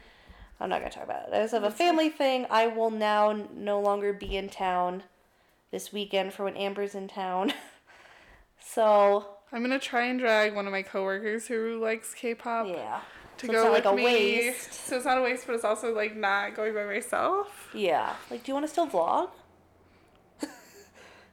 I'm 0.60 0.68
not 0.68 0.80
gonna 0.80 0.92
talk 0.92 1.04
about 1.04 1.28
it. 1.28 1.34
I 1.34 1.40
just 1.40 1.54
have 1.54 1.64
a 1.64 1.70
family 1.70 2.08
thing. 2.08 2.46
I 2.50 2.68
will 2.68 2.90
now 2.90 3.30
n- 3.30 3.48
no 3.56 3.80
longer 3.80 4.12
be 4.12 4.36
in 4.36 4.48
town 4.48 5.02
this 5.72 5.92
weekend 5.92 6.32
for 6.32 6.44
when 6.44 6.56
Amber's 6.56 6.94
in 6.94 7.08
town. 7.08 7.52
so 8.60 9.26
I'm 9.50 9.62
gonna 9.62 9.80
try 9.80 10.04
and 10.04 10.20
drag 10.20 10.54
one 10.54 10.66
of 10.66 10.72
my 10.72 10.82
coworkers 10.82 11.48
who 11.48 11.80
likes 11.80 12.14
K-pop 12.14 12.68
yeah, 12.68 13.00
to 13.43 13.47
So 13.47 13.53
go 13.53 13.59
it's 13.59 13.64
not 13.64 13.72
with 13.72 13.84
like 13.84 13.93
a 13.93 13.97
me. 13.97 14.05
waste. 14.05 14.72
So 14.72 14.97
it's 14.97 15.05
not 15.05 15.18
a 15.18 15.22
waste, 15.22 15.47
but 15.47 15.55
it's 15.55 15.64
also 15.64 15.95
like 15.95 16.16
not 16.16 16.55
going 16.57 16.74
by 16.74 16.84
myself. 16.84 17.68
yeah. 17.74 18.14
Like, 18.30 18.43
do 18.45 18.51
you 18.51 18.55
want 18.55 18.64
to 18.66 18.70
still 18.72 18.86
vlog? 18.88 19.30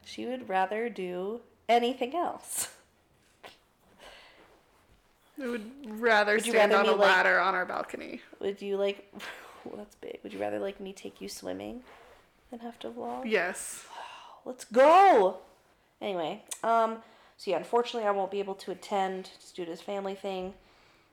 she 0.06 0.26
would 0.26 0.48
rather 0.50 0.90
do 0.90 1.42
anything 1.68 2.16
else. 2.16 2.70
I 5.42 5.48
would 5.48 5.72
rather 6.02 6.34
Would 6.34 6.44
stand 6.44 6.74
rather 6.74 6.90
on 6.90 6.96
a 6.96 6.98
like- 6.98 7.08
ladder 7.08 7.40
on 7.40 7.56
our 7.56 7.66
balcony. 7.66 8.22
Would 8.40 8.62
you 8.62 8.78
like? 8.78 9.12
Well, 9.66 9.76
that's 9.76 9.96
big. 9.96 10.20
Would 10.24 10.32
you 10.32 10.40
rather 10.40 10.58
like 10.58 10.80
me 10.80 10.94
take 10.94 11.20
you 11.20 11.28
swimming 11.28 11.82
than 12.50 12.62
have 12.62 12.80
to 12.80 12.90
vlog? 12.90 13.24
Yes. 13.30 13.84
Let's 14.46 14.64
go. 14.64 15.40
Anyway, 16.02 16.44
um, 16.64 17.00
so 17.36 17.52
yeah, 17.52 17.58
unfortunately, 17.58 18.08
I 18.08 18.12
won't 18.12 18.32
be 18.32 18.40
able 18.40 18.56
to 18.56 18.72
attend 18.72 19.30
just 19.38 19.58
due 19.58 19.66
to 19.66 19.72
this 19.72 19.82
family 19.82 20.16
thing. 20.16 20.54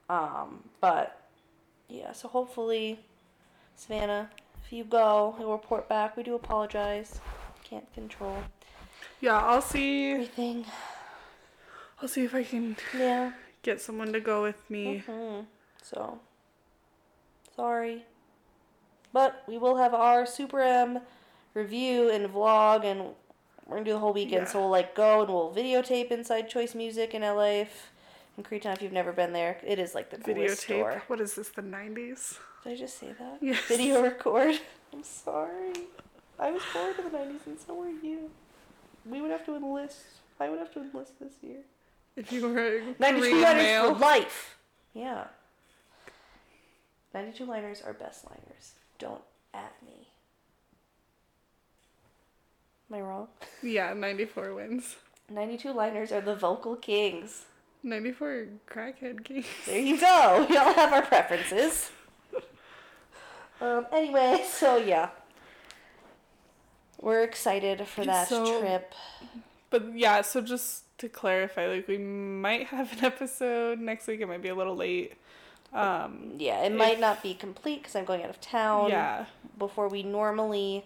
Um, 0.09 0.65
but 0.81 1.29
yeah, 1.89 2.13
so 2.13 2.29
hopefully, 2.29 3.01
Savannah, 3.75 4.31
if 4.65 4.73
you 4.73 4.85
go, 4.85 5.35
you'll 5.39 5.53
report 5.53 5.89
back. 5.89 6.17
We 6.17 6.23
do 6.23 6.35
apologize. 6.35 7.21
Can't 7.65 7.93
control 7.95 8.39
Yeah, 9.21 9.39
I'll 9.39 9.63
see. 9.63 10.13
everything. 10.13 10.65
I'll 12.01 12.09
see 12.09 12.25
if 12.25 12.35
I 12.35 12.45
can 12.45 12.77
Yeah. 12.97 13.33
get 13.63 13.81
someone 13.81 14.13
to 14.13 14.21
go 14.21 14.43
with 14.43 14.69
me. 14.71 14.99
hmm 14.99 15.41
So, 15.83 16.21
sorry. 17.55 18.05
But 19.13 19.43
we 19.49 19.57
will 19.59 19.77
have 19.77 19.95
our 19.95 20.27
Super 20.27 20.61
M 20.61 21.01
review 21.55 22.11
and 22.11 22.29
vlog, 22.29 22.85
and 22.85 23.15
we're 23.67 23.77
gonna 23.77 23.85
do 23.85 23.93
the 23.95 23.99
whole 23.99 24.13
weekend. 24.13 24.43
Yeah. 24.47 24.53
So 24.53 24.61
we'll 24.61 24.71
like 24.71 24.95
go 24.95 25.23
and 25.23 25.31
we'll 25.33 25.53
videotape 25.55 26.11
Inside 26.11 26.49
Choice 26.51 26.75
Music 26.75 27.15
in 27.15 27.23
LA. 27.23 27.63
If, 27.63 27.91
in 28.39 28.45
if 28.73 28.83
you've 28.83 28.93
never 28.93 29.13
been 29.13 29.33
there, 29.33 29.59
it 29.67 29.79
is 29.79 29.95
like 29.95 30.11
the 30.11 30.19
coolest 30.19 30.63
Videotape. 30.63 30.65
store. 30.65 31.03
What 31.07 31.21
is 31.21 31.35
this? 31.35 31.49
The 31.49 31.63
90s? 31.63 32.39
Did 32.65 32.73
I 32.73 32.77
just 32.77 32.99
say 32.99 33.09
that? 33.19 33.39
Yes. 33.41 33.61
Video 33.67 34.03
record. 34.03 34.59
I'm 34.93 35.03
sorry. 35.03 35.73
I 36.39 36.51
was 36.51 36.63
born 36.73 36.95
in 36.99 37.05
the 37.05 37.19
90s, 37.19 37.47
and 37.47 37.59
so 37.59 37.75
were 37.75 37.89
you. 37.89 38.31
We 39.09 39.21
would 39.23 39.31
have 39.31 39.45
to 39.47 39.57
enlist. 39.57 40.01
I 40.39 40.51
would 40.51 40.59
have 40.59 40.73
to 40.75 40.81
enlist 40.81 41.19
this 41.19 41.33
year. 41.43 41.61
If 42.15 42.31
you 42.33 42.49
were 42.49 42.79
a 42.79 42.95
92 42.99 43.41
liners 43.43 43.63
male. 43.63 43.95
for 43.95 44.01
life. 44.01 44.57
Yeah. 44.93 45.25
92 47.15 47.45
liners 47.47 47.83
are 47.83 47.95
best 47.95 48.25
liners. 48.27 48.73
Don't 48.99 49.23
at 49.55 49.73
me. 49.87 50.09
Am 52.91 52.99
I 52.99 53.01
wrong? 53.01 53.29
Yeah, 53.63 53.95
94 53.95 54.55
wins. 54.55 54.97
92 55.31 55.73
liners 55.73 56.13
are 56.13 56.21
the 56.21 56.37
vocal 56.37 56.77
kings. 56.77 57.47
94 57.83 58.47
crackhead 58.69 59.25
kings. 59.25 59.47
There 59.67 59.79
you 59.81 59.99
go. 60.01 60.47
We 60.49 60.57
all 60.57 60.73
have 60.75 60.93
our 60.93 61.03
preferences. 61.03 61.91
Um, 63.59 63.87
anyway, 63.91 64.45
so 64.47 64.77
yeah. 64.77 65.09
We're 67.01 67.23
excited 67.23 67.87
for 67.89 68.05
that 68.05 68.29
So- 68.29 68.61
trip. 68.61 68.93
But 69.71 69.97
yeah, 69.97 70.21
so 70.21 70.43
just 70.43 70.85
to 70.99 71.09
clarify, 71.09 71.67
like 71.67 71.89
we 71.89 71.97
might 71.97 72.67
have 72.67 72.93
an 72.99 73.05
episode 73.07 73.81
next 73.81 74.07
week. 74.09 74.21
It 74.21 74.27
might 74.27 74.43
be 74.43 74.51
a 74.51 74.55
little 74.55 74.77
late. 74.77 75.15
Um, 75.73 76.35
Yeah, 76.37 76.65
it 76.65 76.73
might 76.75 77.01
not 77.01 77.23
be 77.23 77.33
complete 77.33 77.79
because 77.83 77.97
I'm 77.97 78.05
going 78.05 78.23
out 78.23 78.29
of 78.29 78.43
town. 78.43 78.91
yeah, 78.91 79.25
before 79.59 79.89
we 79.89 80.03
normally 80.03 80.85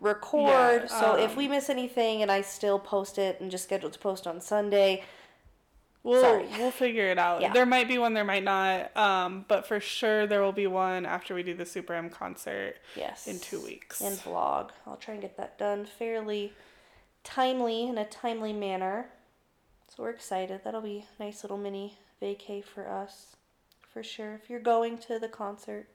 record. 0.00 0.82
Yeah, 0.90 1.00
so 1.00 1.14
if 1.16 1.30
um, 1.30 1.36
we 1.36 1.46
miss 1.48 1.70
anything 1.70 2.20
and 2.22 2.32
I 2.32 2.40
still 2.42 2.78
post 2.80 3.16
it 3.18 3.40
and 3.40 3.48
just 3.48 3.62
scheduled 3.64 3.92
to 3.92 3.98
post 4.00 4.26
on 4.26 4.40
Sunday, 4.40 5.04
we'll 6.02 6.22
Sorry. 6.22 6.46
we'll 6.58 6.70
figure 6.70 7.08
it 7.08 7.18
out. 7.18 7.40
Yeah. 7.40 7.52
There 7.52 7.66
might 7.66 7.88
be 7.88 7.98
one, 7.98 8.14
there 8.14 8.24
might 8.24 8.44
not. 8.44 8.96
Um, 8.96 9.44
but 9.48 9.66
for 9.66 9.80
sure 9.80 10.26
there 10.26 10.42
will 10.42 10.52
be 10.52 10.66
one 10.66 11.06
after 11.06 11.34
we 11.34 11.42
do 11.42 11.54
the 11.54 11.66
Super 11.66 11.94
M 11.94 12.10
concert 12.10 12.76
yes, 12.96 13.26
in 13.26 13.38
two 13.38 13.60
weeks. 13.60 14.00
and 14.00 14.16
vlog. 14.16 14.70
I'll 14.86 14.96
try 14.96 15.14
and 15.14 15.22
get 15.22 15.36
that 15.36 15.58
done 15.58 15.86
fairly 15.86 16.52
timely 17.24 17.88
in 17.88 17.98
a 17.98 18.04
timely 18.04 18.52
manner. 18.52 19.06
So 19.88 20.02
we're 20.02 20.10
excited. 20.10 20.60
That'll 20.64 20.80
be 20.80 21.06
a 21.18 21.22
nice 21.22 21.42
little 21.42 21.58
mini 21.58 21.98
vacay 22.22 22.64
for 22.64 22.88
us, 22.88 23.36
for 23.92 24.02
sure. 24.02 24.34
If 24.34 24.50
you're 24.50 24.60
going 24.60 24.98
to 24.98 25.18
the 25.18 25.28
concert, 25.28 25.88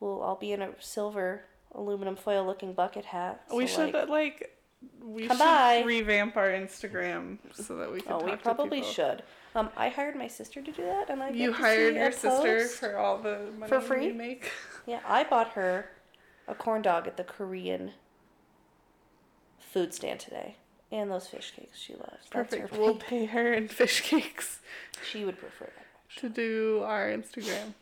we'll 0.00 0.22
I'll 0.22 0.36
be 0.36 0.52
in 0.52 0.62
a 0.62 0.70
silver 0.80 1.44
aluminum 1.74 2.16
foil 2.16 2.46
looking 2.46 2.72
bucket 2.72 3.06
hat. 3.06 3.42
we 3.52 3.66
should 3.66 3.92
like, 3.92 4.08
like 4.08 4.57
we 5.02 5.26
Come 5.26 5.36
should 5.38 5.42
by. 5.44 5.82
revamp 5.84 6.36
our 6.36 6.48
Instagram 6.50 7.38
so 7.54 7.76
that 7.76 7.92
we 7.92 8.00
can. 8.00 8.12
Oh, 8.12 8.24
we 8.24 8.36
probably 8.36 8.82
should. 8.82 9.22
Um, 9.54 9.70
I 9.76 9.88
hired 9.88 10.14
my 10.16 10.28
sister 10.28 10.60
to 10.62 10.70
do 10.70 10.82
that, 10.84 11.10
and 11.10 11.22
I 11.22 11.30
You 11.30 11.52
hired 11.52 11.94
your 11.96 12.12
sister 12.12 12.58
post. 12.60 12.76
for 12.76 12.96
all 12.96 13.18
the 13.18 13.50
money 13.58 13.68
For 13.68 13.80
free? 13.80 14.06
you 14.08 14.14
make. 14.14 14.50
Yeah, 14.86 15.00
I 15.06 15.24
bought 15.24 15.50
her 15.52 15.90
a 16.46 16.54
corn 16.54 16.80
dog 16.82 17.06
at 17.06 17.16
the 17.18 17.24
Korean 17.24 17.92
food 19.58 19.92
stand 19.92 20.20
today, 20.20 20.56
and 20.90 21.10
those 21.10 21.26
fish 21.26 21.52
cakes 21.54 21.78
she 21.78 21.94
loves. 21.94 22.26
That's 22.32 22.50
Perfect. 22.54 22.72
We'll 22.78 22.94
pay- 22.96 23.26
her 23.26 23.52
in 23.52 23.68
fish 23.68 24.00
cakes 24.02 24.60
She 25.10 25.24
would 25.24 25.38
prefer 25.38 25.66
that. 25.66 26.20
to 26.20 26.28
do 26.30 26.82
our 26.86 27.08
Instagram. 27.10 27.74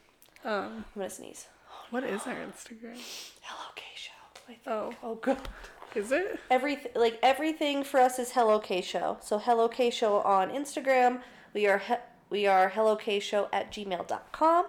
Um, 0.45 0.85
I'm 0.85 0.85
gonna 0.97 1.11
sneeze. 1.11 1.47
what 1.91 2.03
is 2.05 2.23
our 2.27 2.35
Instagram? 2.35 2.99
Hello 3.43 3.71
K 3.77 3.85
show. 3.95 4.55
Oh, 4.67 4.93
Oh 5.03 5.15
god. 5.17 5.39
Is 5.95 6.13
it? 6.13 6.39
Every 6.51 6.79
like 6.95 7.19
everything 7.23 7.85
for 7.85 8.01
us 8.01 8.19
is 8.19 8.33
Hello 8.33 8.59
K 8.59 8.81
show. 8.81 9.19
So 9.21 9.39
Hello 9.39 9.69
K 9.69 9.91
show 9.91 10.21
on 10.23 10.51
Instagram. 10.51 11.21
We 11.55 11.67
are 11.67 11.79
he- 11.79 11.95
we 12.31 12.47
are 12.47 12.69
Hello 12.71 12.97
K 12.97 13.21
show 13.21 13.49
at 13.53 13.71
gmail.com. 13.73 14.67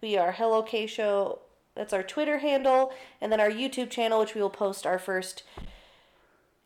We 0.00 0.16
are 0.16 0.32
Hello 0.32 0.62
K 0.62 0.86
show. 0.86 1.40
That's 1.74 1.92
our 1.92 2.02
Twitter 2.02 2.38
handle, 2.38 2.92
and 3.20 3.30
then 3.30 3.40
our 3.40 3.50
YouTube 3.50 3.90
channel, 3.90 4.20
which 4.20 4.34
we 4.34 4.40
will 4.42 4.50
post 4.50 4.84
our 4.86 4.98
first 4.98 5.44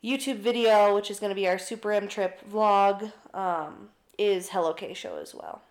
YouTube 0.03 0.37
video, 0.37 0.93
which 0.95 1.09
is 1.11 1.19
going 1.19 1.29
to 1.29 1.35
be 1.35 1.47
our 1.47 1.57
Super 1.59 1.91
M 1.91 2.07
trip 2.07 2.41
vlog. 2.49 3.11
Um, 3.33 3.89
is 4.17 4.49
Hello 4.49 4.73
K 4.73 4.93
show 4.93 5.17
as 5.17 5.33
well. 5.33 5.61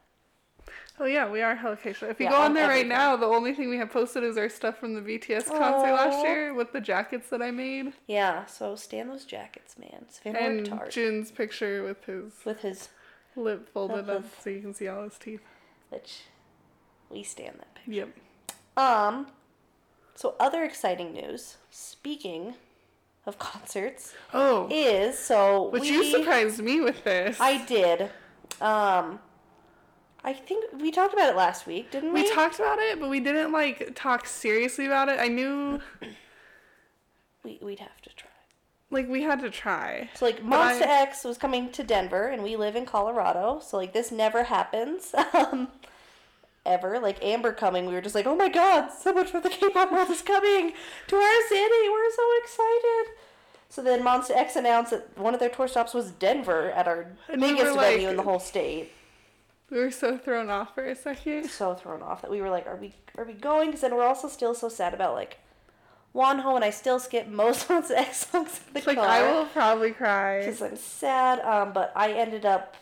Oh 1.01 1.07
yeah, 1.07 1.28
we 1.30 1.40
are 1.43 1.57
Hello 1.57 1.74
K 1.74 1.90
If 1.90 2.03
you 2.03 2.14
Yeah, 2.20 2.30
go 2.30 2.36
on 2.36 2.55
there 2.55 2.68
right 2.68 2.86
now, 2.86 3.16
the 3.16 3.26
only 3.26 3.55
thing 3.55 3.70
we 3.70 3.78
have 3.78 3.90
posted 3.90 4.22
is 4.22 4.36
our 4.36 4.49
stuff 4.49 4.78
from 4.78 4.95
the 4.95 5.01
BTS 5.01 5.47
concert 5.49 5.93
last 5.93 6.24
year 6.24 6.55
with 6.55 6.72
the 6.72 6.80
jackets 6.80 7.28
that 7.30 7.40
I 7.43 7.51
made 7.51 7.93
Yeah, 8.07 8.45
so 8.47 8.76
stand 8.76 9.11
those 9.11 9.24
jackets, 9.24 9.76
man. 9.78 10.05
And 10.24 10.68
hard 10.68 10.90
Jin's 10.90 11.30
picture 11.30 11.82
with 11.82 12.05
his 12.05 12.32
with 12.45 12.61
his, 12.61 12.88
lip 13.34 13.68
folded 13.72 14.11
up 14.11 14.24
so 14.43 14.51
you 14.51 14.61
can 14.61 14.74
see 14.74 14.88
all 14.88 15.05
his 15.05 15.18
teeth. 15.18 15.40
which 15.88 16.20
we 17.09 17.22
stand 17.22 17.57
that 17.59 17.74
picture. 17.74 17.90
Yep. 17.93 18.09
Um, 18.76 19.26
so 20.14 20.34
other 20.38 20.62
exciting 20.62 21.12
news. 21.14 21.57
Speaking 21.70 22.55
of 23.26 23.38
concerts, 23.51 24.14
Oh, 24.34 24.68
is 24.70 25.18
so 25.18 25.68
which 25.70 25.82
we, 25.82 25.90
you 25.90 26.05
surprised 26.05 26.62
me 26.62 26.80
with 26.82 27.03
this. 27.05 27.38
I 27.40 27.64
did. 27.64 28.11
Um, 28.61 29.18
I 30.24 30.32
think 30.32 30.66
we 30.80 30.90
talked 30.92 31.12
about 31.12 31.30
it 31.30 31.36
last 31.36 31.66
week, 31.66 31.90
didn't 31.90 32.12
we? 32.12 32.22
we 32.22 32.30
talked 32.30 32.56
about 32.60 32.78
it, 32.78 33.00
but 33.00 33.08
we 33.10 33.18
didn't 33.20 33.50
like 33.52 33.92
talk 33.94 34.26
seriously 34.26 34.86
about 34.86 35.08
it. 35.08 35.18
I 35.18 35.28
knew 35.28 35.80
we 37.44 37.58
we'd 37.60 37.80
have 37.80 38.00
to 38.02 38.10
try. 38.14 38.28
like 38.90 39.08
we 39.08 39.22
had 39.22 39.40
to 39.40 39.50
try. 39.50 40.08
So 40.14 40.26
like 40.26 40.42
Monster 40.44 40.84
I- 40.84 41.02
X 41.02 41.24
was 41.24 41.38
coming 41.38 41.70
to 41.72 41.82
Denver, 41.82 42.28
and 42.28 42.42
we 42.42 42.56
live 42.56 42.76
in 42.76 42.86
Colorado, 42.86 43.60
so 43.64 43.76
like 43.76 43.92
this 43.92 44.10
never 44.12 44.44
happens. 44.44 45.14
Um, 45.34 45.68
ever 46.64 47.00
like 47.00 47.22
Amber 47.24 47.52
coming, 47.52 47.86
we 47.86 47.92
were 47.94 48.00
just 48.00 48.14
like, 48.14 48.26
oh 48.26 48.36
my 48.36 48.48
god, 48.48 48.90
so 48.92 49.12
much 49.12 49.30
for 49.30 49.40
the 49.40 49.48
K-pop 49.48 49.90
world 49.90 50.08
is 50.10 50.22
coming 50.22 50.72
to 51.08 51.16
our 51.16 51.40
city. 51.48 51.88
We're 51.90 52.12
so 52.12 52.22
excited. 52.44 53.04
So 53.68 53.82
then 53.82 54.02
Monsta 54.04 54.36
X 54.36 54.54
announced 54.54 54.92
that 54.92 55.18
one 55.18 55.34
of 55.34 55.40
their 55.40 55.48
tour 55.48 55.66
stops 55.66 55.92
was 55.94 56.12
Denver 56.12 56.70
at 56.70 56.86
our 56.86 57.06
And 57.28 57.42
we 57.42 57.54
biggest 57.54 57.76
venue 57.76 58.08
in 58.10 58.16
the 58.16 58.22
whole 58.22 58.38
state. 58.38 58.92
We 59.72 59.78
were 59.78 59.90
so 59.90 60.18
thrown 60.18 60.50
off 60.50 60.74
for 60.74 60.84
a 60.84 60.94
second. 60.94 61.48
So 61.48 61.72
thrown 61.74 62.02
off 62.02 62.20
that 62.20 62.30
we 62.30 62.42
were 62.42 62.50
like, 62.50 62.66
are 62.66 62.76
we 62.76 62.92
are 63.16 63.24
we 63.24 63.32
going? 63.32 63.68
Because 63.68 63.80
then 63.80 63.94
we're 63.96 64.06
also 64.06 64.28
still 64.28 64.54
so 64.54 64.68
sad 64.68 64.92
about 64.92 65.14
like 65.14 65.38
Wonho, 66.14 66.56
and 66.56 66.62
I 66.62 66.68
still 66.68 66.98
skip 66.98 67.26
most 67.26 67.68
Monsta 67.70 67.92
X 67.92 68.26
songs 68.26 68.60
in 68.66 68.74
the 68.74 68.78
It's 68.80 68.86
like. 68.86 68.98
I 68.98 69.32
will 69.32 69.46
probably 69.46 69.92
cry. 69.92 70.40
because 70.40 70.60
I'm 70.60 70.76
sad. 70.76 71.40
Um, 71.40 71.72
but 71.72 71.90
I 71.96 72.12
ended 72.12 72.44
up 72.44 72.76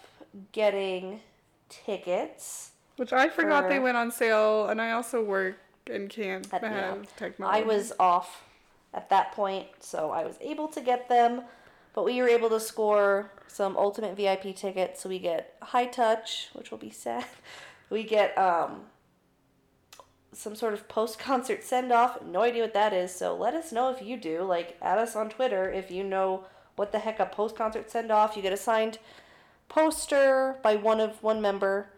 getting 0.51 1.21
tickets. 1.69 2.73
Which 2.97 3.13
I 3.13 3.29
forgot 3.29 3.69
they 3.69 3.79
went 3.79 3.97
on 3.97 4.11
sale, 4.11 4.67
and 4.67 4.83
I 4.83 4.91
also 4.91 5.23
work 5.23 5.57
and 5.89 6.11
can't 6.11 6.53
At- 6.53 6.63
yeah. 6.63 6.73
have 6.73 7.17
technology. 7.17 7.63
I 7.63 7.65
was 7.65 7.93
off 8.01 8.43
at 8.93 9.09
that 9.11 9.31
point, 9.31 9.69
so 9.79 10.11
I 10.11 10.25
was 10.25 10.35
able 10.41 10.67
to 10.67 10.81
get 10.81 11.09
them. 11.09 11.43
But 11.95 12.05
we 12.05 12.21
were 12.21 12.29
able 12.29 12.51
to 12.51 12.59
score 12.61 13.31
some 13.51 13.77
ultimate 13.77 14.17
VIP 14.17 14.55
tickets, 14.55 15.03
so 15.03 15.09
we 15.09 15.19
get 15.19 15.57
high 15.61 15.87
touch, 15.87 16.49
which 16.53 16.71
will 16.71 16.79
be 16.79 16.91
sad. 16.91 17.25
We 17.91 18.05
get 18.05 18.39
um, 18.39 18.83
some 20.33 20.55
sort 20.55 20.75
of 20.75 20.87
post 20.87 21.19
concert 21.19 21.65
send 21.65 21.91
off. 21.91 22.23
No 22.23 22.43
idea 22.43 22.63
what 22.63 22.73
that 22.75 22.93
is, 22.93 23.13
so 23.13 23.37
let 23.37 23.53
us 23.53 23.73
know 23.73 23.91
if 23.91 24.01
you 24.01 24.17
do. 24.17 24.45
Like, 24.45 24.77
add 24.81 24.99
us 24.99 25.17
on 25.17 25.29
Twitter 25.29 25.69
if 25.69 25.91
you 25.91 26.05
know 26.05 26.45
what 26.77 26.93
the 26.93 27.01
heck 27.01 27.19
a 27.19 27.27
post 27.27 27.57
concert 27.57 27.91
send 27.91 28.13
off. 28.13 28.37
You 28.37 28.43
get 28.43 28.53
a 28.53 28.57
signed 28.57 28.99
poster 29.69 30.59
by 30.63 30.77
one 30.77 31.01
of 31.01 31.21
one 31.21 31.43
member. 31.43 31.91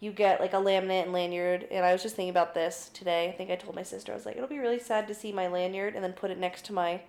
You 0.00 0.10
get 0.10 0.40
like 0.40 0.52
a 0.52 0.56
laminate 0.56 1.04
and 1.04 1.12
lanyard. 1.12 1.68
And 1.70 1.86
I 1.86 1.92
was 1.92 2.02
just 2.02 2.16
thinking 2.16 2.30
about 2.30 2.52
this 2.52 2.90
today. 2.92 3.28
I 3.28 3.32
think 3.32 3.52
I 3.52 3.54
told 3.54 3.76
my 3.76 3.84
sister, 3.84 4.10
I 4.10 4.16
was 4.16 4.26
like, 4.26 4.34
it'll 4.34 4.48
be 4.48 4.58
really 4.58 4.80
sad 4.80 5.06
to 5.06 5.14
see 5.14 5.30
my 5.30 5.46
lanyard 5.46 5.94
and 5.94 6.02
then 6.02 6.12
put 6.12 6.32
it 6.32 6.38
next 6.38 6.64
to 6.66 6.72
my 6.72 7.02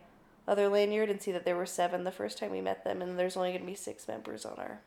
other 0.48 0.70
lanyard 0.70 1.10
and 1.10 1.22
see 1.22 1.32
that 1.32 1.46
there 1.46 1.56
were 1.56 1.66
seven 1.66 2.04
the 2.04 2.12
first 2.12 2.38
time 2.38 2.52
we 2.52 2.62
met 2.62 2.84
them, 2.84 3.02
and 3.02 3.18
there's 3.20 3.36
only 3.36 3.50
going 3.50 3.62
to 3.62 3.68
be 3.68 3.76
six 3.76 4.08
members 4.08 4.46
on 4.46 4.58
our. 4.58 4.82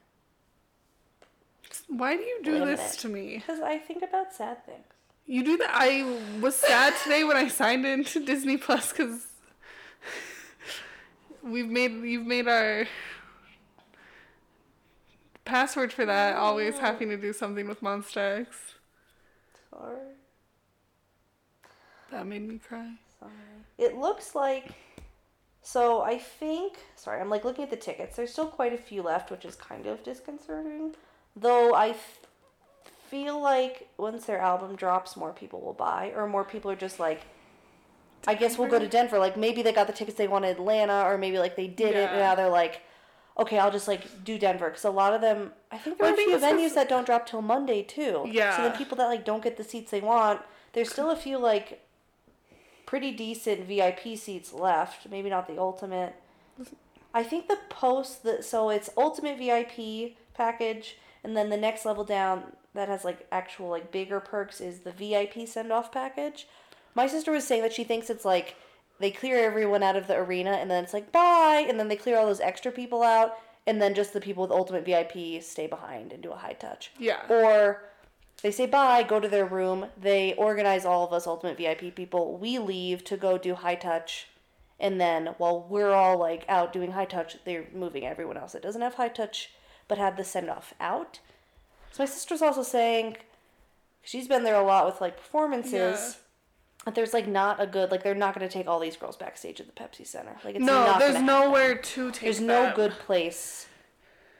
Why 1.89 2.17
do 2.17 2.23
you 2.23 2.41
do 2.43 2.65
this 2.65 2.97
to 2.99 3.09
me? 3.09 3.37
Because 3.37 3.61
I 3.61 3.79
think 3.79 4.03
about 4.03 4.33
sad 4.33 4.65
things. 4.65 4.85
You 5.27 5.45
do 5.45 5.57
that. 5.59 5.71
I 5.73 6.19
was 6.41 6.57
sad 6.57 6.95
today 7.05 7.25
when 7.25 7.37
I 7.37 7.49
signed 7.49 7.87
into 7.87 8.25
Disney 8.25 8.57
Plus 8.57 8.91
because 8.93 9.27
we've 11.43 11.69
made 11.69 11.93
you've 11.93 12.27
made 12.27 12.49
our 12.49 12.87
password 15.45 15.93
for 15.93 16.05
that. 16.07 16.37
Always 16.37 16.79
having 16.79 17.11
to 17.11 17.17
do 17.17 17.33
something 17.33 17.69
with 17.69 17.81
Monsta 17.81 18.41
X. 18.41 18.57
Sorry. 19.71 19.99
That 22.11 22.27
made 22.27 22.49
me 22.49 22.59
cry. 22.59 22.95
Sorry. 23.21 23.33
It 23.79 23.97
looks 23.97 24.35
like. 24.35 24.73
So 25.63 26.03
I 26.03 26.19
think. 26.19 26.79
Sorry, 26.97 27.21
I'm 27.21 27.29
like 27.31 27.45
looking 27.45 27.65
at 27.65 27.71
the 27.71 27.77
tickets. 27.77 28.17
There's 28.17 28.33
still 28.33 28.47
quite 28.47 28.73
a 28.73 28.79
few 28.79 29.03
left, 29.03 29.31
which 29.31 29.45
is 29.45 29.55
kind 29.57 29.87
of 29.87 30.03
disconcerting. 30.03 30.95
Though 31.37 31.75
I 31.75 31.91
f- 31.91 32.21
feel 33.09 33.41
like 33.41 33.89
once 33.99 34.25
their 34.25 34.39
album 34.41 34.77
drops, 34.77 35.17
more 35.17 35.33
people 35.33 35.61
will 35.61 35.75
buy, 35.75 36.13
or 36.17 36.27
more 36.27 36.45
people 36.45 36.71
are 36.71 36.77
just 36.77 36.99
like. 36.99 37.23
I 38.27 38.35
guess 38.35 38.59
we'll 38.59 38.69
go 38.69 38.79
to 38.79 38.87
Denver. 38.89 39.19
Like 39.19 39.37
maybe 39.39 39.63
they 39.63 39.73
got 39.73 39.87
the 39.87 39.95
tickets 39.95 40.19
they 40.19 40.29
wanted 40.29 40.51
Atlanta, 40.51 41.03
or 41.07 41.17
maybe 41.17 41.39
like 41.39 41.57
they 41.57 41.67
did 41.67 41.95
it 41.95 42.11
and 42.11 42.19
now 42.19 42.35
they're 42.35 42.51
like, 42.51 42.83
okay, 43.39 43.59
I'll 43.59 43.71
just 43.71 43.89
like 43.89 44.25
do 44.25 44.39
Denver 44.39 44.69
because 44.69 44.85
a 44.85 44.91
lot 44.91 45.15
of 45.15 45.23
them. 45.23 45.53
I 45.73 45.79
think 45.79 45.97
there 45.99 46.05
Well, 46.11 46.19
are 46.19 46.21
a 46.21 46.25
few 46.25 46.37
venues 46.39 46.75
that 46.75 46.87
don't 46.89 47.07
drop 47.07 47.25
till 47.27 47.41
Monday 47.41 47.83
too. 47.83 48.25
Yeah. 48.27 48.55
So 48.57 48.63
Yeah. 48.63 48.69
then 48.69 48.77
people 48.79 48.97
that 48.99 49.07
like 49.07 49.25
don't 49.25 49.43
get 49.43 49.57
the 49.57 49.65
seats 49.65 49.91
they 49.91 50.01
want, 50.03 50.41
there's 50.75 50.91
still 50.93 51.11
a 51.11 51.17
few 51.17 51.39
like 51.39 51.83
pretty 52.91 53.13
decent 53.13 53.69
VIP 53.69 54.19
seats 54.19 54.53
left. 54.53 55.09
Maybe 55.09 55.31
not 55.31 55.47
the 55.47 55.61
ultimate. 55.61 56.17
I 57.15 57.23
think 57.23 57.47
the 57.47 57.59
post 57.69 58.25
that 58.25 58.45
so 58.45 58.69
it's 58.69 58.91
ultimate 58.97 59.39
VIP 59.39 60.17
package, 60.35 60.99
and 61.23 61.37
then 61.37 61.51
the 61.51 61.57
next 61.57 61.85
level 61.85 62.03
down 62.03 62.43
that 62.75 62.89
has 62.89 63.05
like 63.05 63.29
actual 63.31 63.69
like 63.69 63.93
bigger 63.93 64.19
perks 64.19 64.61
is 64.61 64.81
the 64.81 64.91
VIP 64.91 65.47
send 65.47 65.71
off 65.71 65.93
package. 65.93 66.49
My 66.97 67.07
sister 67.07 67.31
was 67.31 67.47
saying 67.47 67.63
that 67.63 67.73
she 67.73 67.85
thinks 67.85 68.11
it's 68.11 68.25
like 68.25 68.57
they 68.99 69.13
clear 69.13 69.39
everyone 69.39 69.85
out 69.85 69.95
of 69.95 70.09
the 70.09 70.17
arena 70.17 70.51
and 70.51 70.69
then 70.69 70.83
it's 70.83 70.93
like 70.93 71.13
bye, 71.13 71.65
and 71.69 71.79
then 71.79 71.87
they 71.87 71.97
clear 71.97 72.19
all 72.19 72.27
those 72.27 72.41
extra 72.41 72.73
people 72.73 73.05
out, 73.05 73.39
and 73.69 73.81
then 73.81 73.95
just 73.95 74.13
the 74.13 74.21
people 74.21 74.43
with 74.43 74.51
ultimate 74.51 74.85
VIP 74.85 75.41
stay 75.45 75.69
behind 75.69 76.13
and 76.13 76.25
do 76.25 76.33
a 76.33 76.37
high 76.37 76.55
touch. 76.55 76.91
Yeah. 76.99 77.21
Or 77.29 77.85
they 78.43 78.51
say 78.51 78.67
bye, 78.67 79.03
go 79.03 79.21
to 79.21 79.29
their 79.29 79.45
room. 79.45 79.87
They 80.01 80.35
organize 80.35 80.85
all 80.85 81.05
of 81.05 81.13
us 81.13 81.27
ultimate 81.27 81.59
VIP 81.59 81.95
people. 81.95 82.39
We 82.39 82.59
leave 82.59 83.05
to 83.05 83.17
go 83.17 83.39
do 83.39 83.55
high 83.55 83.75
touch. 83.75 84.29
And 84.79 85.01
then 85.01 85.35
while 85.39 85.67
we're 85.69 85.93
all 85.93 86.19
like 86.19 86.45
out 86.49 86.73
doing 86.73 86.93
high 86.93 87.05
touch, 87.05 87.37
they're 87.45 87.67
moving 87.75 88.07
everyone 88.07 88.39
else 88.39 88.53
that 88.53 88.63
doesn't 88.63 88.81
have 88.81 88.95
high 88.95 89.09
touch 89.09 89.51
but 89.89 89.99
had 89.99 90.17
the 90.17 90.25
send 90.25 90.49
off 90.49 90.73
out. 90.81 91.19
So 91.91 92.05
my 92.05 92.07
sister's 92.07 92.41
also 92.41 92.63
saying 92.63 93.17
she's 94.03 94.29
been 94.29 94.45
there 94.45 94.55
a 94.55 94.63
lot 94.63 94.87
with 94.87 95.01
like 95.01 95.17
performances. 95.17 95.73
Yeah. 95.73 96.13
That 96.87 96.95
there's 96.95 97.13
like 97.13 97.27
not 97.27 97.61
a 97.61 97.67
good 97.67 97.91
like 97.91 98.03
they're 98.03 98.15
not 98.15 98.35
going 98.35 98.49
to 98.49 98.53
take 98.53 98.67
all 98.67 98.81
these 98.81 98.97
girls 98.97 99.17
backstage 99.17 99.61
at 99.61 99.67
the 99.67 99.73
Pepsi 99.73 100.07
Center. 100.07 100.37
Like 100.43 100.55
it's 100.55 100.65
no, 100.65 100.97
there's 100.99 101.21
nowhere 101.21 101.75
to 101.75 102.11
take. 102.11 102.23
there's 102.23 102.41
no 102.41 102.73
good 102.75 102.93
place 102.93 103.67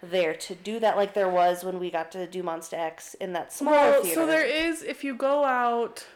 there 0.03 0.35
to 0.35 0.55
do 0.55 0.79
that 0.81 0.97
like 0.97 1.15
there 1.15 1.29
was 1.29 1.63
when 1.65 1.79
we 1.79 1.91
got 1.91 2.11
to 2.13 2.27
do 2.27 2.43
Monsta 2.43 2.75
X 2.75 3.15
in 3.15 3.33
that 3.35 3.53
smaller 3.53 3.77
Well, 3.77 4.03
theater. 4.03 4.15
so 4.15 4.27
there 4.27 4.45
is 4.45 4.83
if 4.83 5.05
you 5.05 5.15
go 5.15 5.45
out 5.45 6.07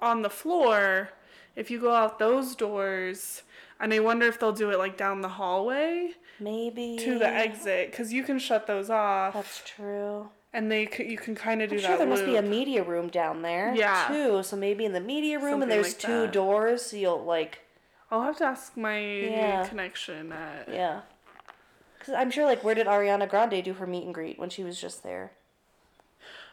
on 0.00 0.22
the 0.22 0.30
floor, 0.30 1.10
if 1.56 1.70
you 1.70 1.80
go 1.80 1.92
out 1.94 2.18
those 2.18 2.54
doors, 2.54 3.42
and 3.80 3.92
I 3.94 4.00
wonder 4.00 4.26
if 4.26 4.38
they'll 4.38 4.52
do 4.52 4.70
it 4.70 4.78
like 4.78 4.96
down 4.96 5.20
the 5.22 5.28
hallway 5.28 6.10
maybe 6.40 6.96
to 7.00 7.18
the 7.18 7.26
exit 7.28 7.90
because 7.90 8.12
you 8.12 8.22
can 8.24 8.38
shut 8.38 8.66
those 8.66 8.90
off, 8.90 9.34
That's 9.34 9.62
true. 9.64 10.28
and 10.52 10.70
they 10.70 10.86
c- 10.86 11.04
you 11.08 11.16
can 11.16 11.34
kind 11.34 11.62
of 11.62 11.70
do 11.70 11.76
I'm 11.76 11.82
that. 11.82 11.88
sure 11.88 11.98
there 11.98 12.06
must 12.06 12.26
be 12.26 12.36
a 12.36 12.42
media 12.42 12.82
room 12.82 13.08
down 13.08 13.42
there 13.42 13.72
Yeah. 13.74 14.06
too. 14.08 14.42
So 14.42 14.56
maybe 14.56 14.84
in 14.84 14.92
the 14.92 15.00
media 15.00 15.38
room 15.38 15.52
Something 15.60 15.62
and 15.62 15.70
there's 15.72 15.94
like 15.94 15.98
two 15.98 16.20
that. 16.22 16.32
doors, 16.32 16.82
so 16.82 16.96
you'll 16.96 17.24
like 17.24 17.60
I'll 18.10 18.22
have 18.22 18.36
to 18.38 18.44
ask 18.44 18.76
my 18.76 18.98
Yeah. 19.00 19.66
connection 19.66 20.30
at. 20.32 20.68
Yeah. 20.68 21.00
Because 22.04 22.20
I'm 22.20 22.30
sure, 22.30 22.44
like, 22.44 22.62
where 22.62 22.74
did 22.74 22.86
Ariana 22.86 23.26
Grande 23.26 23.64
do 23.64 23.72
her 23.72 23.86
meet 23.86 24.04
and 24.04 24.12
greet 24.12 24.38
when 24.38 24.50
she 24.50 24.62
was 24.62 24.78
just 24.78 25.02
there? 25.02 25.32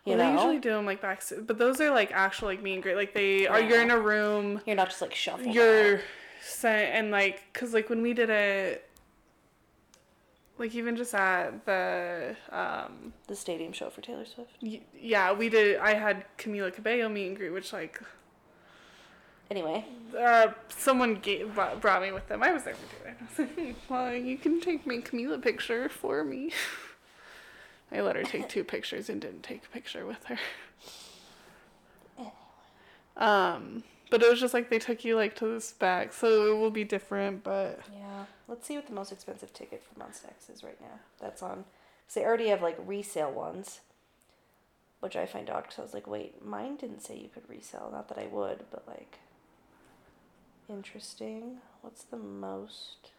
You 0.05 0.15
well, 0.15 0.17
know, 0.17 0.23
they 0.23 0.31
usually 0.31 0.59
do 0.59 0.69
them 0.69 0.85
like 0.85 1.01
back, 1.01 1.21
but 1.41 1.57
those 1.57 1.81
are 1.81 1.91
like 1.91 2.09
actual 2.13 2.47
like 2.47 2.63
meet 2.63 2.75
and 2.75 2.81
greet. 2.83 2.95
Like 2.95 3.13
they 3.13 3.47
are, 3.47 3.59
you're 3.59 3.81
in 3.81 3.91
a 3.91 3.99
room, 3.99 4.61
you're 4.65 4.77
not 4.77 4.87
just 4.89 5.01
like 5.01 5.13
shuffled. 5.13 5.53
you're 5.53 5.95
out. 5.95 6.01
sent, 6.41 6.95
and 6.95 7.11
like, 7.11 7.41
cause 7.53 7.73
like 7.73 7.89
when 7.89 8.01
we 8.01 8.13
did 8.13 8.29
it, 8.29 8.87
like 10.57 10.73
even 10.73 10.95
just 10.95 11.13
at 11.13 11.65
the, 11.65 12.33
um, 12.49 13.11
the 13.27 13.35
stadium 13.35 13.73
show 13.73 13.89
for 13.89 13.99
Taylor 13.99 14.25
Swift. 14.25 14.51
y- 14.61 14.81
yeah, 14.97 15.33
we 15.33 15.49
did. 15.49 15.77
I 15.79 15.95
had 15.95 16.23
Camila 16.37 16.73
Cabello 16.73 17.09
meet 17.09 17.27
and 17.27 17.35
greet, 17.35 17.51
which 17.51 17.73
like, 17.73 18.01
Anyway, 19.51 19.83
uh, 20.17 20.47
someone 20.69 21.15
gave, 21.15 21.53
brought 21.81 22.01
me 22.01 22.13
with 22.13 22.25
them. 22.29 22.41
I 22.41 22.53
was 22.53 22.63
there 22.63 22.73
for 22.73 23.05
it. 23.09 23.17
I 23.19 23.41
was 23.41 23.49
like, 23.57 23.75
well, 23.89 24.15
you 24.15 24.37
can 24.37 24.61
take 24.61 24.87
my 24.87 24.99
Camila 24.99 25.41
picture 25.41 25.89
for 25.89 26.23
me. 26.23 26.53
I 27.91 27.99
let 27.99 28.15
her 28.15 28.23
take 28.23 28.47
two 28.47 28.63
pictures 28.63 29.09
and 29.09 29.19
didn't 29.19 29.43
take 29.43 29.65
a 29.65 29.67
picture 29.67 30.05
with 30.05 30.23
her. 30.23 30.39
Um, 33.17 33.83
but 34.09 34.23
it 34.23 34.29
was 34.29 34.39
just 34.39 34.53
like 34.53 34.69
they 34.69 34.79
took 34.79 35.03
you 35.03 35.17
like 35.17 35.35
to 35.35 35.47
this 35.47 35.73
back, 35.73 36.13
so 36.13 36.53
it 36.53 36.57
will 36.57 36.71
be 36.71 36.85
different. 36.85 37.43
But 37.43 37.81
yeah. 37.93 38.23
Let's 38.47 38.65
see 38.65 38.77
what 38.77 38.87
the 38.87 38.93
most 38.93 39.11
expensive 39.11 39.51
ticket 39.51 39.83
for 39.83 39.99
Monsta 39.99 40.27
X 40.29 40.49
is 40.49 40.63
right 40.63 40.79
now. 40.79 41.01
That's 41.19 41.43
on. 41.43 41.65
Because 42.05 42.15
they 42.15 42.23
already 42.23 42.47
have 42.47 42.61
like 42.61 42.77
resale 42.85 43.33
ones, 43.33 43.81
which 45.01 45.17
I 45.17 45.25
find 45.25 45.49
odd 45.49 45.63
because 45.63 45.79
I 45.79 45.81
was 45.81 45.93
like, 45.93 46.07
wait, 46.07 46.41
mine 46.41 46.77
didn't 46.77 47.01
say 47.01 47.17
you 47.17 47.27
could 47.27 47.49
resell. 47.49 47.89
Not 47.91 48.07
that 48.07 48.17
I 48.17 48.27
would, 48.27 48.63
but 48.71 48.87
like. 48.87 49.19
Interesting. 50.71 51.57
What's 51.81 52.03
the 52.03 52.17
most 52.17 53.09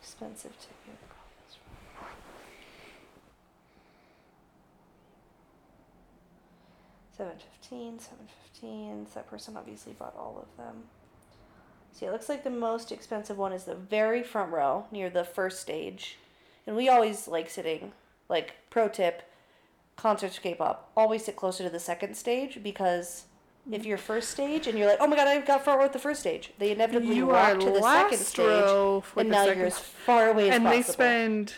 expensive 0.00 0.52
ticket? 0.58 0.98
Seven 7.16 7.34
fifteen, 7.38 7.98
seven 8.00 8.26
fifteen. 8.42 9.06
So 9.06 9.14
that 9.14 9.30
person 9.30 9.56
obviously 9.56 9.92
bought 9.92 10.16
all 10.18 10.42
of 10.42 10.56
them. 10.56 10.82
See, 11.92 12.06
it 12.06 12.12
looks 12.12 12.28
like 12.28 12.42
the 12.42 12.50
most 12.50 12.90
expensive 12.90 13.38
one 13.38 13.52
is 13.52 13.64
the 13.64 13.76
very 13.76 14.24
front 14.24 14.50
row 14.50 14.86
near 14.90 15.08
the 15.08 15.24
first 15.24 15.60
stage, 15.60 16.18
and 16.66 16.74
we 16.74 16.88
always 16.88 17.28
like 17.28 17.48
sitting. 17.48 17.92
Like 18.28 18.54
pro 18.70 18.88
tip, 18.88 19.22
concerts 19.96 20.36
for 20.36 20.42
K-pop 20.42 20.90
always 20.96 21.24
sit 21.26 21.36
closer 21.36 21.62
to 21.62 21.70
the 21.70 21.78
second 21.78 22.16
stage 22.16 22.60
because 22.62 23.26
if 23.70 23.84
you're 23.86 23.98
first 23.98 24.30
stage 24.30 24.66
and 24.66 24.76
you're 24.78 24.88
like, 24.88 24.98
oh 25.00 25.06
my 25.06 25.16
god, 25.16 25.28
I've 25.28 25.46
got 25.46 25.66
row 25.66 25.82
at 25.84 25.92
the 25.92 25.98
first 25.98 26.20
stage, 26.20 26.50
they 26.58 26.72
inevitably 26.72 27.14
you 27.16 27.26
walk 27.26 27.60
to 27.60 27.66
the 27.70 27.80
second 27.82 28.18
stage, 28.18 29.02
and 29.16 29.28
now 29.30 29.44
second 29.44 29.58
you're 29.58 29.66
as 29.66 29.78
far 29.78 30.28
away 30.30 30.48
as 30.50 30.56
and 30.56 30.64
possible. 30.64 30.82
they 30.82 30.82
spend 30.92 31.54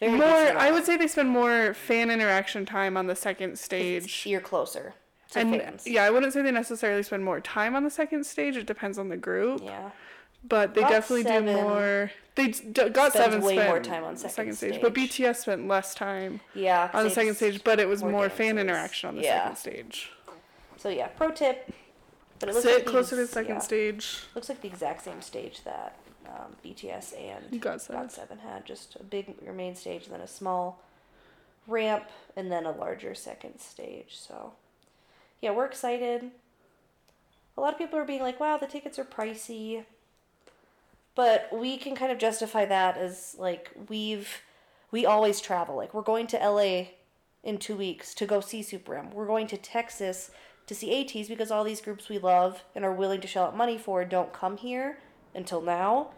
Very 0.00 0.12
more. 0.18 0.26
I 0.58 0.70
would 0.72 0.84
say 0.84 0.96
they 0.96 1.06
spend 1.06 1.28
more 1.30 1.72
fan 1.74 2.10
interaction 2.10 2.66
time 2.66 2.96
on 2.96 3.06
the 3.06 3.16
second 3.16 3.58
stage. 3.58 4.24
You're 4.26 4.40
closer 4.40 4.94
to 5.30 5.38
and 5.40 5.60
fans. 5.60 5.86
yeah, 5.86 6.02
I 6.04 6.10
wouldn't 6.10 6.32
say 6.32 6.42
they 6.42 6.50
necessarily 6.50 7.02
spend 7.02 7.24
more 7.24 7.40
time 7.40 7.74
on 7.76 7.84
the 7.84 7.90
second 7.90 8.24
stage. 8.24 8.56
It 8.56 8.66
depends 8.66 8.98
on 8.98 9.08
the 9.08 9.16
group, 9.16 9.60
Yeah. 9.64 9.90
but 10.46 10.74
they 10.74 10.80
Got 10.82 10.90
definitely 10.90 11.24
do 11.24 11.40
more. 11.42 12.10
They 12.34 12.48
d- 12.48 12.88
got 12.90 13.12
seven 13.12 13.40
way 13.40 13.54
spent 13.54 13.68
more 13.68 13.80
time 13.80 14.04
on 14.04 14.16
second 14.16 14.54
stage, 14.56 14.80
but. 14.82 14.92
BTS 14.94 15.36
spent 15.36 15.66
less 15.68 15.94
time 15.94 16.40
Yeah. 16.54 16.90
on 16.92 17.04
the 17.04 17.10
second 17.10 17.36
stage, 17.36 17.62
but 17.64 17.80
it 17.80 17.88
was 17.88 18.02
more 18.02 18.10
more, 18.12 18.28
fan 18.28 18.58
interaction 18.58 19.08
on 19.08 19.16
the 19.16 19.22
Yeah. 19.22 19.54
second 19.54 19.56
stage. 19.56 20.10
So 20.76 20.88
yeah, 20.88 21.08
pro 21.08 21.30
tip. 21.30 21.72
But 22.38 22.50
it 22.50 22.52
looks 22.54 22.66
Sit 22.66 22.74
like 22.76 22.86
closer 22.86 23.10
to 23.10 23.16
the 23.16 23.22
these- 23.22 23.30
second 23.30 23.54
yeah. 23.56 23.60
stage. 23.60 24.18
Looks 24.34 24.48
like 24.48 24.60
the 24.60 24.68
exact 24.68 25.02
same 25.02 25.22
stage 25.22 25.62
that 25.64 25.96
um, 26.26 26.54
BTS 26.64 27.14
and 27.18 27.60
Got 27.60 27.80
Seven. 27.80 28.10
Seven 28.10 28.38
had. 28.38 28.66
Just 28.66 28.96
a 29.00 29.02
big 29.04 29.34
your 29.42 29.54
main 29.54 29.74
stage, 29.74 30.06
then 30.06 30.20
a 30.20 30.26
small 30.28 30.82
ramp, 31.66 32.04
and 32.36 32.52
then 32.52 32.66
a 32.66 32.70
larger 32.72 33.14
second 33.14 33.58
stage. 33.58 34.16
So, 34.18 34.52
yeah, 35.40 35.50
we're 35.52 35.64
excited. 35.66 36.30
A 37.56 37.60
lot 37.60 37.72
of 37.72 37.78
people 37.78 37.98
are 37.98 38.04
being 38.04 38.20
like, 38.22 38.38
"Wow, 38.38 38.58
the 38.58 38.66
tickets 38.66 38.98
are 38.98 39.04
pricey," 39.04 39.84
but 41.14 41.48
we 41.52 41.78
can 41.78 41.94
kind 41.96 42.12
of 42.12 42.18
justify 42.18 42.66
that 42.66 42.98
as 42.98 43.34
like 43.38 43.70
we've 43.88 44.42
we 44.90 45.06
always 45.06 45.40
travel. 45.40 45.74
Like 45.76 45.94
we're 45.94 46.02
going 46.02 46.26
to 46.28 46.36
LA 46.38 46.88
in 47.42 47.56
two 47.58 47.76
weeks 47.76 48.12
to 48.14 48.26
go 48.26 48.40
see 48.40 48.62
Super 48.62 48.94
M. 48.96 49.10
We're 49.10 49.26
going 49.26 49.46
to 49.48 49.56
Texas 49.56 50.30
to 50.66 50.74
see 50.74 50.90
ATEEZ 50.90 51.28
because 51.28 51.50
all 51.50 51.64
these 51.64 51.80
groups 51.80 52.08
we 52.08 52.18
love 52.18 52.64
and 52.74 52.84
are 52.84 52.92
willing 52.92 53.20
to 53.20 53.28
shell 53.28 53.44
out 53.44 53.56
money 53.56 53.78
for 53.78 54.04
don't 54.04 54.32
come 54.32 54.56
here 54.56 54.98
until 55.34 55.60
now. 55.60 56.10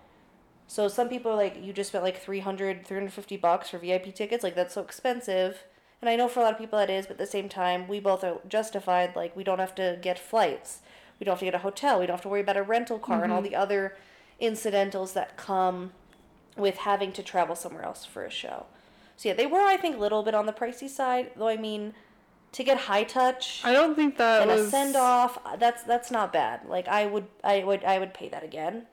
So 0.66 0.88
some 0.88 1.08
people 1.08 1.32
are 1.32 1.36
like, 1.36 1.62
you 1.62 1.72
just 1.72 1.90
spent 1.90 2.04
like 2.04 2.20
300, 2.20 2.86
350 2.86 3.36
bucks 3.38 3.70
for 3.70 3.78
VIP 3.78 4.14
tickets. 4.14 4.44
Like, 4.44 4.54
that's 4.54 4.74
so 4.74 4.82
expensive. 4.82 5.64
And 6.00 6.08
I 6.08 6.16
know 6.16 6.28
for 6.28 6.40
a 6.40 6.42
lot 6.44 6.52
of 6.52 6.58
people 6.58 6.78
that 6.78 6.90
is, 6.90 7.06
but 7.06 7.14
at 7.14 7.18
the 7.18 7.26
same 7.26 7.48
time, 7.48 7.88
we 7.88 8.00
both 8.00 8.22
are 8.22 8.38
justified. 8.46 9.16
Like, 9.16 9.34
we 9.34 9.44
don't 9.44 9.58
have 9.58 9.74
to 9.76 9.98
get 10.00 10.18
flights. 10.18 10.80
We 11.18 11.24
don't 11.24 11.32
have 11.32 11.40
to 11.40 11.46
get 11.46 11.54
a 11.54 11.58
hotel. 11.58 11.98
We 11.98 12.06
don't 12.06 12.14
have 12.14 12.22
to 12.22 12.28
worry 12.28 12.42
about 12.42 12.56
a 12.56 12.62
rental 12.62 12.98
car 12.98 13.24
and 13.24 13.32
all 13.32 13.40
mm-hmm. 13.40 13.50
the 13.50 13.56
other 13.56 13.96
incidentals 14.38 15.14
that 15.14 15.36
come 15.36 15.92
with 16.56 16.78
having 16.78 17.12
to 17.12 17.22
travel 17.22 17.56
somewhere 17.56 17.82
else 17.82 18.04
for 18.04 18.24
a 18.24 18.30
show. 18.30 18.66
So 19.16 19.30
yeah, 19.30 19.34
they 19.34 19.46
were, 19.46 19.60
I 19.60 19.76
think, 19.76 19.96
a 19.96 19.98
little 19.98 20.22
bit 20.22 20.34
on 20.34 20.46
the 20.46 20.52
pricey 20.52 20.88
side. 20.88 21.32
Though, 21.34 21.48
I 21.48 21.56
mean, 21.56 21.94
to 22.52 22.64
get 22.64 22.78
high 22.78 23.04
touch 23.04 23.60
I 23.64 23.72
don't 23.72 23.94
think 23.94 24.16
that 24.16 24.42
and 24.42 24.50
was 24.50 24.66
a 24.66 24.70
send 24.70 24.96
off, 24.96 25.38
that's 25.58 25.82
that's 25.82 26.10
not 26.10 26.32
bad. 26.32 26.66
Like 26.66 26.88
I 26.88 27.06
would, 27.06 27.26
I 27.44 27.62
would, 27.62 27.84
I 27.84 27.98
would 27.98 28.14
pay 28.14 28.28
that 28.28 28.42
again. 28.42 28.86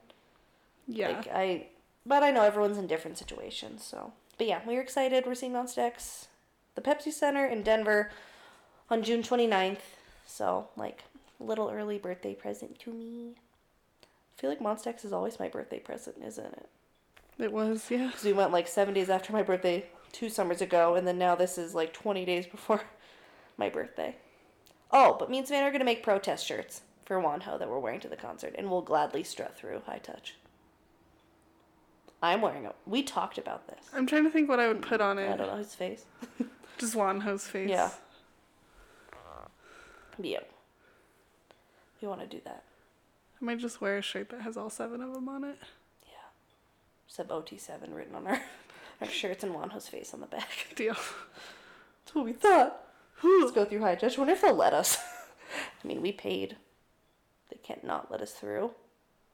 Yeah. 0.86 1.08
Like 1.08 1.28
I, 1.28 1.66
but 2.04 2.22
I 2.22 2.30
know 2.30 2.42
everyone's 2.42 2.78
in 2.78 2.86
different 2.86 3.18
situations. 3.18 3.84
So, 3.84 4.12
but 4.38 4.46
yeah, 4.46 4.60
we're 4.66 4.80
excited. 4.80 5.24
We're 5.26 5.34
seeing 5.34 5.56
X, 5.56 6.28
the 6.74 6.80
Pepsi 6.80 7.12
Center 7.12 7.46
in 7.46 7.62
Denver, 7.62 8.10
on 8.90 9.02
June 9.02 9.22
29th. 9.22 9.80
So 10.26 10.68
like, 10.76 11.04
little 11.40 11.70
early 11.70 11.98
birthday 11.98 12.34
present 12.34 12.78
to 12.80 12.92
me. 12.92 13.34
I 14.02 14.40
feel 14.40 14.50
like 14.50 14.60
Monsta 14.60 14.88
X 14.88 15.04
is 15.04 15.12
always 15.12 15.40
my 15.40 15.48
birthday 15.48 15.78
present, 15.78 16.16
isn't 16.24 16.44
it? 16.44 16.68
it 17.38 17.52
was, 17.52 17.90
yeah. 17.90 18.06
Because 18.06 18.24
we 18.24 18.32
went 18.32 18.52
like 18.52 18.68
seven 18.68 18.94
days 18.94 19.08
after 19.08 19.32
my 19.32 19.42
birthday 19.42 19.86
two 20.12 20.28
summers 20.28 20.60
ago, 20.60 20.94
and 20.94 21.06
then 21.06 21.18
now 21.18 21.34
this 21.34 21.58
is 21.58 21.74
like 21.74 21.92
20 21.92 22.24
days 22.24 22.46
before 22.46 22.82
my 23.56 23.68
birthday. 23.68 24.16
Oh, 24.90 25.16
but 25.18 25.30
me 25.30 25.38
and 25.38 25.46
Savannah 25.46 25.66
are 25.66 25.70
going 25.70 25.80
to 25.80 25.84
make 25.84 26.02
protest 26.02 26.46
shirts 26.46 26.82
for 27.04 27.16
Wonho 27.16 27.58
that 27.58 27.68
we're 27.68 27.78
wearing 27.78 28.00
to 28.00 28.08
the 28.08 28.16
concert, 28.16 28.54
and 28.56 28.70
we'll 28.70 28.82
gladly 28.82 29.22
strut 29.22 29.56
through 29.56 29.82
high 29.86 29.98
touch. 29.98 30.36
I'm 32.22 32.40
wearing 32.40 32.64
it. 32.64 32.74
We 32.86 33.02
talked 33.02 33.38
about 33.38 33.68
this. 33.68 33.84
I'm 33.94 34.06
trying 34.06 34.24
to 34.24 34.30
think 34.30 34.48
what 34.48 34.58
I 34.58 34.68
would 34.68 34.82
put 34.82 35.00
on 35.00 35.18
it. 35.18 35.30
I 35.30 35.36
don't 35.36 35.48
know 35.48 35.56
his 35.56 35.74
face. 35.74 36.04
Just 36.78 36.94
Wonho's 36.94 37.46
face. 37.46 37.70
Yeah. 37.70 37.90
Yep. 40.18 40.50
We 42.00 42.08
want 42.08 42.20
to 42.20 42.26
do 42.26 42.40
that. 42.44 42.62
I 43.40 43.44
might 43.44 43.58
just 43.58 43.80
wear 43.80 43.98
a 43.98 44.02
shirt 44.02 44.30
that 44.30 44.42
has 44.42 44.56
all 44.56 44.70
seven 44.70 45.02
of 45.02 45.12
them 45.12 45.28
on 45.28 45.44
it. 45.44 45.58
Yeah. 46.04 46.12
Sub 47.06 47.28
OT7 47.28 47.94
written 47.94 48.14
on 48.14 48.26
our, 48.26 48.40
our 49.00 49.08
shirts 49.08 49.44
and 49.44 49.54
Wonho's 49.54 49.88
face 49.88 50.14
on 50.14 50.20
the 50.20 50.26
back. 50.26 50.68
Deal. 50.74 50.94
That's 50.94 52.14
what 52.14 52.24
we 52.24 52.32
thought. 52.32 52.85
Let's 53.22 53.52
go 53.52 53.64
through 53.64 53.80
high 53.80 53.94
touch. 53.94 54.16
I 54.16 54.20
wonder 54.20 54.34
if 54.34 54.42
they'll 54.42 54.54
let 54.54 54.72
us. 54.74 54.98
I 55.84 55.86
mean, 55.86 56.02
we 56.02 56.12
paid. 56.12 56.56
They 57.50 57.56
can't 57.62 57.84
not 57.84 58.10
let 58.10 58.20
us 58.20 58.32
through. 58.32 58.72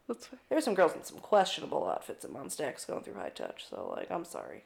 That's 0.09 0.26
fine. 0.26 0.41
There 0.49 0.57
were 0.57 0.62
some 0.62 0.74
girls 0.74 0.95
in 0.95 1.05
some 1.05 1.18
questionable 1.18 1.89
outfits 1.89 2.24
at 2.24 2.61
X 2.61 2.85
going 2.85 3.03
through 3.03 3.14
high 3.14 3.30
touch, 3.30 3.64
so, 3.68 3.93
like, 3.97 4.11
I'm 4.11 4.24
sorry. 4.24 4.64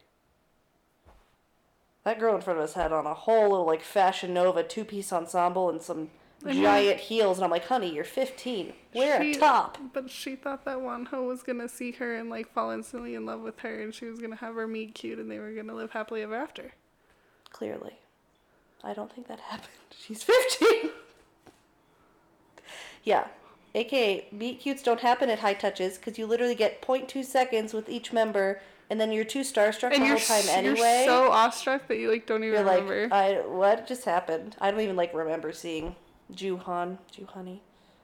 That 2.03 2.19
girl 2.19 2.35
in 2.35 2.41
front 2.41 2.59
of 2.59 2.63
us 2.65 2.73
had 2.73 2.91
on 2.93 3.05
a 3.05 3.13
whole 3.13 3.49
little, 3.49 3.65
like, 3.65 3.81
Fashion 3.81 4.33
Nova 4.33 4.63
two 4.63 4.85
piece 4.85 5.11
ensemble 5.11 5.69
and 5.69 5.81
some 5.81 6.09
I 6.45 6.53
know. 6.53 6.61
giant 6.61 6.99
heels, 7.01 7.37
and 7.37 7.45
I'm 7.45 7.51
like, 7.51 7.65
honey, 7.65 7.93
you're 7.93 8.03
15. 8.03 8.73
Wear 8.93 9.21
She- 9.21 9.33
a 9.33 9.39
top. 9.39 9.77
But 9.93 10.09
she 10.09 10.35
thought 10.35 10.63
that 10.65 10.77
Wonho 10.77 11.27
was 11.27 11.43
gonna 11.43 11.67
see 11.67 11.91
her 11.93 12.15
and 12.15 12.29
like 12.29 12.51
fall 12.53 12.69
instantly 12.71 13.15
in 13.15 13.25
love 13.25 13.41
with 13.41 13.59
her, 13.59 13.81
and 13.81 13.93
she 13.93 14.05
was 14.05 14.19
gonna 14.19 14.35
have 14.37 14.55
her 14.55 14.67
meet 14.67 14.95
cute, 14.95 15.19
and 15.19 15.29
they 15.29 15.39
were 15.39 15.51
gonna 15.51 15.73
live 15.75 15.91
happily 15.91 16.21
ever 16.21 16.35
after. 16.35 16.73
Clearly. 17.51 17.97
I 18.83 18.93
don't 18.93 19.11
think 19.13 19.27
that 19.27 19.39
happened. 19.51 19.69
She's 19.97 20.23
15. 20.23 20.91
yeah. 23.03 23.27
AKA, 23.75 24.27
meet 24.31 24.59
cutes 24.61 24.81
don't 24.81 25.01
happen 25.01 25.29
at 25.29 25.39
high 25.39 25.53
touches 25.53 25.97
because 25.97 26.17
you 26.17 26.25
literally 26.25 26.55
get 26.55 26.81
0.2 26.81 27.23
seconds 27.23 27.73
with 27.73 27.89
each 27.89 28.11
member 28.11 28.59
and 28.89 28.99
then 28.99 29.11
you're 29.11 29.25
too 29.25 29.41
starstruck 29.41 29.91
And 29.93 30.01
the 30.01 30.07
whole 30.07 30.17
time 30.17 30.39
s- 30.39 30.49
anyway. 30.49 31.03
you're 31.05 31.05
so 31.05 31.31
awestruck 31.31 31.87
that 31.89 31.97
you 31.97 32.09
like 32.09 32.25
don't 32.25 32.43
even 32.43 32.55
You're 32.55 32.63
like, 32.65 32.83
remember. 32.89 33.13
I, 33.13 33.33
what 33.45 33.85
just 33.85 34.05
happened? 34.05 34.55
I 34.59 34.71
don't 34.71 34.79
even 34.79 34.95
like 34.95 35.13
remember 35.13 35.51
seeing 35.51 35.95
Jooheon, 36.33 36.97
Juhani. 37.13 37.59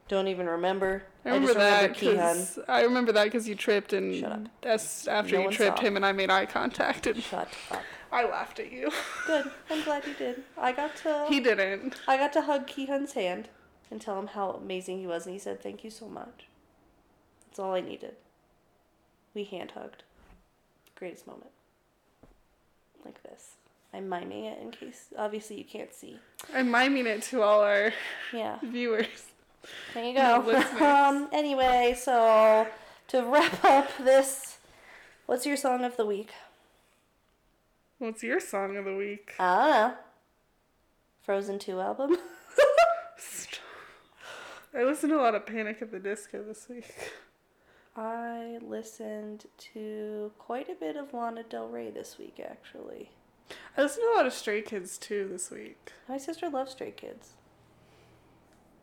Don't 0.09 0.28
even 0.28 0.47
remember. 0.47 1.03
I 1.26 1.30
remember 1.30 1.47
just 1.53 1.59
that 1.59 1.93
because 1.93 2.59
I 2.67 2.82
remember 2.84 3.13
that 3.13 3.24
because 3.24 3.47
you 3.47 3.55
tripped 3.55 3.93
and 3.93 4.13
Shut 4.19 4.32
up. 4.34 4.41
as 4.63 5.07
after 5.09 5.38
No 5.38 5.43
you 5.43 5.49
tripped 5.51 5.80
saw. 5.80 5.86
him 5.86 5.95
and 5.95 6.05
I 6.05 6.11
made 6.11 6.30
eye 6.30 6.45
contact 6.45 7.07
and 7.07 7.24
Shut 7.24 7.47
up. 7.71 7.82
I 8.14 8.26
laughed 8.30 8.59
at 8.59 8.72
you. 8.72 8.91
Good. 9.26 9.49
I'm 9.70 9.84
glad 9.84 10.05
you 10.05 10.14
did. 10.14 10.43
I 10.57 10.72
got 10.72 10.95
to 10.97 11.26
he 11.28 11.39
didn't. 11.39 11.95
I 12.07 12.16
got 12.18 12.32
to 12.34 12.41
hug 12.43 12.68
Kihyun's 12.68 13.14
hand 13.14 13.49
and 13.89 13.99
tell 13.99 14.20
him 14.20 14.28
how 14.28 14.51
amazing 14.51 14.99
he 14.99 15.07
was, 15.07 15.26
and 15.26 15.34
he 15.34 15.39
said, 15.39 15.61
"Thank 15.61 15.84
you 15.84 15.89
so 15.89 16.07
much." 16.07 16.45
That's 17.47 17.59
all 17.59 17.74
I 17.74 17.82
needed. 17.82 18.16
We 19.34 19.43
hand 19.45 19.72
hugged. 19.72 20.03
Greatest 20.95 21.26
moment. 21.28 21.49
Like 23.03 23.22
this. 23.24 23.55
I'm 23.93 24.07
miming 24.09 24.45
it 24.45 24.59
in 24.61 24.72
case 24.72 25.07
obviously 25.18 25.57
you 25.57 25.64
can't 25.66 25.93
see. 25.93 26.20
I'm 26.53 26.72
miming 26.72 27.05
it 27.07 27.22
to 27.24 27.41
all 27.41 27.61
our 27.61 27.93
Yeah. 28.32 28.57
viewers. 28.64 29.26
There 29.93 30.03
you 30.03 30.14
go. 30.16 30.64
um. 30.86 31.30
Anyway, 31.32 31.95
so 31.99 32.68
to 33.09 33.24
wrap 33.26 33.64
up 33.64 33.89
this, 33.99 34.57
what's 35.26 35.45
your 35.45 35.57
song 35.57 35.84
of 35.84 35.97
the 35.97 36.05
week? 36.05 36.32
What's 38.04 38.22
your 38.22 38.41
song 38.41 38.76
of 38.76 38.84
the 38.84 38.97
week? 38.97 39.34
I 39.39 39.56
don't 39.56 39.70
know. 39.70 39.93
Frozen 41.22 41.60
Two 41.60 41.80
album. 41.80 42.12
I 44.76 44.84
listened 44.84 45.12
to 45.12 45.18
a 45.18 45.24
lot 45.24 45.36
of 45.36 45.45
Panic 45.45 45.78
at 45.82 45.89
the 45.89 45.99
Disco 45.99 46.43
this 46.43 46.68
week. 46.68 47.14
I 47.95 48.58
listened 48.62 49.45
to 49.74 50.34
quite 50.38 50.68
a 50.68 50.76
bit 50.76 50.97
of 50.97 51.14
Lana 51.14 51.43
Del 51.43 51.70
Rey 51.70 51.91
this 51.91 52.18
week, 52.20 52.41
actually. 52.45 53.12
I 53.78 53.84
listened 53.84 54.04
to 54.04 54.14
a 54.14 54.18
lot 54.18 54.26
of 54.26 54.34
Stray 54.34 54.62
Kids 54.62 54.97
too 54.97 55.30
this 55.32 55.49
week. 55.49 55.93
My 56.10 56.18
sister 56.18 56.49
loves 56.49 56.74
Stray 56.74 56.91
Kids. 56.91 57.36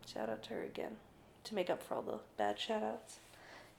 Shout 0.07 0.31
out 0.31 0.43
to 0.45 0.55
her 0.55 0.63
again 0.63 0.97
to 1.45 1.55
make 1.55 1.69
up 1.69 1.83
for 1.83 1.97
all 1.97 2.03
the 2.03 2.21
bad 2.39 2.59
shout 2.59 2.83
outs. 2.83 3.19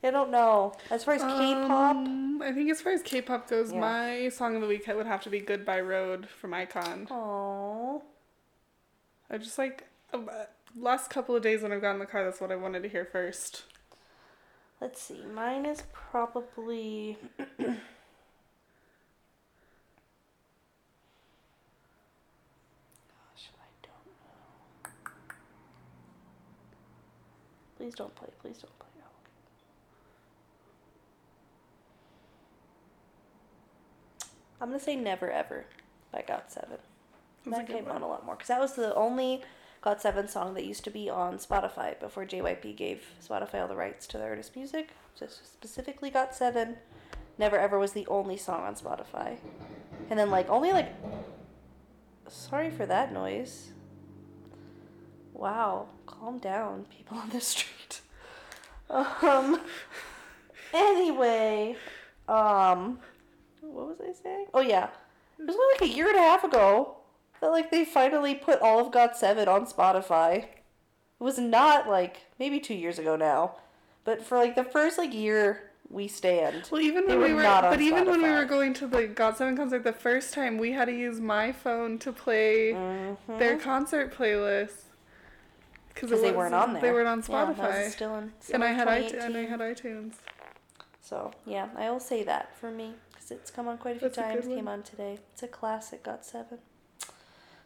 I 0.04 0.10
don't 0.10 0.30
know. 0.30 0.72
As 0.90 1.04
far 1.04 1.14
as 1.14 1.22
K-pop, 1.22 1.96
Um, 1.96 2.42
I 2.42 2.52
think 2.52 2.70
as 2.70 2.80
far 2.80 2.92
as 2.92 3.02
K-pop 3.02 3.48
goes, 3.48 3.72
Yeah. 3.72 3.78
my 3.80 4.28
song 4.30 4.56
of 4.56 4.60
the 4.62 4.66
week 4.66 4.86
would 4.88 5.06
have 5.06 5.22
to 5.22 5.30
be 5.30 5.40
"Goodbye 5.40 5.80
Road" 5.80 6.28
from 6.28 6.50
iKON. 6.50 7.06
oh, 7.10 8.02
I 9.30 9.38
just 9.38 9.58
like 9.58 9.84
uh, 10.12 10.18
last 10.76 11.08
couple 11.08 11.36
of 11.36 11.42
days 11.42 11.62
when 11.62 11.72
I've 11.72 11.80
got 11.80 11.92
in 11.92 11.98
the 12.00 12.06
car. 12.06 12.24
That's 12.24 12.40
what 12.40 12.50
I 12.50 12.56
wanted 12.56 12.82
to 12.82 12.88
hear 12.88 13.04
first. 13.04 13.62
let's 14.80 15.00
see. 15.00 15.22
Mine 15.24 15.66
is 15.66 15.84
probably. 15.92 17.16
Gosh, 23.08 23.50
I 23.58 23.68
don't 23.82 24.06
know. 24.22 24.90
Please 27.76 27.94
don't 27.94 28.14
play. 28.14 28.28
Please 28.40 28.58
don't 28.58 28.78
play. 28.78 28.88
Oh, 29.00 29.06
okay. 29.22 29.30
I'm 34.62 34.68
gonna 34.68 34.78
say 34.78 34.94
"Never 34.94 35.28
Ever" 35.28 35.64
by 36.12 36.22
Got 36.22 36.52
Seven. 36.52 36.78
That's 37.44 37.58
that 37.58 37.66
came 37.66 37.86
one. 37.86 37.96
on 37.96 38.02
a 38.02 38.06
lot 38.06 38.24
more 38.24 38.36
because 38.36 38.46
that 38.46 38.60
was 38.60 38.74
the 38.74 38.94
only 38.94 39.42
Got 39.80 40.00
Seven 40.00 40.28
song 40.28 40.54
that 40.54 40.64
used 40.64 40.84
to 40.84 40.90
be 40.90 41.10
on 41.10 41.38
Spotify 41.38 41.98
before 41.98 42.24
JYP 42.24 42.76
gave 42.76 43.02
Spotify 43.20 43.60
all 43.62 43.66
the 43.66 43.74
rights 43.74 44.06
to 44.06 44.18
the 44.18 44.24
artist 44.24 44.54
music. 44.54 44.90
Just 45.18 45.52
specifically 45.52 46.10
Got 46.10 46.32
Seven. 46.32 46.76
Never 47.38 47.58
Ever 47.58 47.76
was 47.76 47.92
the 47.92 48.06
only 48.06 48.36
song 48.36 48.62
on 48.62 48.76
Spotify, 48.76 49.38
and 50.08 50.16
then 50.18 50.30
like 50.30 50.48
only 50.48 50.72
like. 50.72 50.94
Sorry 52.28 52.70
for 52.70 52.86
that 52.86 53.12
noise. 53.12 53.72
Wow, 55.34 55.88
calm 56.06 56.38
down, 56.38 56.84
people 56.84 57.18
on 57.18 57.30
the 57.30 57.40
street. 57.40 58.00
Um. 58.88 59.60
Anyway, 60.72 61.76
um, 62.28 62.98
what 63.72 63.88
was 63.88 63.98
I 64.00 64.12
saying? 64.12 64.46
Oh 64.54 64.60
yeah, 64.60 64.88
it 65.38 65.46
was 65.46 65.56
like 65.80 65.90
a 65.90 65.92
year 65.94 66.08
and 66.08 66.16
a 66.16 66.20
half 66.22 66.44
ago 66.44 66.96
that 67.40 67.48
like 67.50 67.70
they 67.70 67.84
finally 67.84 68.34
put 68.34 68.60
all 68.60 68.78
of 68.80 68.92
Got 68.92 69.16
Seven 69.16 69.48
on 69.48 69.66
Spotify. 69.66 70.44
It 70.44 70.48
was 71.24 71.38
not 71.38 71.88
like 71.88 72.22
maybe 72.38 72.60
two 72.60 72.74
years 72.74 72.98
ago 72.98 73.16
now, 73.16 73.56
but 74.04 74.22
for 74.22 74.36
like 74.38 74.54
the 74.54 74.64
first 74.64 74.98
like 74.98 75.12
year 75.14 75.70
we 75.90 76.08
stand. 76.08 76.68
Well, 76.70 76.80
even 76.80 77.06
when 77.06 77.18
we 77.20 77.30
were 77.30 77.36
were, 77.36 77.42
not 77.42 77.62
but 77.64 77.80
even 77.80 78.06
when 78.06 78.22
we 78.22 78.30
were 78.30 78.44
going 78.46 78.72
to 78.74 78.86
the 78.86 79.06
Got 79.06 79.36
Seven 79.38 79.56
concert 79.56 79.84
the 79.84 79.92
first 79.92 80.32
time, 80.32 80.56
we 80.58 80.72
had 80.72 80.86
to 80.86 80.92
use 80.92 81.20
my 81.20 81.52
phone 81.52 81.98
to 81.98 82.12
play 82.12 82.72
Mhm. 82.72 83.16
their 83.38 83.58
concert 83.58 84.14
playlist 84.14 84.84
because 85.94 86.20
they 86.22 86.32
weren't 86.32 86.54
on 86.54 86.72
there. 86.72 86.82
They 86.82 86.92
weren't 86.92 87.08
on 87.08 87.22
Spotify, 87.22 87.84
was 87.84 87.92
still 87.92 88.16
in. 88.16 88.32
and 88.54 88.64
I 88.64 88.68
had 88.68 88.88
I 88.88 89.02
iTunes. 89.02 89.24
And 89.24 89.36
I 89.36 89.44
had 89.44 89.60
iTunes. 89.60 90.14
So 91.02 91.32
yeah, 91.44 91.68
I 91.76 91.90
will 91.90 92.00
say 92.00 92.22
that 92.24 92.56
for 92.56 92.70
me 92.70 92.94
because 93.22 93.40
it's 93.40 93.50
come 93.50 93.68
on 93.68 93.78
quite 93.78 93.96
a 93.96 93.98
few 93.98 94.08
That's 94.08 94.18
a 94.18 94.22
times. 94.22 94.46
one. 94.46 94.56
Came 94.56 94.68
on 94.68 94.82
today. 94.82 95.18
It's 95.32 95.42
a 95.42 95.48
classic. 95.48 96.02
Got 96.02 96.24
seven. 96.24 96.58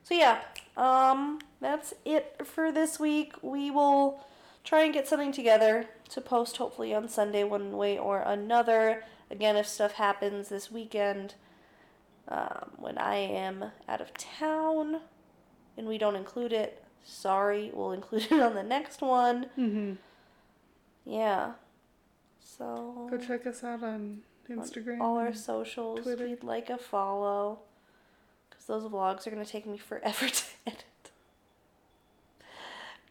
So 0.02 0.14
yeah, 0.14 0.40
um, 0.76 1.40
that's 1.60 1.94
it 2.04 2.42
for 2.44 2.70
this 2.70 3.00
week. 3.00 3.34
We 3.42 3.70
will 3.70 4.24
try 4.64 4.84
and 4.84 4.92
get 4.94 5.08
something 5.08 5.32
together 5.32 5.86
to 6.10 6.20
post 6.20 6.56
hopefully 6.58 6.94
on 6.94 7.08
Sunday 7.08 7.44
one 7.44 7.76
way 7.76 7.98
or 7.98 8.20
another. 8.20 9.02
Again, 9.30 9.56
if 9.56 9.66
stuff 9.66 9.92
happens 9.92 10.48
this 10.48 10.70
weekend, 10.70 11.34
um, 12.28 12.70
when 12.76 12.98
I 12.98 13.16
am 13.16 13.72
out 13.88 14.00
of 14.00 14.14
town, 14.14 15.00
and 15.76 15.88
we 15.88 15.98
don't 15.98 16.14
include 16.16 16.52
it, 16.52 16.84
sorry, 17.04 17.70
we'll 17.74 17.92
include 18.00 18.30
it 18.30 18.40
on 18.40 18.54
the 18.54 18.62
next 18.62 19.00
one. 19.00 19.46
Mm-hmm. 19.58 19.92
Yeah. 21.04 21.52
So 22.40 23.08
Go 23.10 23.18
check 23.18 23.46
us 23.46 23.64
out 23.64 23.82
on 23.82 24.22
Instagram. 24.48 25.00
all 25.00 25.18
our 25.18 25.34
socials. 25.34 26.00
Twitter. 26.02 26.26
We'd 26.26 26.42
like 26.44 26.70
a 26.70 26.78
follow. 26.78 27.60
Because 28.48 28.66
those 28.66 28.84
vlogs 28.84 29.26
are 29.26 29.30
going 29.30 29.44
to 29.44 29.50
take 29.50 29.66
me 29.66 29.78
forever 29.78 30.28
to 30.30 30.44
edit. 30.66 30.84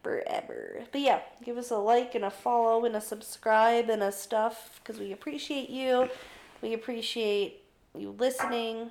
Forever. 0.02 0.84
But 0.92 1.00
yeah, 1.00 1.20
give 1.44 1.58
us 1.58 1.70
a 1.70 1.76
like 1.78 2.14
and 2.14 2.24
a 2.24 2.30
follow 2.30 2.84
and 2.84 2.94
a 2.94 3.00
subscribe 3.00 3.88
and 3.90 4.02
a 4.02 4.12
stuff. 4.12 4.80
Because 4.82 5.00
we 5.00 5.12
appreciate 5.12 5.68
you. 5.68 6.08
We 6.62 6.72
appreciate 6.74 7.62
you 7.94 8.14
listening. 8.18 8.90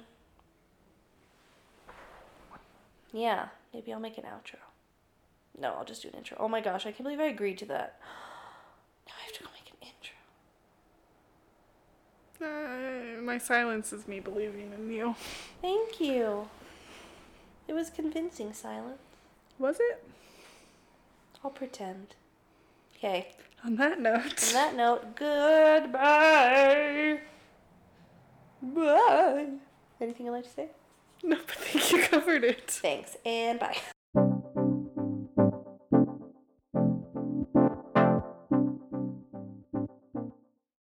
Yeah, 3.14 3.48
maybe 3.74 3.94
I'll 3.94 4.00
make 4.00 4.18
an 4.18 4.26
outro. 4.26 4.58
No, 5.58 5.74
I'll 5.74 5.86
just 5.86 6.02
do 6.02 6.10
an 6.10 6.16
intro. 6.16 6.36
Oh 6.40 6.50
my 6.50 6.60
gosh, 6.60 6.86
I 6.86 6.92
can't 6.92 7.04
believe 7.04 7.20
I 7.22 7.28
agreed 7.28 7.58
to 7.60 7.66
that. 7.68 8.00
Now 9.08 9.14
I 9.22 9.26
have 9.26 9.34
to 9.34 9.44
go 9.44 9.50
make 9.54 9.54
an 9.54 9.54
intro. 9.54 9.55
Uh, 12.42 13.22
my 13.22 13.38
silence 13.38 13.94
is 13.94 14.08
me 14.08 14.20
believing 14.20 14.72
in 14.78 14.92
you. 14.92 15.16
Thank 15.62 16.00
you. 16.00 16.48
It 17.68 17.74
was 17.74 17.90
convincing 17.90 18.54
silence. 18.54 19.00
Was 19.58 19.78
it? 19.80 20.04
I'll 21.44 21.52
pretend. 21.52 22.16
Okay. 22.98 23.30
On 23.64 23.76
that 23.78 24.00
note. 24.00 24.48
On 24.48 24.54
that 24.54 24.76
note, 24.76 25.16
goodbye. 25.16 26.00
Bye. 28.62 29.48
Anything 30.02 30.26
you'd 30.26 30.32
like 30.34 30.44
to 30.44 30.50
say? 30.50 30.68
No, 31.24 31.38
but 31.38 31.58
I 31.58 31.62
think 31.62 31.92
you 31.92 32.02
covered 32.10 32.44
it. 32.44 32.70
Thanks, 32.70 33.18
and 33.26 33.60
bye. 33.60 33.78